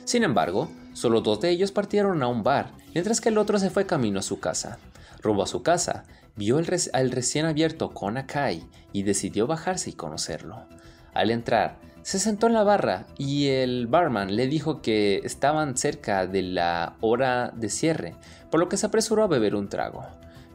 Sin 0.06 0.24
embargo, 0.24 0.70
solo 0.93 1.22
dos 1.22 1.39
de 1.39 1.49
ellos 1.49 1.72
partieron 1.72 2.24
a 2.24 2.28
un 2.28 2.43
bar, 2.43 2.72
mientras 2.93 3.22
que 3.22 3.30
el 3.30 3.38
otro 3.38 3.58
se 3.58 3.70
fue 3.70 3.86
camino 3.86 4.20
a 4.20 4.24
su 4.24 4.39
casa. 4.39 4.78
Rumbo 5.22 5.43
a 5.43 5.47
su 5.47 5.64
casa, 5.64 6.04
vio 6.36 6.58
al 6.58 7.12
recién 7.12 7.45
abierto 7.45 7.93
Conacay 7.93 8.64
y 8.91 9.04
decidió 9.04 9.47
bajarse 9.47 9.91
y 9.91 9.93
conocerlo. 9.93 10.68
Al 11.14 11.32
entrar, 11.32 11.78
se 12.01 12.20
sentó 12.20 12.47
en 12.47 12.54
la 12.54 12.64
barra 12.64 13.06
y 13.18 13.47
el 13.47 13.88
barman 13.88 14.36
le 14.36 14.47
dijo 14.47 14.82
que 14.82 15.22
estaban 15.24 15.78
cerca 15.78 16.28
de 16.28 16.41
la 16.41 16.97
hora 16.99 17.54
de 17.56 17.70
cierre, 17.70 18.16
por 18.51 18.60
lo 18.60 18.68
que 18.68 18.76
se 18.78 18.88
apresuró 18.88 19.24
a 19.24 19.28
beber 19.28 19.56
un 19.56 19.70
trago. 19.70 20.06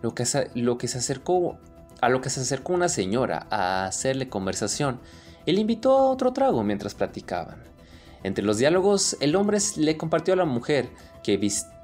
Lo 0.03 0.15
que, 0.15 0.25
lo 0.55 0.77
que 0.77 0.89
se 0.89 0.99
acercó, 0.99 1.59
a 2.03 2.09
lo 2.11 2.21
que 2.21 2.31
se 2.31 2.41
acercó 2.41 2.75
una 2.75 2.91
señora 2.91 3.47
a 3.51 3.87
hacerle 3.87 4.29
conversación, 4.29 5.01
él 5.47 5.59
invitó 5.59 5.97
a 5.97 6.11
otro 6.11 6.35
trago 6.35 6.63
mientras 6.63 6.95
platicaban. 6.95 7.63
Entre 8.23 8.45
los 8.45 8.59
diálogos, 8.59 9.17
el 9.21 9.37
hombre 9.37 9.59
le 9.77 9.97
compartió 9.97 10.35
a 10.35 10.39
la 10.39 10.45
mujer 10.45 10.91
que 11.23 11.37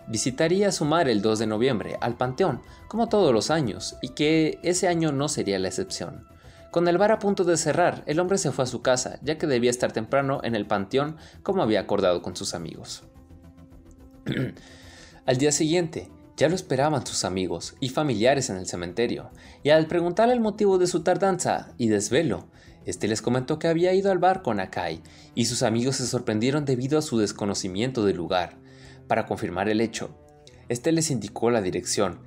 visitaría 0.08 0.68
a 0.68 0.72
su 0.72 0.84
madre 0.84 1.12
el 1.12 1.22
2 1.22 1.38
de 1.38 1.46
noviembre 1.46 1.96
al 2.00 2.16
panteón, 2.16 2.60
como 2.88 3.08
todos 3.08 3.32
los 3.32 3.50
años, 3.50 3.96
y 4.02 4.10
que 4.10 4.58
ese 4.62 4.88
año 4.88 5.12
no 5.12 5.28
sería 5.28 5.58
la 5.58 5.68
excepción. 5.68 6.26
Con 6.70 6.88
el 6.88 6.98
bar 6.98 7.12
a 7.12 7.20
punto 7.20 7.44
de 7.44 7.56
cerrar, 7.56 8.02
el 8.06 8.18
hombre 8.18 8.36
se 8.36 8.50
fue 8.50 8.64
a 8.64 8.66
su 8.66 8.82
casa, 8.82 9.20
ya 9.22 9.38
que 9.38 9.46
debía 9.46 9.70
estar 9.70 9.92
temprano 9.92 10.40
en 10.42 10.56
el 10.56 10.66
panteón 10.66 11.16
como 11.44 11.62
había 11.62 11.80
acordado 11.80 12.20
con 12.20 12.34
sus 12.34 12.52
amigos. 12.52 13.04
al 15.26 15.36
día 15.36 15.52
siguiente, 15.52 16.10
ya 16.36 16.48
lo 16.48 16.56
esperaban 16.56 17.06
sus 17.06 17.24
amigos 17.24 17.76
y 17.78 17.90
familiares 17.90 18.50
en 18.50 18.56
el 18.56 18.66
cementerio, 18.66 19.30
y 19.62 19.70
al 19.70 19.86
preguntarle 19.86 20.34
el 20.34 20.40
motivo 20.40 20.78
de 20.78 20.88
su 20.88 21.04
tardanza 21.04 21.68
y 21.78 21.86
desvelo, 21.86 22.48
este 22.84 23.08
les 23.08 23.22
comentó 23.22 23.58
que 23.58 23.68
había 23.68 23.94
ido 23.94 24.10
al 24.10 24.18
bar 24.18 24.42
con 24.42 24.60
Akai 24.60 25.02
y 25.34 25.46
sus 25.46 25.62
amigos 25.62 25.96
se 25.96 26.06
sorprendieron 26.06 26.64
debido 26.64 26.98
a 26.98 27.02
su 27.02 27.18
desconocimiento 27.18 28.04
del 28.04 28.16
lugar. 28.16 28.58
Para 29.06 29.26
confirmar 29.26 29.68
el 29.68 29.80
hecho, 29.80 30.16
este 30.68 30.92
les 30.92 31.10
indicó 31.10 31.50
la 31.50 31.62
dirección, 31.62 32.20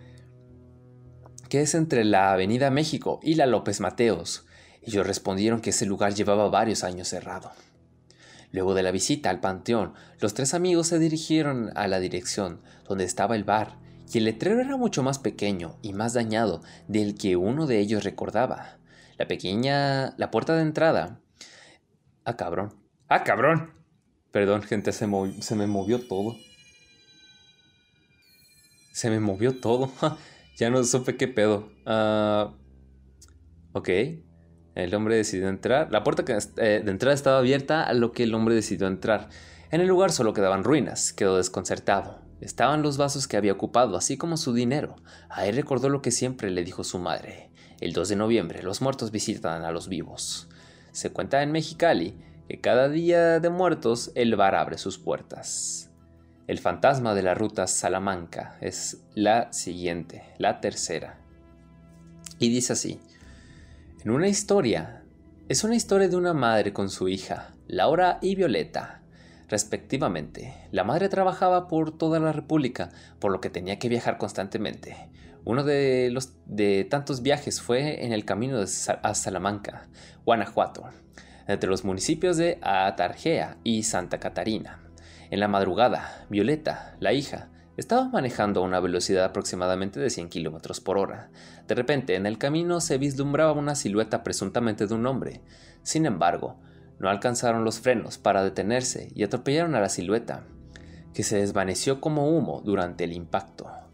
que 1.50 1.62
es 1.62 1.76
entre 1.76 2.04
la 2.04 2.34
Avenida 2.34 2.70
México 2.70 3.20
y 3.24 3.36
la 3.36 3.46
López 3.46 3.80
Mateos. 3.80 4.46
Ellos 4.82 5.06
respondieron 5.06 5.62
que 5.62 5.72
ese 5.72 5.86
lugar 5.86 6.14
llevaba 6.14 6.50
varios 6.50 6.84
años 6.84 7.08
cerrado. 7.08 7.52
Luego 8.52 8.74
de 8.74 8.84
la 8.84 8.92
visita 8.92 9.30
al 9.30 9.40
panteón, 9.40 9.94
los 10.20 10.34
tres 10.34 10.54
amigos 10.54 10.88
se 10.88 11.00
dirigieron 11.00 11.72
a 11.76 11.88
la 11.88 12.00
dirección 12.00 12.62
donde 12.88 13.04
estaba 13.04 13.36
el 13.36 13.44
bar, 13.44 13.78
y 14.12 14.20
el 14.20 14.24
letrero 14.24 14.62
era 14.62 14.78
mucho 14.78 15.04
más 15.04 15.20
pequeño 15.20 15.78
y 15.82 15.92
más 15.94 16.14
dañado 16.14 16.62
del 16.88 17.16
que 17.16 17.36
uno 17.36 17.68
de 17.68 17.80
ellos 17.80 18.06
recordaba. 18.06 18.77
La 19.18 19.28
pequeña. 19.28 20.14
la 20.18 20.32
puerta 20.32 20.56
de 20.56 20.62
entrada. 20.62 21.20
Ah, 22.24 22.38
cabrón. 22.38 22.74
Ah, 23.08 23.24
cabrón. 23.24 23.72
Perdón, 24.32 24.62
gente, 24.62 24.92
se, 24.92 25.08
se 25.42 25.56
me 25.56 25.68
movió 25.68 26.08
todo. 26.08 26.36
Se 28.92 29.10
me 29.10 29.20
movió 29.20 29.60
todo. 29.60 29.92
ya 30.58 30.70
no 30.70 30.84
supe 30.84 31.18
qué 31.18 31.28
pedo. 31.28 31.72
Uh, 31.86 32.54
ok. 33.74 33.90
El 34.76 34.94
hombre 34.94 35.16
decidió 35.16 35.50
entrar. 35.50 35.92
La 35.92 36.04
puerta 36.04 36.24
eh, 36.58 36.82
de 36.84 36.92
entrada 36.92 37.16
estaba 37.16 37.40
abierta 37.40 37.84
a 37.84 37.94
lo 37.94 38.12
que 38.12 38.24
el 38.24 38.36
hombre 38.36 38.54
decidió 38.54 38.86
entrar. 38.86 39.30
En 39.72 39.82
el 39.82 39.88
lugar 39.88 40.12
solo 40.12 40.34
quedaban 40.34 40.64
ruinas. 40.64 41.14
Quedó 41.14 41.38
desconcertado. 41.38 42.22
Estaban 42.42 42.84
los 42.84 42.98
vasos 42.98 43.28
que 43.28 43.38
había 43.38 43.54
ocupado, 43.54 43.98
así 43.98 44.18
como 44.18 44.38
su 44.38 44.54
dinero. 44.54 44.96
A 45.30 45.48
él 45.48 45.56
recordó 45.56 45.90
lo 45.90 46.04
que 46.04 46.12
siempre 46.12 46.52
le 46.52 46.64
dijo 46.64 46.84
su 46.84 47.00
madre. 47.00 47.47
El 47.80 47.94
2 47.94 48.10
de 48.10 48.16
noviembre 48.16 48.64
los 48.64 48.82
muertos 48.82 49.12
visitan 49.12 49.64
a 49.64 49.72
los 49.72 49.88
vivos. 49.88 50.48
Se 50.92 51.12
cuenta 51.12 51.44
en 51.44 51.52
Mexicali 51.52 52.16
que 52.48 52.60
cada 52.60 52.90
día 52.90 53.40
de 53.40 53.50
muertos 53.50 54.12
el 54.16 54.36
bar 54.36 54.56
abre 54.56 54.78
sus 54.78 54.98
puertas. 54.98 55.92
El 56.48 56.60
fantasma 56.60 57.14
de 57.14 57.24
la 57.24 57.36
ruta 57.36 57.68
Salamanca 57.68 58.58
es 58.62 59.02
la 59.14 59.52
siguiente, 59.52 60.24
la 60.38 60.62
tercera. 60.62 61.20
Y 62.40 62.50
dice 62.50 62.74
así, 62.74 63.00
en 64.04 64.12
una 64.12 64.28
historia, 64.28 65.04
es 65.50 65.64
una 65.64 65.76
historia 65.76 66.08
de 66.08 66.16
una 66.16 66.34
madre 66.34 66.74
con 66.74 66.90
su 66.90 67.10
hija, 67.10 67.52
Laura 67.68 68.18
y 68.22 68.36
Violeta, 68.36 69.02
respectivamente. 69.50 70.54
La 70.72 70.84
madre 70.84 71.10
trabajaba 71.10 71.68
por 71.68 71.98
toda 71.98 72.20
la 72.20 72.32
República, 72.32 72.90
por 73.20 73.32
lo 73.32 73.42
que 73.42 73.50
tenía 73.50 73.78
que 73.78 73.90
viajar 73.90 74.18
constantemente. 74.18 75.10
Uno 75.50 75.64
de 75.64 76.10
los 76.12 76.34
de 76.46 76.84
tantos 76.84 77.22
viajes 77.22 77.62
fue 77.62 78.04
en 78.04 78.12
el 78.12 78.26
camino 78.26 78.60
a 78.60 79.16
Salamanca, 79.16 79.88
Guanajuato, 80.26 80.90
entre 81.48 81.70
los 81.70 81.86
municipios 81.86 82.36
de 82.36 82.60
Atarjea 82.62 83.56
y 83.64 83.84
Santa 83.84 84.20
Catarina. 84.20 84.82
En 85.30 85.40
la 85.40 85.48
madrugada, 85.48 86.26
Violeta, 86.30 86.98
la 87.00 87.14
hija, 87.14 87.48
estaba 87.78 88.10
manejando 88.10 88.60
a 88.60 88.64
una 88.64 88.82
velocidad 88.82 89.24
aproximadamente 89.24 90.02
de 90.02 90.10
100 90.10 90.28
km 90.28 90.82
por 90.84 90.98
hora. 90.98 91.30
De 91.66 91.76
repente, 91.76 92.16
en 92.16 92.26
el 92.26 92.38
camino 92.38 92.82
se 92.82 92.98
vislumbraba 92.98 93.54
una 93.54 93.76
silueta 93.76 94.26
presuntamente 94.26 94.86
de 94.86 94.96
un 94.96 95.08
hombre. 95.08 95.40
Sin 95.82 96.06
embargo, 96.06 96.60
no 97.00 97.08
alcanzaron 97.08 97.64
los 97.64 97.80
frenos 97.80 98.18
para 98.18 98.44
detenerse 98.44 99.14
y 99.16 99.24
atropellaron 99.24 99.76
a 99.76 99.80
la 99.80 99.88
silueta, 99.88 100.44
que 101.14 101.24
se 101.24 101.38
desvaneció 101.38 102.02
como 102.02 102.28
humo 102.28 102.62
durante 102.66 103.06
el 103.06 103.14
impacto. 103.14 103.87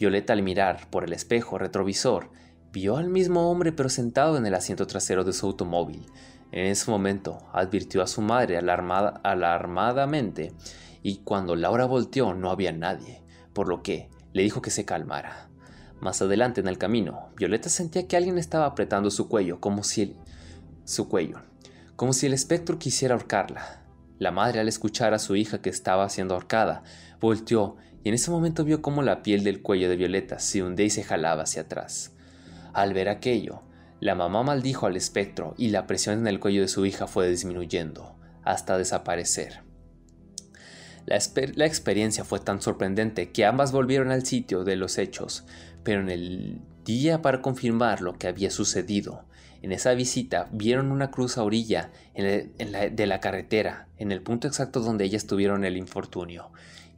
Violeta 0.00 0.32
al 0.32 0.42
mirar 0.42 0.88
por 0.88 1.04
el 1.04 1.12
espejo 1.12 1.58
retrovisor 1.58 2.30
vio 2.72 2.96
al 2.96 3.10
mismo 3.10 3.50
hombre 3.50 3.70
pero 3.70 3.90
sentado 3.90 4.38
en 4.38 4.46
el 4.46 4.54
asiento 4.54 4.86
trasero 4.86 5.24
de 5.24 5.34
su 5.34 5.44
automóvil. 5.44 6.06
En 6.52 6.68
ese 6.68 6.90
momento 6.90 7.46
advirtió 7.52 8.02
a 8.02 8.06
su 8.06 8.22
madre 8.22 8.56
alarmada, 8.56 9.20
alarmadamente 9.22 10.54
y 11.02 11.18
cuando 11.18 11.54
Laura 11.54 11.84
volteó 11.84 12.32
no 12.32 12.50
había 12.50 12.72
nadie, 12.72 13.22
por 13.52 13.68
lo 13.68 13.82
que 13.82 14.08
le 14.32 14.42
dijo 14.42 14.62
que 14.62 14.70
se 14.70 14.86
calmara. 14.86 15.50
Más 16.00 16.22
adelante 16.22 16.62
en 16.62 16.68
el 16.68 16.78
camino, 16.78 17.28
Violeta 17.36 17.68
sentía 17.68 18.08
que 18.08 18.16
alguien 18.16 18.38
estaba 18.38 18.64
apretando 18.64 19.10
su 19.10 19.28
cuello 19.28 19.60
como 19.60 19.84
si 19.84 20.16
su 20.84 21.10
cuello, 21.10 21.42
como 21.96 22.14
si 22.14 22.24
el 22.24 22.32
espectro 22.32 22.78
quisiera 22.78 23.14
ahorcarla. 23.14 23.82
La 24.18 24.30
madre 24.30 24.60
al 24.60 24.68
escuchar 24.68 25.12
a 25.12 25.18
su 25.18 25.36
hija 25.36 25.60
que 25.60 25.68
estaba 25.68 26.08
siendo 26.08 26.32
ahorcada, 26.32 26.84
volteó 27.20 27.76
y 28.02 28.08
en 28.08 28.14
ese 28.14 28.30
momento 28.30 28.64
vio 28.64 28.82
cómo 28.82 29.02
la 29.02 29.22
piel 29.22 29.44
del 29.44 29.62
cuello 29.62 29.88
de 29.88 29.96
Violeta 29.96 30.38
se 30.38 30.62
hundía 30.62 30.86
y 30.86 30.90
se 30.90 31.02
jalaba 31.02 31.42
hacia 31.42 31.62
atrás. 31.62 32.12
Al 32.72 32.94
ver 32.94 33.08
aquello, 33.08 33.62
la 34.00 34.14
mamá 34.14 34.42
maldijo 34.42 34.86
al 34.86 34.96
espectro 34.96 35.54
y 35.58 35.68
la 35.68 35.86
presión 35.86 36.18
en 36.18 36.26
el 36.26 36.40
cuello 36.40 36.62
de 36.62 36.68
su 36.68 36.86
hija 36.86 37.06
fue 37.06 37.28
disminuyendo, 37.28 38.16
hasta 38.42 38.78
desaparecer. 38.78 39.62
La, 41.06 41.18
la, 41.54 41.66
experiencia 41.66 42.24
fue 42.24 42.40
tan 42.40 42.62
sorprendente 42.62 43.30
que 43.30 43.44
ambas 43.44 43.72
volvieron 43.72 44.10
al 44.10 44.24
sitio 44.24 44.64
de 44.64 44.76
los 44.76 44.96
hechos, 44.98 45.44
pero 45.82 46.00
en 46.00 46.10
el 46.10 46.60
día 46.84 47.20
para 47.20 47.42
confirmar 47.42 48.00
lo 48.00 48.16
que 48.16 48.28
había 48.28 48.50
sucedido, 48.50 49.24
en 49.62 49.72
esa 49.72 49.92
visita 49.92 50.48
vieron 50.52 50.90
una 50.90 51.10
cruz 51.10 51.36
a 51.36 51.42
orilla 51.42 51.90
de 52.14 53.06
la 53.06 53.20
carretera, 53.20 53.88
en 53.98 54.12
el 54.12 54.22
punto 54.22 54.48
exacto 54.48 54.80
donde 54.80 55.04
ellas 55.04 55.26
tuvieron 55.26 55.64
el 55.64 55.76
infortunio, 55.76 56.50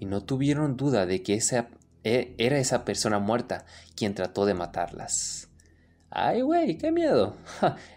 y 0.02 0.04
no 0.04 0.24
tuvieron 0.24 0.76
duda 0.76 1.06
de 1.06 1.22
que 1.22 1.34
esa, 1.34 1.68
e, 2.02 2.34
era 2.36 2.58
esa 2.58 2.84
persona 2.84 3.20
muerta 3.20 3.66
quien 3.94 4.16
trató 4.16 4.46
de 4.46 4.54
matarlas. 4.54 5.48
Ay, 6.10 6.40
güey, 6.40 6.76
qué 6.76 6.90
miedo. 6.90 7.36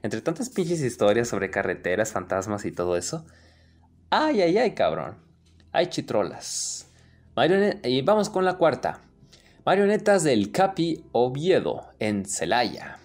Entre 0.03 0.21
tantas 0.21 0.51
pinches 0.51 0.81
historias 0.81 1.27
sobre 1.27 1.49
carreteras, 1.49 2.11
fantasmas 2.11 2.63
y 2.65 2.71
todo 2.71 2.95
eso. 2.95 3.25
Ay, 4.11 4.39
ay, 4.41 4.55
ay, 4.55 4.75
cabrón. 4.75 5.17
Hay 5.71 5.87
chitrolas. 5.87 6.91
y 7.83 8.01
vamos 8.03 8.29
con 8.29 8.45
la 8.45 8.53
cuarta. 8.59 9.01
Marionetas 9.65 10.23
del 10.23 10.51
Capi 10.51 11.05
Oviedo 11.11 11.87
en 11.97 12.25
Celaya. 12.27 12.99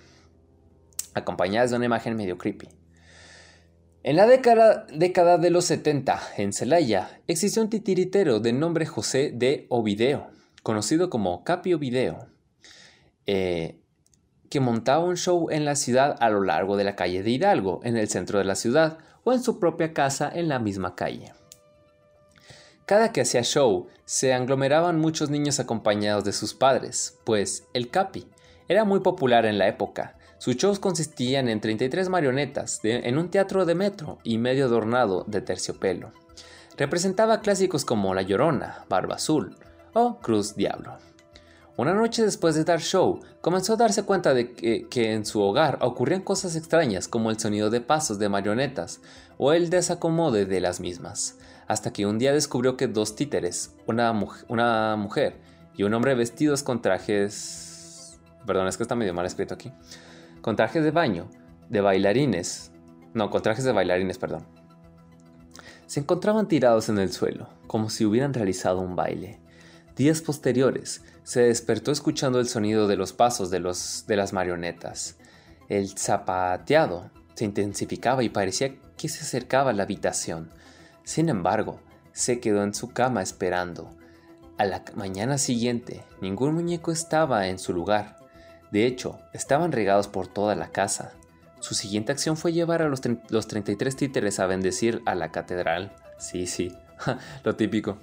Acompañadas 1.15 1.71
de 1.71 1.77
una 1.77 1.87
imagen 1.87 2.17
medio 2.17 2.37
creepy. 2.37 2.69
En 4.03 4.17
la 4.17 4.27
década, 4.27 5.37
de 5.37 5.51
los 5.51 5.67
70, 5.67 6.21
en 6.39 6.55
Celaya, 6.55 7.21
existió 7.27 7.61
un 7.61 7.69
titiritero 7.69 8.41
de 8.41 8.55
nombre 8.55 8.87
José 8.87 9.31
de 9.35 9.67
Ovideo, 9.69 10.29
conocido 10.63 11.11
como 11.11 11.45
Capi 11.45 11.75
Ovideo, 11.75 12.27
eh, 13.27 13.79
que 14.49 14.59
montaba 14.59 15.05
un 15.05 15.19
show 15.19 15.51
en 15.51 15.67
la 15.67 15.77
ciudad 15.77 16.17
a 16.19 16.31
lo 16.31 16.43
largo 16.43 16.79
de 16.79 16.85
la 16.85 16.97
calle 16.97 17.23
de 17.23 17.31
Hidalgo, 17.31 17.81
en 17.85 17.99
el 17.99 18.09
centro 18.09 18.39
de 18.39 18.47
la 18.47 18.55
ciudad, 18.55 18.97
o 19.23 19.35
en 19.35 19.43
su 19.43 19.61
propia 19.61 19.93
casa 19.93 20.33
en 20.35 20.49
la 20.49 20.59
misma 20.59 20.95
calle. 20.97 21.35
Cada 22.87 23.13
que 23.13 23.21
hacía 23.21 23.43
show, 23.43 23.89
se 24.07 24.33
aglomeraban 24.33 24.99
muchos 24.99 25.29
niños 25.29 25.61
acompañados 25.61 26.25
de 26.25 26.33
sus 26.33 26.55
padres, 26.55 27.19
pues 27.25 27.65
el 27.75 27.91
Capi 27.91 28.27
era 28.67 28.85
muy 28.85 29.01
popular 29.01 29.45
en 29.45 29.59
la 29.59 29.69
época, 29.69 30.17
Sus 30.41 30.57
shows 30.57 30.79
consistían 30.79 31.51
en 31.51 31.61
33 31.61 32.09
marionetas 32.09 32.81
en 32.83 33.19
un 33.19 33.31
teatro 33.31 33.67
de 33.67 33.75
metro 33.75 34.21
y 34.25 34.39
medio 34.39 34.65
adornado 34.65 35.23
de 35.27 35.43
terciopelo. 35.43 36.13
Representaba 36.79 37.43
clásicos 37.43 37.85
como 37.85 38.15
La 38.15 38.23
Llorona, 38.23 38.87
Barba 38.89 39.17
Azul 39.17 39.55
o 39.93 40.17
Cruz 40.17 40.57
Diablo. 40.57 40.97
Una 41.77 41.93
noche 41.93 42.25
después 42.25 42.55
de 42.55 42.65
dar 42.65 42.81
show, 42.81 43.21
comenzó 43.43 43.75
a 43.75 43.77
darse 43.77 44.05
cuenta 44.05 44.33
de 44.33 44.55
que, 44.55 45.13
en 45.13 45.27
su 45.27 45.43
hogar 45.43 45.77
ocurrían 45.83 46.23
cosas 46.23 46.57
extrañas 46.57 47.07
como 47.07 47.31
el 47.31 47.39
sonido 47.39 47.69
de 47.69 47.83
pasos 47.83 48.19
de 48.19 48.31
marionetas 48.31 49.03
o 49.37 49.53
el 49.53 49.69
desacomode 49.69 50.47
de 50.47 50.61
las 50.63 50.81
mismas, 50.81 51.37
hasta 51.69 51.93
que 51.93 52.07
un 52.07 52.19
día 52.19 52.33
descubrió 52.33 52.79
que 52.79 52.89
dos 52.89 53.15
títeres, 53.15 53.75
una, 53.87 54.11
una 54.49 54.97
mujer 54.97 55.39
y 55.77 55.83
un 55.83 55.93
hombre 55.93 56.15
vestidos 56.15 56.63
con 56.63 56.81
trajes... 56.81 58.19
Perdón, 58.47 58.69
es 58.69 58.79
que 58.79 58.85
está 58.85 58.95
medio 58.95 59.13
mal 59.13 59.27
escrito 59.27 59.53
aquí. 59.53 59.71
Con 60.43 60.57
trajes 60.57 60.83
de 60.83 60.91
baño, 60.91 61.29
de 61.69 61.81
bailarines. 61.81 62.73
No, 63.13 63.31
con 63.31 63.43
trajes 63.43 63.65
de 63.65 63.73
bailarines, 63.73 64.19
perdón. 64.19 64.47
Se 65.87 66.01
encontraban 66.01 66.49
tirados 66.49 66.89
en 66.89 66.99
el 66.99 67.13
suelo, 67.13 67.49
como 67.67 67.91
si 67.91 68.05
hubieran 68.05 68.33
realizado 68.33 68.81
un 68.81 68.97
baile. 68.97 69.41
Días 69.97 70.23
posteriores, 70.23 71.03
se 71.25 71.43
despertó 71.43 71.93
escuchando 71.93 72.41
el 72.41 72.49
sonido 72.49 72.87
de 72.87 72.97
los 72.97 73.13
pasos 73.13 73.51
de, 73.51 73.61
los, 73.61 74.05
de 74.07 74.17
las 74.17 74.33
marionetas. 74.33 75.19
El 75.69 75.91
zapateado 75.91 77.11
se 77.35 77.45
intensificaba 77.45 78.23
y 78.23 78.29
parecía 78.29 78.75
que 78.97 79.09
se 79.09 79.23
acercaba 79.23 79.71
a 79.71 79.73
la 79.73 79.83
habitación. 79.83 80.51
Sin 81.05 81.29
embargo, 81.29 81.81
se 82.13 82.41
quedó 82.41 82.63
en 82.63 82.73
su 82.73 82.91
cama 82.91 83.21
esperando. 83.21 83.91
A 84.59 84.65
la 84.65 84.85
mañana 84.95 85.39
siguiente, 85.39 86.05
ningún 86.21 86.55
muñeco 86.55 86.93
estaba 86.93 87.49
en 87.49 87.59
su 87.59 87.73
lugar. 87.73 88.20
De 88.71 88.87
hecho, 88.87 89.19
estaban 89.33 89.73
regados 89.73 90.09
por 90.09 90.29
toda 90.29 90.55
la 90.55 90.69
casa. 90.71 91.13
Su 91.61 91.75
siguiente 91.75 92.13
acción 92.13 92.37
fue 92.37 92.53
llevar 92.53 92.83
a 92.83 92.89
los, 92.89 93.01
los 93.29 93.47
33 93.49 93.97
títeres 93.97 94.41
a 94.41 94.47
bendecir 94.47 95.03
a 95.07 95.15
la 95.15 95.31
catedral. 95.31 95.93
Sí, 96.19 96.47
sí, 96.47 96.75
lo 97.45 97.57
típico. 97.57 97.99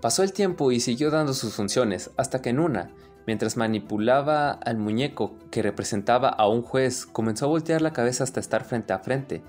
Pasó 0.00 0.22
el 0.22 0.32
tiempo 0.32 0.72
y 0.72 0.80
siguió 0.80 1.10
dando 1.10 1.34
sus 1.34 1.54
funciones, 1.54 2.10
hasta 2.16 2.40
que 2.40 2.50
en 2.50 2.58
una, 2.58 2.90
mientras 3.26 3.58
manipulaba 3.58 4.52
al 4.52 4.78
muñeco 4.78 5.36
que 5.50 5.60
representaba 5.60 6.30
a 6.30 6.48
un 6.48 6.62
juez, 6.62 7.04
comenzó 7.04 7.44
a 7.44 7.48
voltear 7.48 7.82
la 7.82 7.92
cabeza 7.92 8.24
hasta 8.24 8.40
estar 8.40 8.64
frente 8.64 8.94
a 8.94 9.00
frente 9.00 9.42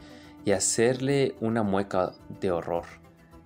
y 0.43 0.51
hacerle 0.51 1.35
una 1.39 1.63
mueca 1.63 2.11
de 2.41 2.51
horror. 2.51 2.83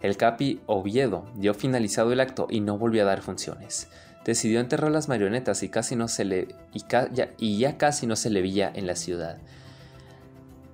El 0.01 0.17
capi 0.17 0.61
Oviedo 0.65 1.25
dio 1.35 1.53
finalizado 1.53 2.11
el 2.11 2.19
acto 2.19 2.47
y 2.49 2.59
no 2.59 2.77
volvió 2.77 3.03
a 3.03 3.05
dar 3.05 3.21
funciones. 3.21 3.89
Decidió 4.25 4.59
enterrar 4.59 4.91
las 4.91 5.07
marionetas 5.07 5.61
y, 5.63 5.69
casi 5.69 5.95
no 5.95 6.07
se 6.07 6.25
le, 6.25 6.47
ya, 6.73 7.29
y 7.37 7.59
ya 7.59 7.77
casi 7.77 8.07
no 8.07 8.15
se 8.15 8.31
le 8.31 8.41
veía 8.41 8.71
en 8.73 8.87
la 8.87 8.95
ciudad. 8.95 9.37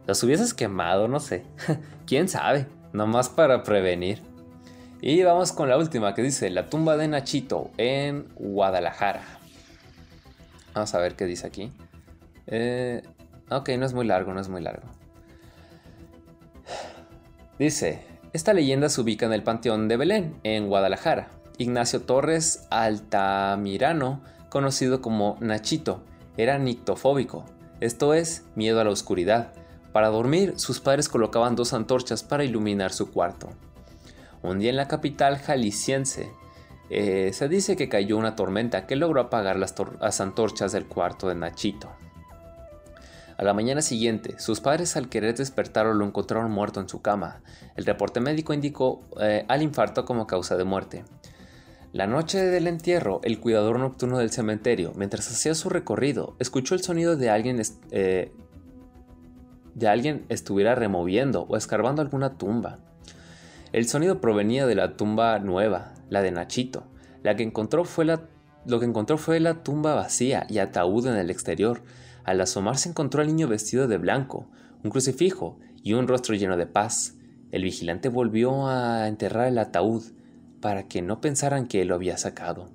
Los 0.07 0.23
hubieses 0.23 0.53
quemado, 0.53 1.07
no 1.07 1.19
sé. 1.19 1.43
¿Quién 2.07 2.29
sabe? 2.29 2.65
Nomás 2.93 3.29
para 3.29 3.63
prevenir. 3.63 4.21
Y 5.01 5.21
vamos 5.23 5.51
con 5.51 5.67
la 5.67 5.77
última 5.77 6.13
que 6.13 6.21
dice 6.21 6.49
La 6.49 6.69
tumba 6.69 6.95
de 6.95 7.07
Nachito 7.07 7.71
en 7.77 8.27
Guadalajara. 8.35 9.23
Vamos 10.73 10.93
a 10.93 10.99
ver 10.99 11.15
qué 11.15 11.25
dice 11.25 11.45
aquí. 11.45 11.71
Eh, 12.47 13.01
ok, 13.49 13.69
no 13.77 13.85
es 13.85 13.93
muy 13.93 14.05
largo, 14.05 14.33
no 14.33 14.39
es 14.39 14.47
muy 14.47 14.61
largo. 14.61 14.87
Dice, 17.59 18.03
esta 18.31 18.53
leyenda 18.53 18.89
se 18.89 19.01
ubica 19.01 19.25
en 19.25 19.33
el 19.33 19.43
Panteón 19.43 19.87
de 19.87 19.97
Belén, 19.97 20.39
en 20.43 20.67
Guadalajara. 20.67 21.27
Ignacio 21.61 22.01
Torres 22.01 22.65
Altamirano, 22.69 24.21
conocido 24.49 25.01
como 25.01 25.37
Nachito, 25.39 26.03
era 26.35 26.57
nictofóbico, 26.57 27.45
esto 27.79 28.13
es, 28.13 28.45
miedo 28.55 28.79
a 28.79 28.83
la 28.83 28.89
oscuridad. 28.89 29.53
Para 29.91 30.09
dormir, 30.09 30.53
sus 30.57 30.79
padres 30.79 31.09
colocaban 31.09 31.55
dos 31.55 31.73
antorchas 31.73 32.23
para 32.23 32.43
iluminar 32.43 32.91
su 32.91 33.11
cuarto. 33.11 33.49
Un 34.41 34.59
día 34.59 34.71
en 34.71 34.75
la 34.75 34.87
capital 34.87 35.37
jalisciense, 35.37 36.31
eh, 36.89 37.31
se 37.33 37.47
dice 37.47 37.75
que 37.75 37.89
cayó 37.89 38.17
una 38.17 38.35
tormenta 38.35 38.87
que 38.87 38.95
logró 38.95 39.21
apagar 39.21 39.57
las, 39.57 40.21
antorchas 40.21 40.71
del 40.71 40.87
cuarto 40.87 41.27
de 41.27 41.35
Nachito. 41.35 41.91
A 43.37 43.43
la 43.43 43.53
mañana 43.53 43.81
siguiente, 43.81 44.39
sus 44.39 44.61
padres 44.61 44.95
al 44.95 45.09
querer 45.09 45.35
despertarlo 45.35 45.93
lo 45.93 46.05
encontraron 46.05 46.51
muerto 46.51 46.79
en 46.79 46.89
su 46.89 47.01
cama. 47.01 47.41
El 47.75 47.85
reporte 47.85 48.19
médico 48.19 48.53
indicó 48.53 49.01
eh, 49.19 49.45
al 49.47 49.61
infarto 49.61 50.05
como 50.05 50.27
causa 50.27 50.57
de 50.57 50.63
muerte. 50.63 51.03
La 51.93 52.07
noche 52.07 52.39
del 52.45 52.67
entierro, 52.67 53.19
el 53.23 53.41
cuidador 53.41 53.77
nocturno 53.77 54.17
del 54.17 54.31
cementerio, 54.31 54.93
mientras 54.95 55.29
hacía 55.29 55.53
su 55.55 55.67
recorrido, 55.67 56.35
escuchó 56.39 56.73
el 56.73 56.81
sonido 56.81 57.17
de 57.17 57.29
alguien, 57.29 57.61
eh, 57.91 58.31
de 59.75 59.87
alguien 59.89 60.25
estuviera 60.29 60.73
removiendo 60.73 61.41
o 61.49 61.57
escarbando 61.57 62.01
alguna 62.01 62.37
tumba. 62.37 62.79
El 63.73 63.89
sonido 63.89 64.21
provenía 64.21 64.65
de 64.65 64.75
la 64.75 64.95
tumba 64.95 65.37
nueva, 65.39 65.93
la 66.09 66.21
de 66.21 66.31
Nachito. 66.31 66.83
La 67.23 67.35
que 67.35 67.43
encontró 67.43 67.83
fue 67.83 68.05
la, 68.05 68.21
lo 68.65 68.79
que 68.79 68.85
encontró 68.85 69.17
fue 69.17 69.41
la 69.41 69.61
tumba 69.61 69.93
vacía 69.93 70.47
y 70.49 70.59
ataúd 70.59 71.07
en 71.07 71.17
el 71.17 71.29
exterior. 71.29 71.81
Al 72.23 72.39
asomarse 72.39 72.87
encontró 72.87 73.21
al 73.21 73.27
niño 73.27 73.49
vestido 73.49 73.89
de 73.89 73.97
blanco, 73.97 74.47
un 74.81 74.91
crucifijo 74.91 75.59
y 75.83 75.91
un 75.91 76.07
rostro 76.07 76.35
lleno 76.35 76.55
de 76.55 76.67
paz. 76.67 77.15
El 77.51 77.63
vigilante 77.63 78.07
volvió 78.07 78.67
a 78.67 79.09
enterrar 79.09 79.47
el 79.49 79.57
ataúd 79.57 80.03
para 80.61 80.87
que 80.87 81.01
no 81.01 81.19
pensaran 81.19 81.67
que 81.67 81.81
él 81.81 81.89
lo 81.89 81.95
había 81.95 82.17
sacado. 82.17 82.69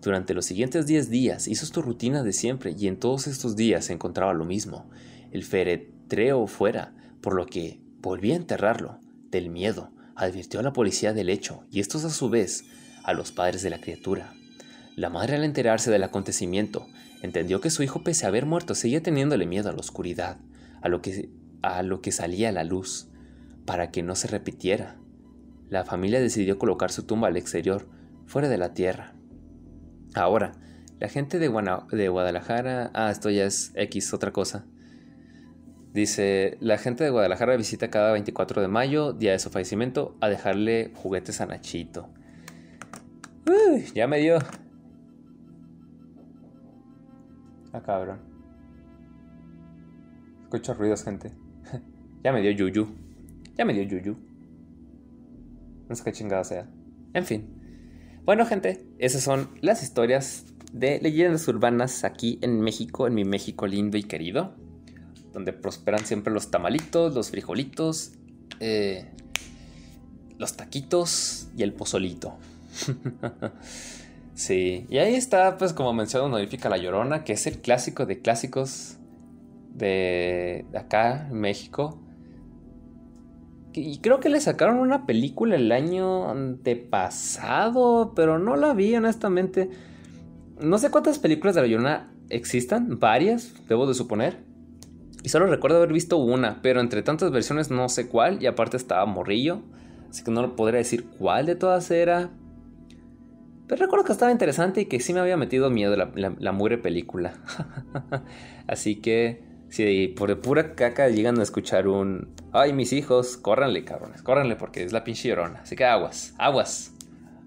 Durante 0.00 0.34
los 0.34 0.46
siguientes 0.46 0.86
diez 0.86 1.10
días 1.10 1.46
hizo 1.46 1.64
su 1.66 1.80
rutina 1.80 2.24
de 2.24 2.32
siempre 2.32 2.74
y 2.76 2.88
en 2.88 2.98
todos 2.98 3.28
estos 3.28 3.54
días 3.54 3.84
se 3.84 3.92
encontraba 3.92 4.34
lo 4.34 4.44
mismo, 4.44 4.90
el 5.30 5.44
feretreo 5.44 6.46
fuera, 6.48 6.94
por 7.20 7.34
lo 7.34 7.46
que 7.46 7.80
volví 8.00 8.32
a 8.32 8.36
enterrarlo, 8.36 8.98
del 9.30 9.48
miedo, 9.48 9.92
advirtió 10.16 10.60
a 10.60 10.62
la 10.62 10.72
policía 10.72 11.12
del 11.12 11.30
hecho 11.30 11.64
y 11.70 11.80
estos 11.80 12.04
a 12.04 12.10
su 12.10 12.28
vez 12.28 12.64
a 13.04 13.12
los 13.12 13.32
padres 13.32 13.62
de 13.62 13.70
la 13.70 13.80
criatura. 13.80 14.34
La 14.96 15.08
madre 15.08 15.36
al 15.36 15.44
enterarse 15.44 15.90
del 15.90 16.02
acontecimiento 16.02 16.86
entendió 17.22 17.60
que 17.60 17.70
su 17.70 17.82
hijo 17.82 18.02
pese 18.02 18.26
a 18.26 18.28
haber 18.28 18.44
muerto 18.44 18.74
seguía 18.74 19.02
teniéndole 19.02 19.46
miedo 19.46 19.70
a 19.70 19.72
la 19.72 19.78
oscuridad, 19.78 20.36
a 20.82 20.88
lo 20.88 21.00
que, 21.00 21.30
a 21.62 21.82
lo 21.82 22.02
que 22.02 22.12
salía 22.12 22.50
a 22.50 22.52
la 22.52 22.64
luz, 22.64 23.08
para 23.64 23.90
que 23.90 24.02
no 24.02 24.16
se 24.16 24.28
repitiera. 24.28 24.96
La 25.72 25.86
familia 25.86 26.20
decidió 26.20 26.58
colocar 26.58 26.92
su 26.92 27.04
tumba 27.04 27.28
al 27.28 27.38
exterior, 27.38 27.86
fuera 28.26 28.50
de 28.50 28.58
la 28.58 28.74
tierra. 28.74 29.14
Ahora, 30.14 30.52
la 31.00 31.08
gente 31.08 31.38
de, 31.38 31.48
de 31.92 32.08
Guadalajara... 32.10 32.90
Ah, 32.92 33.10
esto 33.10 33.30
ya 33.30 33.46
es 33.46 33.72
X, 33.74 34.12
otra 34.12 34.32
cosa. 34.32 34.66
Dice, 35.94 36.58
la 36.60 36.76
gente 36.76 37.04
de 37.04 37.10
Guadalajara 37.10 37.56
visita 37.56 37.88
cada 37.88 38.12
24 38.12 38.60
de 38.60 38.68
mayo, 38.68 39.14
día 39.14 39.32
de 39.32 39.38
su 39.38 39.48
fallecimiento, 39.48 40.14
a 40.20 40.28
dejarle 40.28 40.92
juguetes 40.94 41.40
a 41.40 41.46
Nachito. 41.46 42.10
Uy, 43.46 43.86
ya 43.94 44.06
me 44.06 44.18
dio. 44.18 44.40
Ah, 47.72 47.80
cabrón. 47.80 48.18
Escucho 50.42 50.74
ruidos, 50.74 51.02
gente. 51.02 51.32
ya 52.22 52.30
me 52.30 52.42
dio 52.42 52.50
yuyu. 52.50 52.94
Ya 53.56 53.64
me 53.64 53.72
dio 53.72 53.84
yuyu. 53.84 54.31
No 55.92 55.96
sé 55.96 56.04
qué 56.04 56.12
chingada 56.12 56.42
sea. 56.44 56.66
En 57.12 57.26
fin. 57.26 57.46
Bueno, 58.24 58.46
gente, 58.46 58.86
esas 58.98 59.22
son 59.22 59.50
las 59.60 59.82
historias 59.82 60.46
de 60.72 60.98
leyendas 61.00 61.46
urbanas 61.48 62.04
aquí 62.04 62.38
en 62.40 62.60
México, 62.60 63.06
en 63.06 63.14
mi 63.14 63.24
México 63.24 63.66
lindo 63.66 63.98
y 63.98 64.04
querido 64.04 64.54
donde 65.32 65.52
prosperan 65.52 66.04
siempre 66.04 66.32
los 66.32 66.50
tamalitos, 66.50 67.14
los 67.14 67.30
frijolitos, 67.30 68.12
eh, 68.60 69.06
los 70.38 70.56
taquitos 70.56 71.48
y 71.56 71.62
el 71.62 71.72
pozolito. 71.72 72.34
sí, 74.34 74.86
y 74.88 74.98
ahí 74.98 75.14
está, 75.14 75.56
pues 75.56 75.72
como 75.72 75.92
mencionó 75.92 76.28
Notifica 76.28 76.68
la 76.68 76.76
Llorona, 76.76 77.24
que 77.24 77.32
es 77.32 77.46
el 77.46 77.60
clásico 77.60 78.06
de 78.06 78.20
clásicos 78.20 78.96
de, 79.74 80.66
acá 80.74 81.28
en 81.28 81.40
México. 81.40 82.01
Y 83.74 83.98
creo 83.98 84.20
que 84.20 84.28
le 84.28 84.40
sacaron 84.40 84.78
una 84.78 85.06
película 85.06 85.56
el 85.56 85.72
año 85.72 86.30
antepasado, 86.30 88.12
pero 88.14 88.38
no 88.38 88.56
la 88.56 88.74
vi 88.74 88.94
honestamente. 88.94 89.70
No 90.60 90.78
sé 90.78 90.90
cuántas 90.90 91.18
películas 91.18 91.54
de 91.54 91.62
la 91.62 91.66
Llorona 91.66 92.12
existan, 92.28 92.98
varias, 92.98 93.54
debo 93.68 93.86
de 93.86 93.94
suponer. 93.94 94.38
Y 95.22 95.28
solo 95.28 95.46
recuerdo 95.46 95.76
haber 95.76 95.92
visto 95.92 96.16
una, 96.16 96.60
pero 96.62 96.80
entre 96.80 97.02
tantas 97.02 97.30
versiones 97.30 97.70
no 97.70 97.88
sé 97.88 98.08
cuál, 98.08 98.42
y 98.42 98.46
aparte 98.46 98.76
estaba 98.76 99.06
morrillo, 99.06 99.62
así 100.10 100.24
que 100.24 100.30
no 100.30 100.56
podría 100.56 100.78
decir 100.78 101.04
cuál 101.18 101.46
de 101.46 101.54
todas 101.54 101.90
era. 101.90 102.30
Pero 103.68 103.84
recuerdo 103.84 104.04
que 104.04 104.12
estaba 104.12 104.32
interesante 104.32 104.80
y 104.80 104.84
que 104.86 104.98
sí 105.00 105.14
me 105.14 105.20
había 105.20 105.36
metido 105.36 105.70
miedo 105.70 105.96
la, 105.96 106.10
la, 106.14 106.52
mugre 106.52 106.76
película. 106.76 107.34
así 108.66 108.96
que, 108.96 109.44
si 109.72 110.08
por 110.08 110.38
pura 110.42 110.74
caca 110.74 111.08
llegan 111.08 111.40
a 111.40 111.42
escuchar 111.42 111.88
un... 111.88 112.28
Ay, 112.52 112.74
mis 112.74 112.92
hijos, 112.92 113.38
córranle, 113.38 113.84
cabrones, 113.84 114.20
córranle 114.20 114.54
porque 114.54 114.84
es 114.84 114.92
la 114.92 115.02
pinche 115.02 115.30
llorona. 115.30 115.60
Así 115.62 115.76
que 115.76 115.86
aguas, 115.86 116.34
aguas. 116.36 116.92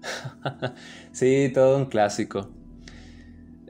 sí, 1.12 1.52
todo 1.54 1.76
un 1.76 1.84
clásico. 1.84 2.50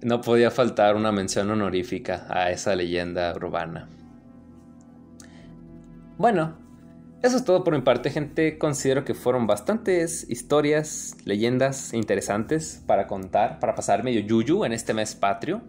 no 0.00 0.22
podía 0.22 0.50
faltar 0.50 0.96
una 0.96 1.12
mención 1.12 1.50
honorífica 1.50 2.26
a 2.30 2.50
esa 2.50 2.74
leyenda 2.74 3.30
urbana. 3.36 3.90
Bueno, 6.16 6.56
eso 7.22 7.36
es 7.36 7.44
todo 7.44 7.62
por 7.62 7.74
mi 7.74 7.82
parte, 7.82 8.08
gente. 8.08 8.56
Considero 8.56 9.04
que 9.04 9.12
fueron 9.12 9.46
bastantes 9.46 10.24
historias, 10.30 11.14
leyendas 11.26 11.92
interesantes 11.92 12.82
para 12.86 13.06
contar, 13.06 13.60
para 13.60 13.74
pasar 13.74 14.02
medio 14.02 14.20
yuyu 14.20 14.64
en 14.64 14.72
este 14.72 14.94
mes 14.94 15.14
patrio. 15.14 15.60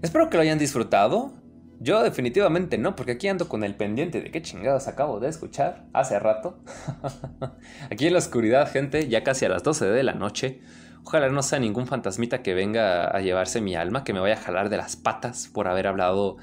Espero 0.00 0.30
que 0.30 0.38
lo 0.38 0.42
hayan 0.42 0.58
disfrutado. 0.58 1.38
Yo 1.82 2.02
definitivamente 2.02 2.76
no, 2.76 2.94
porque 2.94 3.12
aquí 3.12 3.26
ando 3.28 3.48
con 3.48 3.64
el 3.64 3.74
pendiente 3.74 4.20
de 4.20 4.30
qué 4.30 4.42
chingados 4.42 4.86
acabo 4.86 5.18
de 5.18 5.30
escuchar 5.30 5.86
hace 5.94 6.18
rato. 6.18 6.58
aquí 7.90 8.06
en 8.06 8.12
la 8.12 8.18
oscuridad, 8.18 8.70
gente, 8.70 9.08
ya 9.08 9.24
casi 9.24 9.46
a 9.46 9.48
las 9.48 9.62
12 9.62 9.86
de 9.86 10.02
la 10.02 10.12
noche. 10.12 10.60
Ojalá 11.04 11.30
no 11.30 11.42
sea 11.42 11.58
ningún 11.58 11.86
fantasmita 11.86 12.42
que 12.42 12.52
venga 12.52 13.04
a 13.06 13.20
llevarse 13.22 13.62
mi 13.62 13.76
alma, 13.76 14.04
que 14.04 14.12
me 14.12 14.20
vaya 14.20 14.34
a 14.34 14.42
jalar 14.42 14.68
de 14.68 14.76
las 14.76 14.96
patas 14.96 15.48
por 15.48 15.68
haber 15.68 15.86
hablado, 15.86 16.36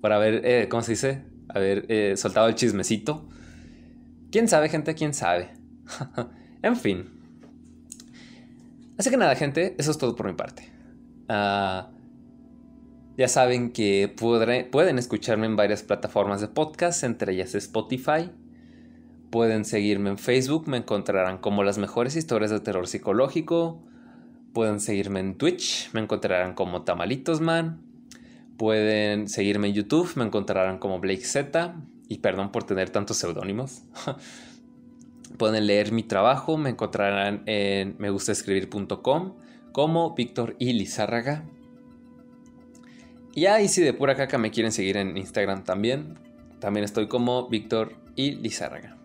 por 0.00 0.12
haber, 0.12 0.44
eh, 0.44 0.68
¿cómo 0.68 0.82
se 0.82 0.92
dice? 0.92 1.22
Haber 1.48 1.86
eh, 1.88 2.16
soltado 2.16 2.48
el 2.48 2.56
chismecito. 2.56 3.28
¿Quién 4.32 4.48
sabe, 4.48 4.68
gente? 4.70 4.96
¿Quién 4.96 5.14
sabe? 5.14 5.50
en 6.62 6.76
fin. 6.76 7.10
Así 8.98 9.08
que 9.08 9.16
nada, 9.16 9.36
gente, 9.36 9.76
eso 9.78 9.92
es 9.92 9.98
todo 9.98 10.16
por 10.16 10.26
mi 10.26 10.32
parte. 10.32 10.68
Ah, 11.28 11.90
ya 13.16 13.28
saben 13.28 13.70
que 13.72 14.12
pueden 14.16 14.98
escucharme 14.98 15.46
en 15.46 15.56
varias 15.56 15.82
plataformas 15.82 16.40
de 16.40 16.48
podcast, 16.48 17.04
entre 17.04 17.32
ellas 17.32 17.54
Spotify. 17.54 18.30
Pueden 19.30 19.64
seguirme 19.64 20.10
en 20.10 20.18
Facebook, 20.18 20.68
me 20.68 20.78
encontrarán 20.78 21.38
como 21.38 21.62
las 21.64 21.78
mejores 21.78 22.16
historias 22.16 22.50
de 22.50 22.60
terror 22.60 22.86
psicológico. 22.86 23.82
Pueden 24.52 24.80
seguirme 24.80 25.20
en 25.20 25.36
Twitch, 25.36 25.90
me 25.92 26.00
encontrarán 26.00 26.54
como 26.54 26.82
Tamalitosman. 26.82 27.80
Pueden 28.56 29.28
seguirme 29.28 29.68
en 29.68 29.74
YouTube, 29.74 30.12
me 30.16 30.24
encontrarán 30.24 30.78
como 30.78 31.00
Blake 31.00 31.24
Z. 31.24 31.74
Y 32.08 32.18
perdón 32.18 32.52
por 32.52 32.64
tener 32.64 32.90
tantos 32.90 33.16
seudónimos. 33.16 33.82
Pueden 35.38 35.66
leer 35.66 35.90
mi 35.90 36.04
trabajo, 36.04 36.56
me 36.56 36.70
encontrarán 36.70 37.42
en 37.46 37.96
megustascribir.com 37.98 39.34
como 39.72 40.14
Víctor 40.14 40.54
y 40.60 40.72
Lizárraga. 40.74 41.44
Y 43.34 43.46
ahí 43.46 43.68
si 43.68 43.82
de 43.82 43.92
pura 43.92 44.14
caca 44.14 44.38
me 44.38 44.50
quieren 44.50 44.72
seguir 44.72 44.96
en 44.96 45.16
Instagram 45.16 45.64
también, 45.64 46.18
también 46.60 46.84
estoy 46.84 47.08
como 47.08 47.48
Víctor 47.48 47.96
y 48.14 48.32
Lizárraga. 48.36 48.96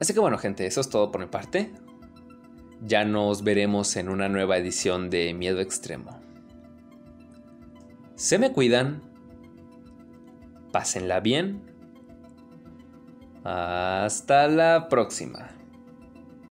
Así 0.00 0.12
que 0.12 0.20
bueno 0.20 0.36
gente, 0.38 0.66
eso 0.66 0.80
es 0.80 0.90
todo 0.90 1.10
por 1.10 1.20
mi 1.20 1.28
parte. 1.28 1.72
Ya 2.82 3.04
nos 3.04 3.42
veremos 3.42 3.96
en 3.96 4.08
una 4.08 4.28
nueva 4.28 4.58
edición 4.58 5.08
de 5.08 5.32
Miedo 5.34 5.60
Extremo. 5.60 6.20
Se 8.16 8.38
me 8.38 8.52
cuidan 8.52 9.02
Pásenla 10.76 11.20
bien. 11.20 11.62
Hasta 13.44 14.46
la 14.46 14.88
próxima. 14.90 15.55